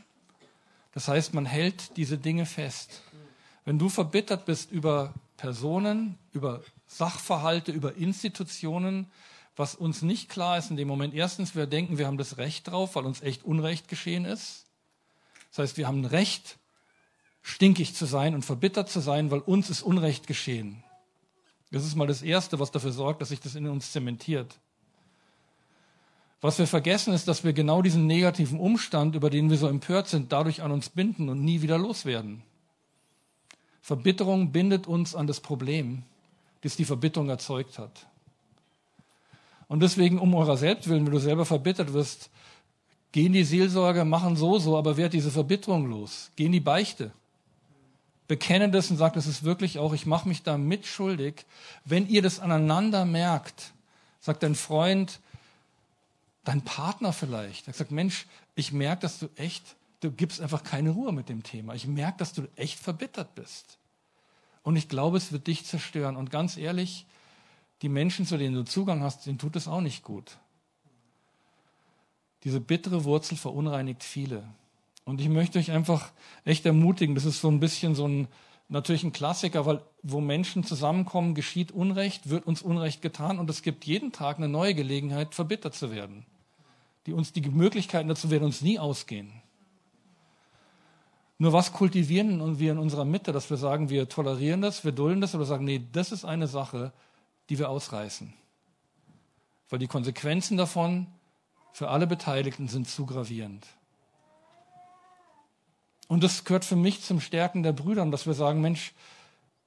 Das 0.93 1.09
heißt, 1.09 1.35
man 1.35 1.45
hält 1.45 1.97
diese 1.97 2.19
Dinge 2.19 2.47
fest. 2.47 3.03
Wenn 3.65 3.79
du 3.79 3.89
verbittert 3.89 4.47
bist 4.47 4.71
über 4.73 5.13
Personen, 5.37 6.19
über 6.33 6.63
Sachverhalte, 6.89 7.71
über 7.71 7.95
Institutionen, 7.95 9.11
was 9.55 9.75
uns 9.75 10.03
nicht 10.03 10.29
klar 10.29 10.59
ist 10.59 10.71
in 10.71 10.77
dem 10.77 10.89
Moment. 10.89 11.15
Erstens, 11.15 11.55
wir 11.55 11.67
denken, 11.67 11.99
wir 11.99 12.07
haben 12.07 12.19
das 12.19 12.39
Recht 12.39 12.69
drauf, 12.69 12.97
weil 12.97 13.05
uns 13.05 13.23
echt 13.23 13.45
Unrecht 13.45 13.89
geschehen 13.89 14.25
ist. 14.25 14.67
Das 15.51 15.59
heißt, 15.59 15.77
wir 15.77 15.87
haben 15.87 16.03
ein 16.03 16.07
Recht, 16.07 16.59
stinkig 17.43 17.95
zu 17.95 18.07
sein 18.07 18.35
und 18.35 18.45
verbittert 18.45 18.89
zu 18.89 19.01
sein, 19.01 19.31
weil 19.31 19.41
uns 19.41 19.71
ist 19.71 19.83
Unrecht 19.83 20.27
geschehen. 20.27 20.83
Das 21.71 21.85
ist 21.85 21.97
mal 21.97 22.07
das 22.07 22.23
Erste, 22.23 22.59
was 22.59 22.71
dafür 22.71 22.93
sorgt, 22.93 23.21
dass 23.21 23.29
sich 23.29 23.41
das 23.41 23.55
in 23.55 23.67
uns 23.69 23.93
zementiert. 23.93 24.59
Was 26.41 26.59
wir 26.59 26.67
vergessen 26.67 27.13
ist, 27.13 27.27
dass 27.27 27.43
wir 27.43 27.53
genau 27.53 27.83
diesen 27.83 28.07
negativen 28.07 28.61
Umstand, 28.61 29.17
über 29.17 29.29
den 29.29 29.51
wir 29.51 29.59
so 29.59 29.67
empört 29.67 30.09
sind, 30.09 30.33
dadurch 30.33 30.63
an 30.63 30.71
uns 30.71 30.89
binden 30.89 31.29
und 31.29 31.45
nie 31.45 31.63
wieder 31.63 31.79
loswerden. 31.79 32.43
Verbitterung 33.81 34.53
bindet 34.53 34.87
uns 34.87 35.15
an 35.15 35.27
das 35.27 35.41
Problem, 35.41 36.05
das 36.63 36.77
die 36.77 36.85
Verbitterung 36.85 37.29
erzeugt 37.29 37.79
hat. 37.79 38.07
Und 39.69 39.81
deswegen, 39.81 40.19
um 40.19 40.35
eurer 40.35 40.57
selbst 40.57 40.89
willen, 40.89 41.05
wenn 41.05 41.13
du 41.13 41.19
selber 41.19 41.45
verbittert 41.45 41.93
wirst, 41.93 42.31
geh 43.13 43.27
in 43.27 43.33
die 43.33 43.45
Seelsorge, 43.45 44.05
machen 44.05 44.37
so, 44.37 44.59
so, 44.59 44.79
aber 44.79 44.97
werd 44.97 45.13
diese 45.13 45.31
Verbitterung 45.31 45.89
los. 45.91 46.31
Geh 46.37 46.47
in 46.47 46.53
die 46.53 46.61
Beichte. 46.61 47.13
Bekenne 48.27 48.71
das 48.71 48.91
und 48.91 48.97
sag, 48.97 49.15
das 49.15 49.27
ist 49.27 49.45
wirklich 49.45 49.79
auch, 49.79 49.93
ich 49.93 50.07
mache 50.07 50.29
mich 50.29 50.43
da 50.43 50.59
mitschuldig. 50.59 51.47
Wenn 51.85 52.09
ihr 52.09 52.23
das 52.23 52.41
aneinander 52.41 53.05
merkt, 53.05 53.73
sagt 54.21 54.43
dein 54.43 54.55
Freund, 54.55 55.21
dein 56.45 56.63
Partner 56.63 57.13
vielleicht, 57.13 57.69
er 57.69 57.75
sagt, 57.75 57.91
Mensch, 57.91 58.27
ich 58.55 58.73
merke, 58.73 59.03
dass 59.03 59.19
du 59.19 59.29
echt, 59.37 59.77
du 60.01 60.11
gibst 60.11 60.41
einfach 60.41 60.63
keine 60.63 60.91
Ruhe 60.91 61.13
mit 61.13 61.29
dem 61.29 61.43
Thema. 61.43 61.75
Ich 61.75 61.87
merke, 61.87 62.19
dass 62.19 62.33
du 62.33 62.49
echt 62.57 62.79
verbittert 62.79 63.35
bist. 63.35 63.79
Und 64.69 64.77
ich 64.77 64.91
glaube, 64.91 65.17
es 65.17 65.33
wird 65.33 65.47
dich 65.47 65.65
zerstören. 65.65 66.15
Und 66.15 66.31
ganz 66.31 66.59
ehrlich, 66.59 67.07
die 67.81 67.89
Menschen, 67.89 68.27
zu 68.27 68.37
denen 68.37 68.55
du 68.55 68.67
Zugang 68.67 69.03
hast, 69.03 69.25
denen 69.25 69.39
tut 69.39 69.57
es 69.57 69.67
auch 69.67 69.81
nicht 69.81 70.03
gut. 70.03 70.37
Diese 72.45 72.61
bittere 72.61 73.05
Wurzel 73.05 73.39
verunreinigt 73.39 74.05
viele. 74.05 74.47
Und 75.07 75.23
ich 75.23 75.31
möchte 75.31 75.59
euch 75.59 75.71
einfach 75.71 76.13
echt 76.45 76.67
ermutigen, 76.67 77.15
das 77.15 77.25
ist 77.25 77.41
so 77.41 77.49
ein 77.49 77.61
bisschen 77.61 77.95
so 77.95 78.07
ein, 78.07 78.29
natürlich 78.69 79.05
ein 79.05 79.13
Klassiker, 79.13 79.65
weil 79.65 79.81
wo 80.03 80.21
Menschen 80.21 80.65
zusammenkommen, 80.65 81.35
geschieht 81.35 81.73
Unrecht, 81.73 82.29
wird 82.29 82.47
uns 82.47 82.61
Unrecht 82.61 83.01
getan 83.01 83.39
und 83.39 83.49
es 83.49 83.63
gibt 83.63 83.87
jeden 83.87 84.13
Tag 84.13 84.37
eine 84.37 84.49
neue 84.49 84.75
Gelegenheit, 84.75 85.35
verbittert 85.35 85.77
zu 85.77 85.93
werden. 85.93 86.27
Die 87.07 87.15
uns, 87.15 87.33
die 87.33 87.41
Möglichkeiten 87.41 88.11
dazu 88.11 88.31
werden 88.31 88.45
uns 88.45 88.61
nie 88.61 88.79
ausgehen. 88.79 89.33
Nur 91.39 91.53
was 91.53 91.73
kultivieren 91.73 92.59
wir 92.59 92.73
in 92.73 92.79
unserer 92.79 93.05
Mitte, 93.05 93.31
dass 93.33 93.49
wir 93.49 93.57
sagen, 93.57 93.91
wir 93.91 94.09
tolerieren 94.09 94.61
das, 94.61 94.85
wir 94.85 94.91
dulden 94.91 95.21
das 95.21 95.37
oder 95.37 95.45
sagen, 95.45 95.65
nee, 95.65 95.81
das 95.93 96.11
ist 96.11 96.25
eine 96.25 96.49
Sache, 96.49 96.93
die 97.49 97.59
wir 97.59 97.71
ausreißen. 97.71 98.35
Weil 99.69 99.79
die 99.79 99.87
Konsequenzen 99.87 100.57
davon 100.57 101.07
für 101.73 101.91
alle 101.91 102.09
Beteiligten 102.09 102.67
sind 102.67 102.89
zu 102.89 103.07
gravierend. 103.07 103.67
Und 106.09 106.25
das 106.25 106.45
gehört 106.45 106.65
für 106.65 106.75
mich 106.75 107.03
zum 107.03 107.21
Stärken 107.21 107.63
der 107.63 107.73
Brüder, 107.73 108.05
dass 108.07 108.27
wir 108.27 108.35
sagen, 108.35 108.61
Mensch, 108.61 108.93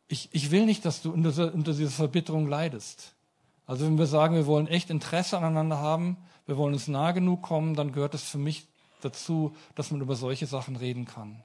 ich, 0.09 0.27
ich 0.33 0.51
will 0.51 0.65
nicht, 0.65 0.83
dass 0.83 1.01
du 1.01 1.11
unter, 1.11 1.53
unter 1.53 1.73
dieser 1.73 1.91
Verbitterung 1.91 2.47
leidest. 2.47 3.15
Also 3.65 3.85
wenn 3.85 3.97
wir 3.97 4.07
sagen, 4.07 4.35
wir 4.35 4.47
wollen 4.47 4.67
echt 4.67 4.89
Interesse 4.89 5.37
aneinander 5.37 5.77
haben, 5.77 6.17
wir 6.47 6.57
wollen 6.57 6.73
uns 6.73 6.89
nah 6.89 7.13
genug 7.13 7.43
kommen, 7.43 7.75
dann 7.75 7.93
gehört 7.93 8.13
es 8.13 8.23
für 8.23 8.39
mich 8.39 8.67
dazu, 8.99 9.55
dass 9.75 9.91
man 9.91 10.01
über 10.01 10.17
solche 10.17 10.47
Sachen 10.47 10.75
reden 10.75 11.05
kann. 11.05 11.41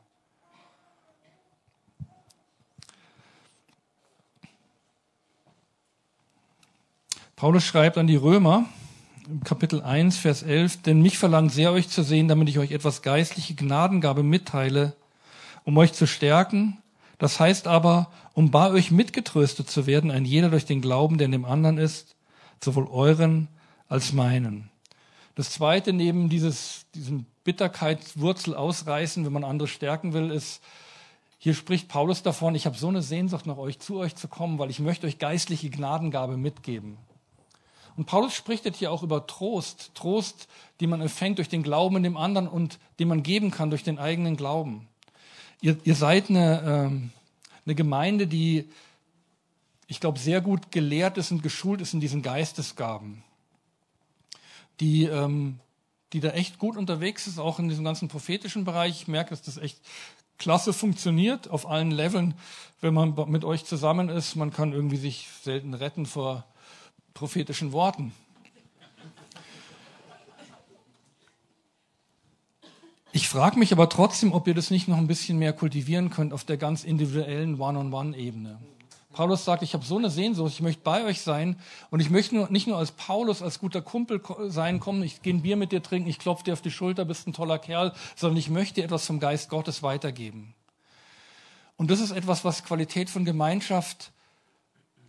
Paulus 7.39 7.65
schreibt 7.65 7.99
an 7.99 8.07
die 8.07 8.17
Römer, 8.17 8.65
Kapitel 9.45 9.83
1, 9.83 10.17
Vers 10.17 10.43
11, 10.43 10.81
denn 10.81 11.03
mich 11.03 11.19
verlangt 11.19 11.53
sehr, 11.53 11.71
euch 11.71 11.91
zu 11.91 12.03
sehen, 12.03 12.29
damit 12.29 12.49
ich 12.49 12.59
euch 12.59 12.71
etwas 12.71 13.03
geistliche 13.03 13.55
Gnadengabe 13.55 14.23
mitteile, 14.23 14.97
um 15.63 15.77
euch 15.77 15.93
zu 15.93 16.07
stärken, 16.07 16.79
Das 17.19 17.39
heißt 17.39 17.67
aber, 17.67 18.11
um 18.33 18.51
bei 18.51 18.71
euch 18.71 18.91
mitgetröstet 18.91 19.69
zu 19.69 19.87
werden, 19.87 20.11
ein 20.11 20.25
jeder 20.25 20.49
durch 20.49 20.65
den 20.65 20.81
Glauben, 20.81 21.19
der 21.19 21.27
in 21.27 21.33
dem 21.33 21.45
anderen 21.45 21.77
ist, 21.77 22.17
sowohl 22.65 22.87
euren 22.87 23.49
als 23.87 24.15
meinen. 24.15 24.71
Das 25.35 25.51
zweite 25.51 25.93
neben 25.93 26.31
dieses, 26.31 26.87
diesem 26.95 27.27
Bitterkeitswurzel 27.45 28.55
ausreißen, 28.55 29.27
wenn 29.27 29.33
man 29.35 29.45
andere 29.45 29.69
stärken 29.69 30.15
will, 30.15 30.31
ist, 30.31 30.63
hier 31.37 31.53
spricht 31.53 31.89
Paulus 31.89 32.23
davon, 32.23 32.55
ich 32.55 32.65
habe 32.65 32.79
so 32.79 32.89
eine 32.89 33.03
Sehnsucht 33.03 33.45
nach 33.47 33.59
euch, 33.59 33.79
zu 33.79 33.99
euch 33.99 34.17
zu 34.17 34.27
kommen, 34.27 34.59
weil 34.59 34.71
ich 34.71 34.81
möchte 34.81 35.07
euch 35.07 35.19
geistliche 35.19 35.69
Gnadengabe 35.69 36.39
mitgeben. 36.39 36.97
Und 37.97 38.05
Paulus 38.05 38.35
spricht 38.35 38.65
jetzt 38.65 38.79
hier 38.79 38.93
auch 38.93 39.03
über 39.03 39.27
Trost, 39.27 39.93
Trost, 39.95 40.49
die 40.81 40.87
man 40.87 41.01
empfängt 41.01 41.39
durch 41.39 41.49
den 41.49 41.63
Glauben 41.63 41.97
in 41.97 42.03
dem 42.03 42.17
anderen 42.17 42.47
und 42.47 42.79
den 42.99 43.09
man 43.09 43.23
geben 43.23 43.51
kann 43.51 43.71
durch 43.71 43.85
den 43.85 43.99
eigenen 43.99 44.37
Glauben. 44.37 44.87
Ihr, 45.63 45.79
ihr 45.85 45.95
seid 45.95 46.29
eine, 46.29 46.63
ähm, 46.63 47.11
eine 47.65 47.75
Gemeinde, 47.75 48.27
die, 48.27 48.69
ich 49.87 50.01
glaube, 50.01 50.19
sehr 50.19 50.43
gut 50.43 50.71
gelehrt 50.71 51.17
ist 51.17 51.31
und 51.31 51.43
geschult 51.43 51.81
ist 51.81 51.95
in 51.95 52.01
diesen 52.01 52.23
Geistesgaben, 52.23 53.23
die, 54.81 55.05
ähm, 55.05 55.59
die 56.13 56.21
da 56.21 56.31
echt 56.31 56.59
gut 56.59 56.77
unterwegs 56.77 57.27
ist, 57.27 57.39
auch 57.39 57.59
in 57.59 57.69
diesem 57.69 57.85
ganzen 57.85 58.09
prophetischen 58.09 58.65
Bereich. 58.65 59.03
Ich 59.03 59.09
merke, 59.09 59.31
dass 59.31 59.43
das 59.43 59.57
echt 59.57 59.81
klasse 60.39 60.75
funktioniert 60.75 61.49
auf 61.49 61.67
allen 61.67 61.91
Leveln, 61.91 62.35
wenn 62.83 62.93
man 62.93 63.15
mit 63.31 63.45
euch 63.45 63.65
zusammen 63.65 64.11
ist. 64.11 64.37
Man 64.37 64.53
kann 64.53 64.75
irgendwie 64.75 64.99
sich 64.99 65.29
selten 65.43 65.73
retten 65.73 66.05
vor 66.05 66.45
prophetischen 67.17 67.73
Worten. 67.73 68.13
Ich 73.11 73.31
frage 73.31 73.59
mich 73.59 73.73
aber 73.73 73.89
trotzdem, 73.89 74.35
ob 74.35 74.47
ihr 74.47 74.53
das 74.53 74.71
nicht 74.71 74.87
noch 74.87 74.99
ein 74.99 75.07
bisschen 75.07 75.39
mehr 75.39 75.55
kultivieren 75.55 76.11
könnt 76.11 76.35
auf 76.35 76.45
der 76.45 76.59
ganz 76.59 76.85
individuellen 76.85 77.59
One-on-One-Ebene. 77.59 78.59
Paulus 79.15 79.47
sagt, 79.47 79.63
ich 79.63 79.73
habe 79.73 79.83
so 79.83 79.97
eine 79.97 80.11
Sehnsucht, 80.11 80.53
ich 80.53 80.61
möchte 80.61 80.83
bei 80.83 81.05
euch 81.05 81.23
sein 81.23 81.59
und 81.91 82.01
ich 82.01 82.11
möchte 82.11 82.35
nur, 82.35 82.51
nicht 82.51 82.67
nur 82.67 82.77
als 82.77 82.93
Paulus, 82.93 83.41
als 83.41 83.59
guter 83.59 83.81
Kumpel 83.81 84.21
sein, 84.49 84.79
kommen, 84.79 85.03
ich 85.03 85.23
gehe 85.23 85.33
ein 85.33 85.41
Bier 85.41 85.57
mit 85.57 85.73
dir 85.73 85.83
trinken, 85.83 86.11
ich 86.11 86.19
klopfe 86.19 86.45
dir 86.45 86.53
auf 86.53 86.61
die 86.61 86.71
Schulter, 86.71 87.07
bist 87.07 87.27
ein 87.27 87.33
toller 87.33 87.59
Kerl, 87.59 87.95
sondern 88.15 88.37
ich 88.37 88.51
möchte 88.51 88.75
dir 88.75 88.85
etwas 88.85 89.07
vom 89.07 89.19
Geist 89.19 89.49
Gottes 89.49 89.83
weitergeben. 89.83 90.55
Und 91.79 91.91
das 91.91 92.01
ist 92.01 92.11
etwas, 92.11 92.45
was 92.45 92.65
Qualität 92.65 93.09
von 93.09 93.25
Gemeinschaft 93.25 94.13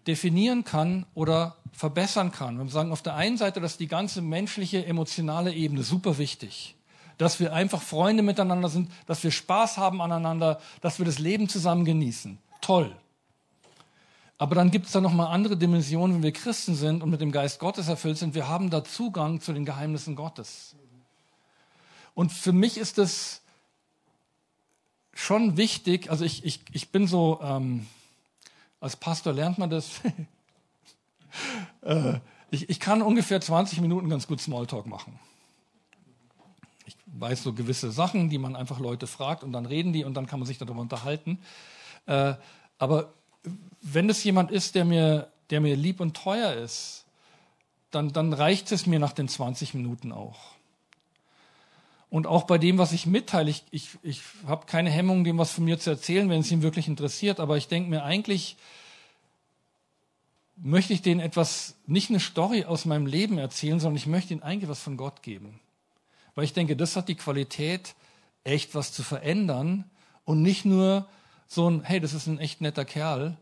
definieren 0.08 0.64
kann 0.64 1.06
oder 1.14 1.58
verbessern 1.78 2.34
kann. 2.34 2.58
Wir 2.58 2.70
sagen 2.70 2.92
auf 2.92 3.02
der 3.02 3.16
einen 3.16 3.38
Seite, 3.38 3.62
dass 3.62 3.78
die 3.78 3.88
ganze 3.88 4.22
menschliche, 4.22 4.86
emotionale 4.86 5.54
Ebene 5.54 5.84
super 5.84 6.18
wichtig 6.18 6.74
dass 7.18 7.40
wir 7.40 7.54
einfach 7.54 7.82
Freunde 7.82 8.24
miteinander 8.24 8.70
sind, 8.70 8.92
dass 9.08 9.24
wir 9.24 9.32
Spaß 9.32 9.78
haben 9.78 10.02
aneinander, 10.02 10.62
dass 10.82 11.00
wir 11.00 11.06
das 11.06 11.20
Leben 11.20 11.50
zusammen 11.50 11.84
genießen. 11.86 12.38
Toll. 12.62 12.96
Aber 14.38 14.54
dann 14.54 14.70
gibt 14.70 14.86
es 14.86 14.92
da 14.92 15.02
nochmal 15.02 15.34
andere 15.34 15.58
Dimensionen, 15.58 16.18
wenn 16.18 16.24
wir 16.24 16.32
Christen 16.32 16.76
sind 16.76 17.02
und 17.02 17.10
mit 17.10 17.22
dem 17.22 17.32
Geist 17.32 17.60
Gottes 17.60 17.88
erfüllt 17.88 18.20
sind. 18.20 18.36
Wir 18.36 18.48
haben 18.48 18.70
da 18.70 18.84
Zugang 18.84 19.42
zu 19.42 19.52
den 19.52 19.66
Geheimnissen 19.66 20.16
Gottes. 20.16 20.76
Und 22.14 22.32
für 22.32 22.52
mich 22.52 22.78
ist 22.78 23.00
es 23.00 23.42
schon 25.14 25.58
wichtig, 25.58 26.12
also 26.12 26.24
ich, 26.24 26.46
ich, 26.46 26.62
ich 26.72 26.90
bin 26.90 27.08
so, 27.08 27.40
ähm, 27.42 27.88
als 28.80 28.96
Pastor 28.96 29.34
lernt 29.34 29.58
man 29.58 29.72
das. 29.72 30.02
äh, 31.82 32.20
ich, 32.52 32.70
ich 32.70 32.80
kann 32.80 33.02
ungefähr 33.02 33.42
20 33.42 33.82
Minuten 33.82 34.10
ganz 34.10 34.28
gut 34.28 34.42
Smalltalk 34.42 34.88
machen 34.88 35.20
weiß 37.20 37.44
so 37.44 37.54
gewisse 37.54 37.92
Sachen, 37.92 38.30
die 38.30 38.38
man 38.38 38.56
einfach 38.56 38.80
Leute 38.80 39.08
fragt 39.08 39.44
und 39.44 39.52
dann 39.52 39.66
reden 39.66 39.94
die 39.94 40.04
und 40.04 40.14
dann 40.16 40.28
kann 40.28 40.40
man 40.40 40.48
sich 40.48 40.58
darüber 40.58 40.82
unterhalten. 40.82 41.40
Äh, 42.06 42.34
aber 42.78 43.14
wenn 43.82 44.10
es 44.10 44.24
jemand 44.24 44.52
ist, 44.52 44.76
der 44.76 44.86
mir, 44.86 45.32
der 45.50 45.62
mir 45.62 45.76
lieb 45.76 46.00
und 46.00 46.16
teuer 46.16 46.54
ist, 46.54 47.06
dann, 47.92 48.12
dann 48.12 48.34
reicht 48.34 48.72
es 48.72 48.86
mir 48.86 49.00
nach 49.00 49.14
den 49.14 49.28
20 49.28 49.74
Minuten 49.74 50.12
auch. 50.12 50.38
Und 52.10 52.28
auch 52.28 52.44
bei 52.44 52.58
dem, 52.58 52.78
was 52.78 52.94
ich 52.94 53.06
mitteile, 53.06 53.50
ich, 53.50 53.64
ich, 53.72 53.90
ich 54.02 54.22
habe 54.46 54.66
keine 54.66 54.90
Hemmung, 54.90 55.24
dem 55.24 55.38
was 55.38 55.52
von 55.52 55.66
mir 55.66 55.78
zu 55.80 55.90
erzählen, 55.90 56.30
wenn 56.30 56.42
es 56.42 56.52
ihn 56.52 56.62
wirklich 56.62 56.88
interessiert, 56.88 57.40
aber 57.40 57.58
ich 57.58 57.68
denke 57.68 57.90
mir 57.90 58.04
eigentlich, 58.04 58.56
möchte 60.58 60.94
ich 60.94 61.02
denen 61.02 61.20
etwas, 61.20 61.76
nicht 61.86 62.10
eine 62.10 62.20
Story 62.20 62.66
aus 62.66 62.86
meinem 62.86 63.06
Leben 63.06 63.38
erzählen, 63.38 63.80
sondern 63.80 63.98
ich 63.98 64.08
möchte 64.08 64.34
ihnen 64.34 64.44
eigentlich 64.44 64.70
was 64.70 64.82
von 64.82 64.98
Gott 64.98 65.22
geben. 65.22 65.60
Weil 66.36 66.46
ich 66.46 66.54
denke, 66.54 66.76
das 66.76 66.96
hat 66.96 67.10
die 67.10 67.16
Qualität, 67.16 67.96
echt 68.44 68.76
was 68.76 68.92
zu 68.92 69.04
verändern 69.04 69.86
und 70.26 70.42
nicht 70.42 70.66
nur 70.66 71.08
so 71.48 71.70
ein, 71.70 71.84
hey, 71.84 72.00
das 72.00 72.14
ist 72.14 72.28
ein 72.28 72.40
echt 72.40 72.62
netter 72.62 72.86
Kerl, 72.86 73.38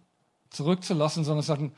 zurückzulassen, 0.50 1.24
sondern 1.24 1.44
sagen, 1.44 1.74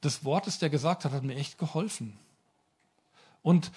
das 0.00 0.24
Wort, 0.24 0.46
das 0.46 0.58
der 0.58 0.70
gesagt 0.70 1.04
hat, 1.04 1.12
hat 1.12 1.22
mir 1.22 1.36
echt 1.36 1.58
geholfen. 1.58 2.18
Und 3.42 3.72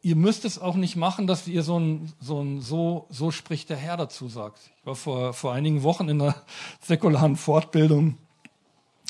ihr 0.00 0.16
müsst 0.16 0.44
es 0.44 0.58
auch 0.58 0.74
nicht 0.74 0.96
machen, 0.96 1.26
dass 1.26 1.46
ihr 1.46 1.62
so 1.62 1.78
ein, 1.78 2.12
so 2.20 2.42
ein, 2.42 2.60
so, 2.60 3.06
so 3.10 3.30
spricht 3.30 3.70
der 3.70 3.76
Herr 3.76 3.96
dazu 3.96 4.28
sagt. 4.28 4.58
Ich 4.78 4.86
war 4.86 4.96
vor, 4.96 5.32
vor 5.32 5.52
einigen 5.52 5.82
Wochen 5.82 6.08
in 6.08 6.20
einer 6.20 6.34
säkularen 6.80 7.36
Fortbildung 7.36 8.18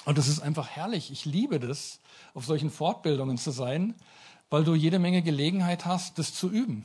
und 0.04 0.18
das 0.18 0.28
ist 0.28 0.40
einfach 0.40 0.68
herrlich. 0.68 1.10
Ich 1.10 1.24
liebe 1.24 1.60
das, 1.60 2.00
auf 2.34 2.44
solchen 2.44 2.70
Fortbildungen 2.70 3.38
zu 3.38 3.50
sein, 3.50 3.94
weil 4.50 4.64
du 4.64 4.74
jede 4.74 4.98
Menge 4.98 5.22
Gelegenheit 5.22 5.86
hast, 5.86 6.18
das 6.18 6.34
zu 6.34 6.50
üben. 6.50 6.84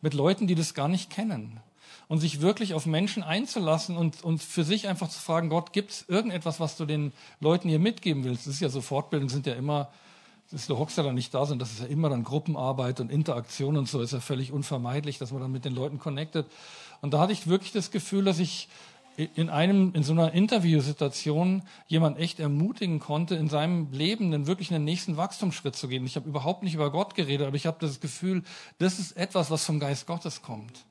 Mit 0.00 0.14
Leuten, 0.14 0.46
die 0.46 0.54
das 0.54 0.74
gar 0.74 0.88
nicht 0.88 1.10
kennen. 1.10 1.60
Und 2.08 2.20
sich 2.20 2.40
wirklich 2.40 2.74
auf 2.74 2.86
Menschen 2.86 3.22
einzulassen 3.22 3.96
und, 3.96 4.22
und 4.22 4.42
für 4.42 4.64
sich 4.64 4.86
einfach 4.86 5.08
zu 5.08 5.18
fragen, 5.18 5.48
Gott, 5.48 5.72
gibt 5.72 5.90
es 5.90 6.04
irgendetwas, 6.08 6.60
was 6.60 6.76
du 6.76 6.84
den 6.84 7.12
Leuten 7.40 7.68
hier 7.68 7.80
mitgeben 7.80 8.22
willst? 8.24 8.46
Das 8.46 8.54
ist 8.54 8.60
ja 8.60 8.68
so, 8.68 8.80
Fortbildungen 8.80 9.28
sind 9.28 9.46
ja 9.46 9.54
immer, 9.54 9.90
das 10.50 10.60
ist 10.60 10.68
der 10.68 10.78
Hoxer 10.78 11.12
nicht 11.12 11.34
da 11.34 11.46
sind, 11.46 11.60
das 11.60 11.72
ist 11.72 11.80
ja 11.80 11.86
immer 11.86 12.08
dann 12.08 12.22
Gruppenarbeit 12.22 13.00
und 13.00 13.10
Interaktion 13.10 13.76
und 13.76 13.88
so, 13.88 14.00
ist 14.00 14.12
ja 14.12 14.20
völlig 14.20 14.52
unvermeidlich, 14.52 15.18
dass 15.18 15.32
man 15.32 15.42
dann 15.42 15.50
mit 15.50 15.64
den 15.64 15.74
Leuten 15.74 15.98
connectet. 15.98 16.46
Und 17.00 17.12
da 17.12 17.18
hatte 17.18 17.32
ich 17.32 17.48
wirklich 17.48 17.72
das 17.72 17.90
Gefühl, 17.90 18.24
dass 18.24 18.38
ich 18.38 18.68
in 19.16 19.48
einem, 19.48 19.94
in 19.94 20.02
so 20.02 20.12
einer 20.12 20.32
Interviewsituation 20.32 21.62
jemand 21.86 22.18
echt 22.18 22.38
ermutigen 22.38 23.00
konnte, 23.00 23.34
in 23.34 23.48
seinem 23.48 23.90
Leben 23.90 24.30
den 24.30 24.46
wirklich 24.46 24.72
einen 24.72 24.84
nächsten 24.84 25.16
Wachstumsschritt 25.16 25.74
zu 25.74 25.88
gehen. 25.88 26.04
Ich 26.04 26.16
habe 26.16 26.28
überhaupt 26.28 26.62
nicht 26.62 26.74
über 26.74 26.90
Gott 26.90 27.14
geredet, 27.14 27.46
aber 27.46 27.56
ich 27.56 27.66
habe 27.66 27.78
das 27.80 28.00
Gefühl, 28.00 28.42
das 28.78 28.98
ist 28.98 29.16
etwas, 29.16 29.50
was 29.50 29.64
vom 29.64 29.80
Geist 29.80 30.06
Gottes 30.06 30.42
kommt. 30.42 30.84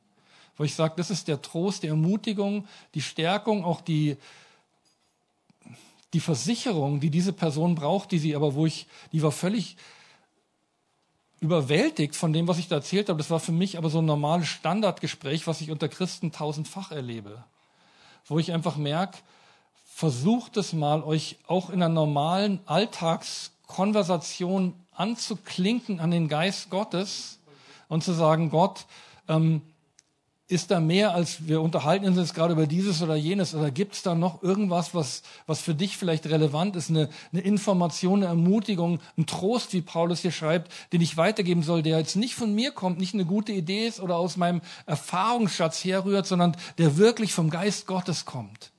Wo 0.58 0.64
ich 0.64 0.74
sage, 0.74 0.96
das 0.98 1.12
ist 1.12 1.28
der 1.28 1.42
Trost, 1.42 1.84
die 1.84 1.88
Ermutigung, 1.88 2.66
die 2.96 3.02
Stärkung, 3.02 3.64
auch 3.64 3.82
die, 3.82 4.18
die 6.14 6.20
Versicherung, 6.20 7.00
die 7.00 7.12
diese 7.12 7.34
Person 7.34 7.76
braucht, 7.76 8.12
die 8.12 8.20
sie 8.20 8.36
aber, 8.36 8.56
wo 8.56 8.66
ich, 8.66 8.88
die 9.12 9.22
war 9.22 9.32
völlig 9.32 9.78
überwältigt 11.42 12.16
von 12.16 12.34
dem, 12.34 12.48
was 12.48 12.58
ich 12.58 12.70
da 12.70 12.78
erzählt 12.78 13.10
habe. 13.10 13.20
Das 13.20 13.30
war 13.30 13.40
für 13.40 13.52
mich 13.52 13.78
aber 13.78 13.92
so 13.92 14.00
ein 14.00 14.06
normales 14.06 14.48
Standardgespräch, 14.48 15.46
was 15.46 15.62
ich 15.62 15.70
unter 15.70 15.90
Christen 15.90 16.32
tausendfach 16.32 16.92
erlebe 16.92 17.44
wo 18.28 18.40
ich 18.40 18.52
einfach 18.52 18.78
merke, 18.78 19.20
versucht 19.86 20.58
es 20.58 20.74
mal, 20.74 21.04
euch 21.04 21.38
auch 21.48 21.70
in 21.70 21.82
einer 21.82 21.94
normalen 21.94 22.60
Alltagskonversation 22.66 24.74
anzuklinken 24.92 26.00
an 26.00 26.12
den 26.12 26.28
Geist 26.28 26.70
Gottes 26.70 27.40
und 27.88 28.04
zu 28.04 28.14
sagen, 28.14 28.50
Gott, 28.50 28.86
ähm, 29.28 29.62
ist 30.48 30.70
da 30.70 30.80
mehr 30.80 31.16
als 31.16 31.48
wir 31.48 31.62
unterhalten 31.62 32.06
uns 32.06 32.18
jetzt 32.18 32.36
gerade 32.36 32.54
über 32.54 32.68
dieses 32.68 33.02
oder 33.02 33.16
jenes 33.16 33.56
oder 33.56 33.72
gibt 33.72 33.96
es 33.96 34.04
da 34.04 34.14
noch 34.14 34.44
irgendwas, 34.44 34.94
was, 34.94 35.24
was 35.48 35.60
für 35.60 35.74
dich 35.74 35.98
vielleicht 35.98 36.28
relevant 36.28 36.76
ist, 36.76 36.92
eine, 36.92 37.10
eine 37.34 37.42
Information, 37.42 38.20
eine 38.20 38.28
Ermutigung, 38.28 39.00
ein 39.18 39.26
Trost, 39.26 39.74
wie 39.74 39.82
Paulus 39.82 40.20
hier 40.20 40.32
schreibt, 40.32 40.72
den 40.94 41.02
ich 41.02 41.18
weitergeben 41.18 41.64
soll, 41.64 41.82
der 41.82 41.98
jetzt 41.98 42.16
nicht 42.16 42.36
von 42.36 42.54
mir 42.54 42.72
kommt, 42.72 43.00
nicht 43.00 43.16
eine 43.16 43.26
gute 43.26 43.54
Idee 43.54 43.88
ist 43.88 44.00
oder 44.00 44.18
aus 44.18 44.38
meinem 44.38 44.62
Erfahrungsschatz 44.86 45.84
herrührt, 45.84 46.28
sondern 46.28 46.56
der 46.78 46.98
wirklich 46.98 47.34
vom 47.34 47.50
Geist 47.50 47.88
Gottes 47.88 48.26
kommt. 48.26 48.72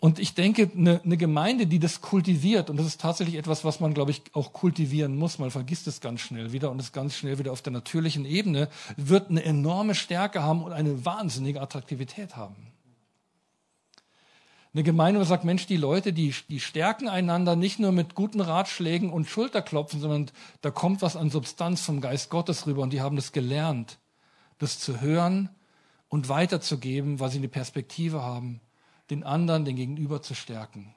Und 0.00 0.18
ich 0.18 0.34
denke, 0.34 0.70
eine, 0.74 1.02
eine, 1.04 1.18
Gemeinde, 1.18 1.66
die 1.66 1.78
das 1.78 2.00
kultiviert, 2.00 2.70
und 2.70 2.78
das 2.78 2.86
ist 2.86 3.02
tatsächlich 3.02 3.36
etwas, 3.36 3.66
was 3.66 3.80
man, 3.80 3.92
glaube 3.92 4.10
ich, 4.10 4.22
auch 4.32 4.54
kultivieren 4.54 5.14
muss, 5.14 5.38
man 5.38 5.50
vergisst 5.50 5.86
es 5.86 6.00
ganz 6.00 6.22
schnell 6.22 6.52
wieder 6.52 6.70
und 6.70 6.78
ist 6.78 6.94
ganz 6.94 7.14
schnell 7.14 7.38
wieder 7.38 7.52
auf 7.52 7.60
der 7.60 7.74
natürlichen 7.74 8.24
Ebene, 8.24 8.70
wird 8.96 9.28
eine 9.28 9.44
enorme 9.44 9.94
Stärke 9.94 10.42
haben 10.42 10.62
und 10.62 10.72
eine 10.72 11.04
wahnsinnige 11.04 11.60
Attraktivität 11.60 12.34
haben. 12.34 12.56
Eine 14.72 14.84
Gemeinde, 14.84 15.20
wo 15.20 15.24
sagt, 15.24 15.44
Mensch, 15.44 15.66
die 15.66 15.76
Leute, 15.76 16.14
die, 16.14 16.34
die 16.48 16.60
stärken 16.60 17.06
einander 17.06 17.54
nicht 17.54 17.78
nur 17.78 17.92
mit 17.92 18.14
guten 18.14 18.40
Ratschlägen 18.40 19.10
und 19.10 19.28
Schulterklopfen, 19.28 20.00
sondern 20.00 20.30
da 20.62 20.70
kommt 20.70 21.02
was 21.02 21.14
an 21.14 21.28
Substanz 21.28 21.82
vom 21.82 22.00
Geist 22.00 22.30
Gottes 22.30 22.66
rüber 22.66 22.82
und 22.82 22.94
die 22.94 23.02
haben 23.02 23.16
das 23.16 23.32
gelernt, 23.32 23.98
das 24.56 24.78
zu 24.78 25.02
hören 25.02 25.50
und 26.08 26.30
weiterzugeben, 26.30 27.20
weil 27.20 27.30
sie 27.30 27.38
eine 27.38 27.48
Perspektive 27.48 28.22
haben 28.22 28.62
den 29.10 29.24
anderen, 29.24 29.64
den 29.64 29.76
Gegenüber 29.76 30.22
zu 30.22 30.34
stärken. 30.34 30.94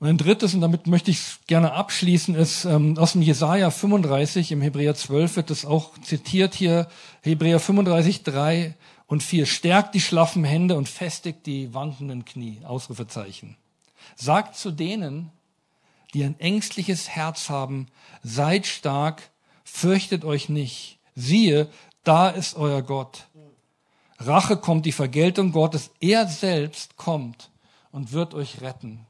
Und 0.00 0.08
ein 0.08 0.16
drittes, 0.16 0.54
und 0.54 0.62
damit 0.62 0.86
möchte 0.86 1.10
ich 1.10 1.20
gerne 1.46 1.72
abschließen, 1.74 2.34
ist 2.34 2.64
ähm, 2.64 2.96
aus 2.96 3.12
dem 3.12 3.20
Jesaja 3.20 3.70
35, 3.70 4.50
im 4.50 4.62
Hebräer 4.62 4.94
12 4.94 5.36
wird 5.36 5.50
es 5.50 5.66
auch 5.66 5.96
zitiert 5.98 6.54
hier, 6.54 6.88
Hebräer 7.20 7.60
35, 7.60 8.22
3 8.22 8.74
und 9.06 9.22
4. 9.22 9.44
Stärkt 9.44 9.94
die 9.94 10.00
schlaffen 10.00 10.42
Hände 10.42 10.76
und 10.76 10.88
festigt 10.88 11.44
die 11.44 11.74
wankenden 11.74 12.24
Knie. 12.24 12.62
Ausrufezeichen. 12.64 13.56
Sagt 14.16 14.56
zu 14.56 14.70
denen, 14.70 15.30
die 16.14 16.24
ein 16.24 16.40
ängstliches 16.40 17.10
Herz 17.10 17.50
haben, 17.50 17.88
seid 18.22 18.66
stark, 18.66 19.30
fürchtet 19.64 20.24
euch 20.24 20.48
nicht. 20.48 20.98
Siehe, 21.14 21.68
da 22.04 22.30
ist 22.30 22.56
euer 22.56 22.80
Gott. 22.80 23.26
Rache 24.20 24.56
kommt 24.56 24.86
die 24.86 24.92
Vergeltung 24.92 25.52
Gottes. 25.52 25.90
Er 26.00 26.26
selbst 26.28 26.96
kommt 26.96 27.50
und 27.90 28.12
wird 28.12 28.34
euch 28.34 28.60
retten 28.60 29.06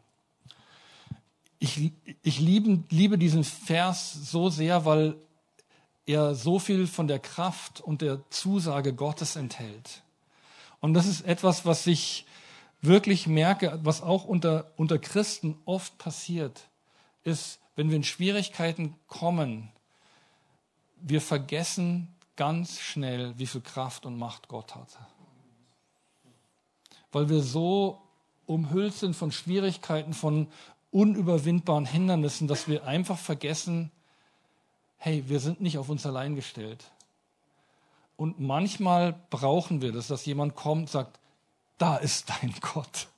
ich, 1.60 1.92
ich 2.22 2.40
liebe, 2.40 2.82
liebe 2.88 3.18
diesen 3.18 3.44
Vers 3.44 4.14
so 4.14 4.48
sehr, 4.48 4.84
weil 4.86 5.14
er 6.06 6.34
so 6.34 6.58
viel 6.58 6.86
von 6.86 7.06
der 7.06 7.20
Kraft 7.20 7.80
und 7.80 8.00
der 8.00 8.28
Zusage 8.30 8.94
Gottes 8.94 9.36
enthält. 9.36 10.02
Und 10.80 10.94
das 10.94 11.06
ist 11.06 11.20
etwas, 11.20 11.66
was 11.66 11.86
ich 11.86 12.26
wirklich 12.80 13.26
merke, 13.26 13.78
was 13.82 14.02
auch 14.02 14.24
unter, 14.24 14.72
unter 14.76 14.98
Christen 14.98 15.58
oft 15.66 15.98
passiert, 15.98 16.68
ist, 17.22 17.60
wenn 17.76 17.90
wir 17.90 17.96
in 17.96 18.04
Schwierigkeiten 18.04 18.96
kommen, 19.06 19.70
wir 20.96 21.20
vergessen 21.20 22.08
ganz 22.36 22.78
schnell, 22.78 23.38
wie 23.38 23.46
viel 23.46 23.60
Kraft 23.60 24.06
und 24.06 24.18
Macht 24.18 24.48
Gott 24.48 24.74
hat. 24.74 24.98
Weil 27.12 27.28
wir 27.28 27.42
so 27.42 28.00
umhüllt 28.46 28.94
sind 28.94 29.14
von 29.14 29.32
Schwierigkeiten, 29.32 30.14
von 30.14 30.48
unüberwindbaren 30.90 31.86
Hindernissen, 31.86 32.48
dass 32.48 32.68
wir 32.68 32.84
einfach 32.84 33.18
vergessen, 33.18 33.90
hey, 34.96 35.24
wir 35.28 35.40
sind 35.40 35.60
nicht 35.60 35.78
auf 35.78 35.88
uns 35.88 36.04
allein 36.04 36.34
gestellt. 36.34 36.84
Und 38.16 38.38
manchmal 38.38 39.14
brauchen 39.30 39.80
wir 39.80 39.92
das, 39.92 40.08
dass 40.08 40.26
jemand 40.26 40.54
kommt 40.54 40.82
und 40.82 40.90
sagt, 40.90 41.20
da 41.78 41.96
ist 41.96 42.28
dein 42.28 42.54
Gott. 42.60 43.08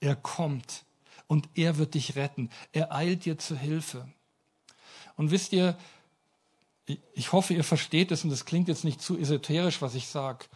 Er 0.00 0.16
kommt 0.16 0.84
und 1.26 1.48
er 1.54 1.76
wird 1.76 1.94
dich 1.94 2.16
retten. 2.16 2.50
Er 2.72 2.94
eilt 2.94 3.24
dir 3.24 3.36
zu 3.36 3.56
Hilfe. 3.56 4.08
Und 5.16 5.30
wisst 5.30 5.52
ihr, 5.52 5.76
ich 7.14 7.32
hoffe, 7.32 7.54
ihr 7.54 7.64
versteht 7.64 8.12
es 8.12 8.24
und 8.24 8.30
es 8.30 8.44
klingt 8.44 8.68
jetzt 8.68 8.84
nicht 8.84 9.00
zu 9.00 9.18
esoterisch, 9.18 9.82
was 9.82 9.94
ich 9.94 10.06
sage. 10.06 10.46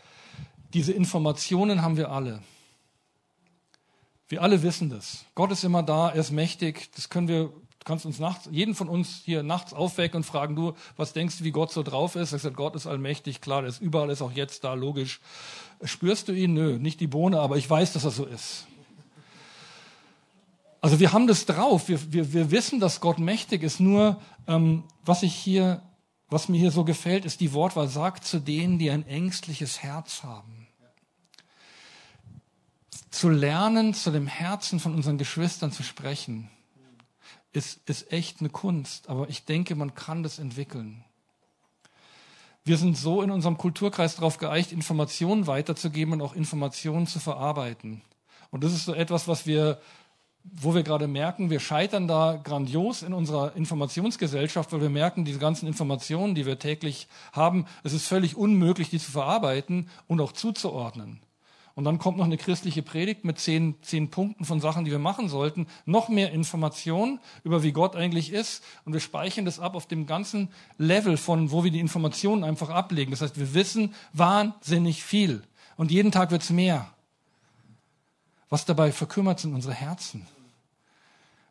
Diese 0.73 0.93
Informationen 0.93 1.83
haben 1.83 1.97
wir 1.97 2.11
alle. 2.11 2.43
Wir 4.29 4.43
alle 4.43 4.63
wissen 4.63 4.91
das. 4.91 5.25
Gott 5.35 5.51
ist 5.51 5.65
immer 5.65 5.83
da, 5.83 6.11
er 6.11 6.21
ist 6.21 6.31
mächtig. 6.31 6.91
Das 6.95 7.09
können 7.09 7.27
wir, 7.27 7.47
du 7.47 7.85
kannst 7.85 8.07
uns 8.07 8.21
nachts, 8.21 8.49
jeden 8.53 8.77
von 8.77 8.89
uns 8.89 9.23
hier 9.25 9.43
nachts 9.43 9.75
aufwecken 9.75 10.19
und 10.19 10.25
fragen, 10.25 10.55
du, 10.55 10.75
was 10.97 11.13
denkst 11.13 11.39
du, 11.39 11.45
wie 11.45 11.51
Gott 11.51 11.73
so 11.73 11.83
drauf 11.83 12.15
ist? 12.15 12.33
Er 12.33 12.39
sagt, 12.39 12.57
Gott 12.57 12.77
ist 12.77 12.87
allmächtig, 12.87 13.41
klar, 13.41 13.63
der 13.63 13.71
ist 13.71 13.81
überall, 13.81 14.09
ist 14.11 14.23
auch 14.23 14.31
jetzt 14.31 14.63
da, 14.63 14.75
logisch. 14.75 15.21
Spürst 15.83 16.29
du 16.29 16.33
ihn? 16.33 16.55
Nö, 16.55 16.79
nicht 16.79 17.01
die 17.01 17.09
Bohne, 17.09 17.41
aber 17.41 17.57
ich 17.57 17.69
weiß, 17.69 17.93
dass 17.93 18.05
er 18.05 18.13
so 18.13 18.25
ist. 18.25 18.67
Also 20.81 21.01
wir 21.01 21.13
haben 21.13 21.27
das 21.27 21.45
drauf. 21.45 21.89
Wir, 21.89 22.13
wir, 22.13 22.33
wir 22.33 22.51
wissen, 22.53 22.79
dass 22.79 23.01
Gott 23.01 23.19
mächtig 23.19 23.63
ist. 23.65 23.81
Nur 23.81 24.21
ähm, 24.47 24.85
was 25.05 25.23
ich 25.23 25.35
hier, 25.35 25.83
was 26.31 26.49
mir 26.49 26.59
hier 26.59 26.71
so 26.71 26.85
gefällt, 26.85 27.25
ist 27.25 27.41
die 27.41 27.53
Wortwahl 27.53 27.89
sagt 27.89 28.25
zu 28.25 28.39
denen, 28.39 28.79
die 28.79 28.91
ein 28.91 29.07
ängstliches 29.07 29.83
Herz 29.83 30.23
haben 30.23 30.61
zu 33.11 33.29
lernen, 33.29 33.93
zu 33.93 34.11
dem 34.11 34.27
Herzen 34.27 34.81
von 34.81 34.95
unseren 34.95 35.19
Geschwistern 35.19 35.73
zu 35.73 35.83
sprechen, 35.83 36.49
ist, 37.53 37.81
ist 37.89 38.13
echt 38.13 38.41
eine 38.41 38.51
Kunst. 38.51 39.09
Aber 39.09 39.29
ich 39.29 39.45
denke, 39.45 39.75
man 39.75 39.95
kann 39.95 40.23
das 40.23 40.39
entwickeln. 40.39 41.05
Wir 42.65 42.77
sind 42.77 42.97
so 42.97 43.23
in 43.23 43.31
unserem 43.31 43.59
Kulturkreis 43.59 44.17
darauf 44.17 44.39
geeicht, 44.39 44.71
Informationen 44.71 45.47
weiterzugeben 45.47 46.15
und 46.15 46.23
auch 46.23 46.35
Informationen 46.35 47.07
zu 47.07 47.19
verarbeiten. 47.19 48.03
Und 48.51 48.63
das 48.65 48.73
ist 48.73 48.85
so 48.85 48.95
etwas, 48.95 49.27
was 49.27 49.47
wir, 49.47 49.81
wo 50.45 50.75
wir 50.75 50.83
gerade 50.83 51.07
merken, 51.07 51.51
wir 51.51 51.61
scheitern 51.61 52.09
da 52.09 52.41
grandios 52.43 53.03
in 53.03 53.13
unserer 53.13 53.55
Informationsgesellschaft, 53.57 54.73
weil 54.73 54.81
wir 54.81 54.91
merken, 54.91 55.25
diese 55.25 55.39
ganzen 55.39 55.67
Informationen, 55.67 56.35
die 56.35 56.47
wir 56.47 56.59
täglich 56.59 57.09
haben, 57.33 57.67
es 57.85 57.93
ist 57.93 58.07
völlig 58.07 58.37
unmöglich, 58.37 58.91
die 58.91 58.99
zu 58.99 59.11
verarbeiten 59.11 59.89
und 60.07 60.21
auch 60.21 60.33
zuzuordnen. 60.33 61.21
Und 61.75 61.85
dann 61.85 61.99
kommt 61.99 62.19
noch 62.19 62.25
eine 62.25 62.37
christliche 62.37 62.83
Predigt 62.83 63.25
mit 63.25 63.39
zehn, 63.39 63.77
zehn 63.83 64.11
Punkten 64.11 64.45
von 64.45 64.61
Sachen, 64.61 64.85
die 64.85 64.91
wir 64.91 64.99
machen 64.99 65.29
sollten. 65.29 65.67
Noch 65.87 66.09
mehr 66.09 66.33
Informationen 66.33 67.21
über 67.45 67.63
wie 67.63 67.73
Gott 67.73 67.97
eigentlich 67.97 68.33
ist. 68.33 68.63
Und 68.85 68.93
wir 68.93 69.01
speichern 69.01 69.45
das 69.45 69.61
ab 69.61 69.75
auf 69.75 69.87
dem 69.87 70.07
ganzen 70.07 70.49
Level 70.79 71.17
von, 71.17 71.53
wo 71.53 71.65
wir 71.65 71.71
die 71.71 71.81
Informationen 71.81 72.45
einfach 72.45 72.71
ablegen. 72.71 73.13
Das 73.13 73.23
heißt, 73.23 73.39
wir 73.39 73.55
wissen 73.55 73.95
wahnsinnig 74.13 75.03
viel. 75.03 75.43
Und 75.77 75.91
jeden 75.91 76.13
Tag 76.13 76.33
wird's 76.33 76.51
mehr. 76.51 76.91
Was 78.51 78.67
dabei 78.67 78.93
verkümmert 78.93 79.41
sind 79.41 79.55
unsere 79.55 79.75
Herzen. 79.75 80.27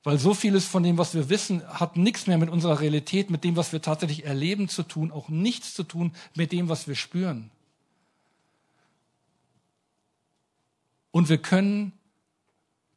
Weil 0.04 0.18
so 0.18 0.34
vieles 0.34 0.66
von 0.66 0.84
dem, 0.84 0.98
was 0.98 1.14
wir 1.14 1.30
wissen, 1.30 1.68
hat 1.68 1.98
nichts 1.98 2.28
mehr 2.28 2.38
mit 2.38 2.50
unserer 2.50 2.80
Realität, 2.80 3.30
mit 3.30 3.44
dem, 3.44 3.56
was 3.56 3.74
wir 3.74 3.82
tatsächlich 3.82 4.26
erleben 4.26 4.70
zu 4.70 4.84
tun, 4.84 5.12
auch 5.12 5.30
nichts 5.30 5.74
zu 5.74 5.84
tun 5.84 6.14
mit 6.36 6.52
dem, 6.52 6.70
was 6.70 6.88
wir 6.88 6.96
spüren. 6.96 7.52
Und 11.12 11.28
wir 11.28 11.40
können 11.40 11.94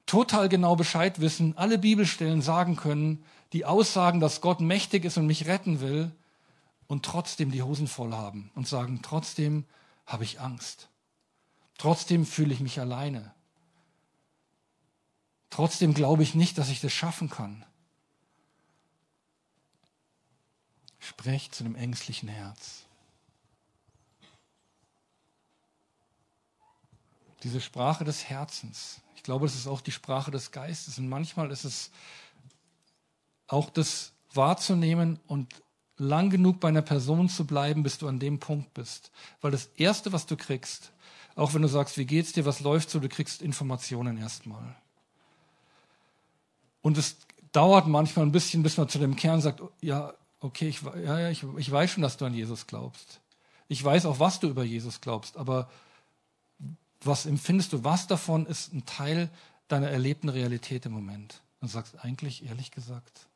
total 0.06 0.48
genau 0.48 0.76
Bescheid 0.76 1.20
wissen, 1.20 1.56
alle 1.56 1.78
Bibelstellen 1.78 2.42
sagen 2.42 2.76
können, 2.76 3.24
die 3.52 3.64
aussagen, 3.64 4.20
dass 4.20 4.40
Gott 4.40 4.60
mächtig 4.60 5.04
ist 5.04 5.16
und 5.16 5.26
mich 5.26 5.46
retten 5.46 5.80
will 5.80 6.10
und 6.86 7.04
trotzdem 7.04 7.50
die 7.50 7.62
Hosen 7.62 7.88
voll 7.88 8.12
haben 8.12 8.50
und 8.54 8.68
sagen, 8.68 9.00
trotzdem 9.02 9.64
habe 10.06 10.24
ich 10.24 10.40
Angst. 10.40 10.88
Trotzdem 11.78 12.26
fühle 12.26 12.52
ich 12.52 12.60
mich 12.60 12.78
alleine. 12.80 13.32
Trotzdem 15.52 15.94
glaube 15.94 16.24
ich 16.24 16.34
nicht, 16.34 16.58
dass 16.58 16.68
ich 16.68 16.80
das 16.80 16.92
schaffen 16.92 17.30
kann. 17.30 17.64
Sprecht 20.98 21.54
zu 21.54 21.62
dem 21.62 21.76
ängstlichen 21.76 22.28
Herz. 22.28 22.82
diese 27.42 27.60
Sprache 27.60 28.04
des 28.04 28.24
Herzens. 28.24 29.00
Ich 29.16 29.22
glaube, 29.22 29.46
es 29.46 29.54
ist 29.54 29.66
auch 29.66 29.80
die 29.80 29.92
Sprache 29.92 30.30
des 30.30 30.50
Geistes. 30.50 30.98
Und 30.98 31.08
manchmal 31.08 31.50
ist 31.50 31.64
es 31.64 31.90
auch 33.46 33.70
das 33.70 34.12
wahrzunehmen 34.32 35.18
und 35.26 35.62
lang 35.96 36.30
genug 36.30 36.60
bei 36.60 36.68
einer 36.68 36.82
Person 36.82 37.28
zu 37.28 37.46
bleiben, 37.46 37.82
bis 37.82 37.98
du 37.98 38.08
an 38.08 38.18
dem 38.18 38.38
Punkt 38.38 38.74
bist. 38.74 39.10
Weil 39.40 39.50
das 39.50 39.66
Erste, 39.76 40.12
was 40.12 40.26
du 40.26 40.36
kriegst, 40.36 40.92
auch 41.34 41.54
wenn 41.54 41.62
du 41.62 41.68
sagst, 41.68 41.98
wie 41.98 42.06
geht's 42.06 42.32
dir, 42.32 42.44
was 42.44 42.60
läuft 42.60 42.90
so, 42.90 43.00
du 43.00 43.08
kriegst 43.08 43.42
Informationen 43.42 44.18
erstmal. 44.18 44.76
Und 46.82 46.98
es 46.98 47.16
dauert 47.52 47.86
manchmal 47.86 48.26
ein 48.26 48.32
bisschen, 48.32 48.62
bis 48.62 48.76
man 48.76 48.88
zu 48.88 48.98
dem 48.98 49.16
Kern 49.16 49.40
sagt, 49.40 49.62
ja, 49.80 50.12
okay, 50.40 50.68
ich, 50.68 50.82
ja, 50.82 51.20
ja, 51.20 51.30
ich, 51.30 51.44
ich 51.56 51.70
weiß 51.70 51.92
schon, 51.92 52.02
dass 52.02 52.16
du 52.16 52.24
an 52.24 52.34
Jesus 52.34 52.66
glaubst. 52.66 53.20
Ich 53.68 53.82
weiß 53.82 54.06
auch, 54.06 54.18
was 54.18 54.40
du 54.40 54.48
über 54.48 54.64
Jesus 54.64 55.00
glaubst, 55.00 55.36
aber 55.36 55.70
was 57.00 57.26
empfindest 57.26 57.72
du? 57.72 57.84
Was 57.84 58.06
davon 58.06 58.46
ist 58.46 58.72
ein 58.72 58.84
Teil 58.84 59.30
deiner 59.68 59.88
erlebten 59.88 60.28
Realität 60.28 60.86
im 60.86 60.92
Moment? 60.92 61.40
Und 61.60 61.68
sagst 61.68 62.04
eigentlich, 62.04 62.44
ehrlich 62.44 62.72
gesagt, 62.72 63.28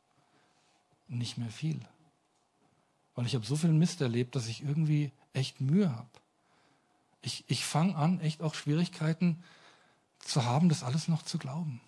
nicht 1.07 1.37
mehr 1.37 1.49
viel. 1.49 1.79
Weil 3.15 3.25
ich 3.25 3.35
habe 3.35 3.45
so 3.45 3.55
viel 3.55 3.71
Mist 3.71 4.01
erlebt, 4.01 4.35
dass 4.35 4.47
ich 4.47 4.63
irgendwie 4.63 5.11
echt 5.33 5.61
Mühe 5.61 5.95
habe. 5.95 6.09
Ich, 7.21 7.45
ich 7.47 7.65
fange 7.65 7.95
an, 7.95 8.19
echt 8.19 8.41
auch 8.41 8.53
Schwierigkeiten 8.53 9.43
zu 10.19 10.45
haben, 10.45 10.69
das 10.69 10.83
alles 10.83 11.07
noch 11.07 11.23
zu 11.23 11.37
glauben. 11.37 11.81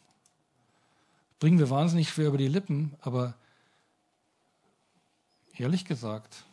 Bringen 1.39 1.59
wir 1.59 1.69
wahnsinnig 1.69 2.09
schwer 2.09 2.27
über 2.27 2.37
die 2.37 2.47
Lippen, 2.47 2.95
aber 3.01 3.35
ehrlich 5.57 5.85
gesagt, 5.85 6.43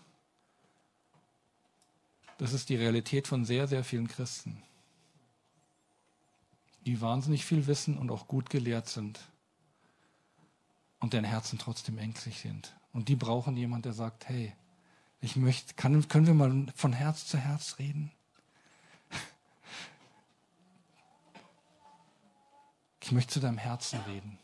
das 2.39 2.53
ist 2.53 2.69
die 2.69 2.77
Realität 2.77 3.27
von 3.27 3.45
sehr, 3.45 3.67
sehr 3.67 3.83
vielen 3.83 4.09
Christen 4.09 4.63
die 6.87 7.01
wahnsinnig 7.01 7.45
viel 7.45 7.67
wissen 7.67 7.99
und 7.99 8.11
auch 8.11 8.29
gut 8.29 8.49
gelehrt 8.49 8.89
sind 8.89 9.21
und 11.01 11.13
deren 11.13 11.25
Herzen 11.25 11.59
trotzdem 11.59 11.99
ängstlich 11.99 12.39
sind. 12.39 12.75
Und 12.93 13.09
die 13.09 13.17
brauchen 13.17 13.57
jemand, 13.57 13.85
der 13.85 13.93
sagt, 13.93 14.29
hey, 14.29 14.55
ich 15.21 15.35
möchte, 15.35 15.75
kann, 15.75 16.07
können 16.09 16.27
wir 16.27 16.35
mal 16.35 16.67
von 16.77 16.93
Herz 16.93 17.27
zu 17.27 17.39
Herz 17.39 17.79
reden? 17.79 18.13
Ich 23.03 23.13
möchte 23.13 23.35
zu 23.35 23.41
deinem 23.41 23.59
Herzen 23.59 24.01
reden. 24.01 24.37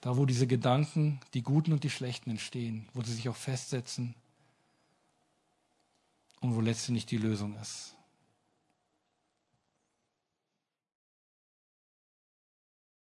Da, 0.00 0.16
wo 0.16 0.26
diese 0.26 0.46
Gedanken, 0.46 1.20
die 1.34 1.42
guten 1.42 1.72
und 1.72 1.82
die 1.82 1.90
schlechten 1.90 2.30
entstehen, 2.30 2.88
wo 2.94 3.02
sie 3.02 3.12
sich 3.12 3.28
auch 3.28 3.36
festsetzen 3.36 4.14
und 6.40 6.54
wo 6.54 6.60
letztendlich 6.60 7.06
die 7.06 7.18
Lösung 7.18 7.56
ist. 7.56 7.95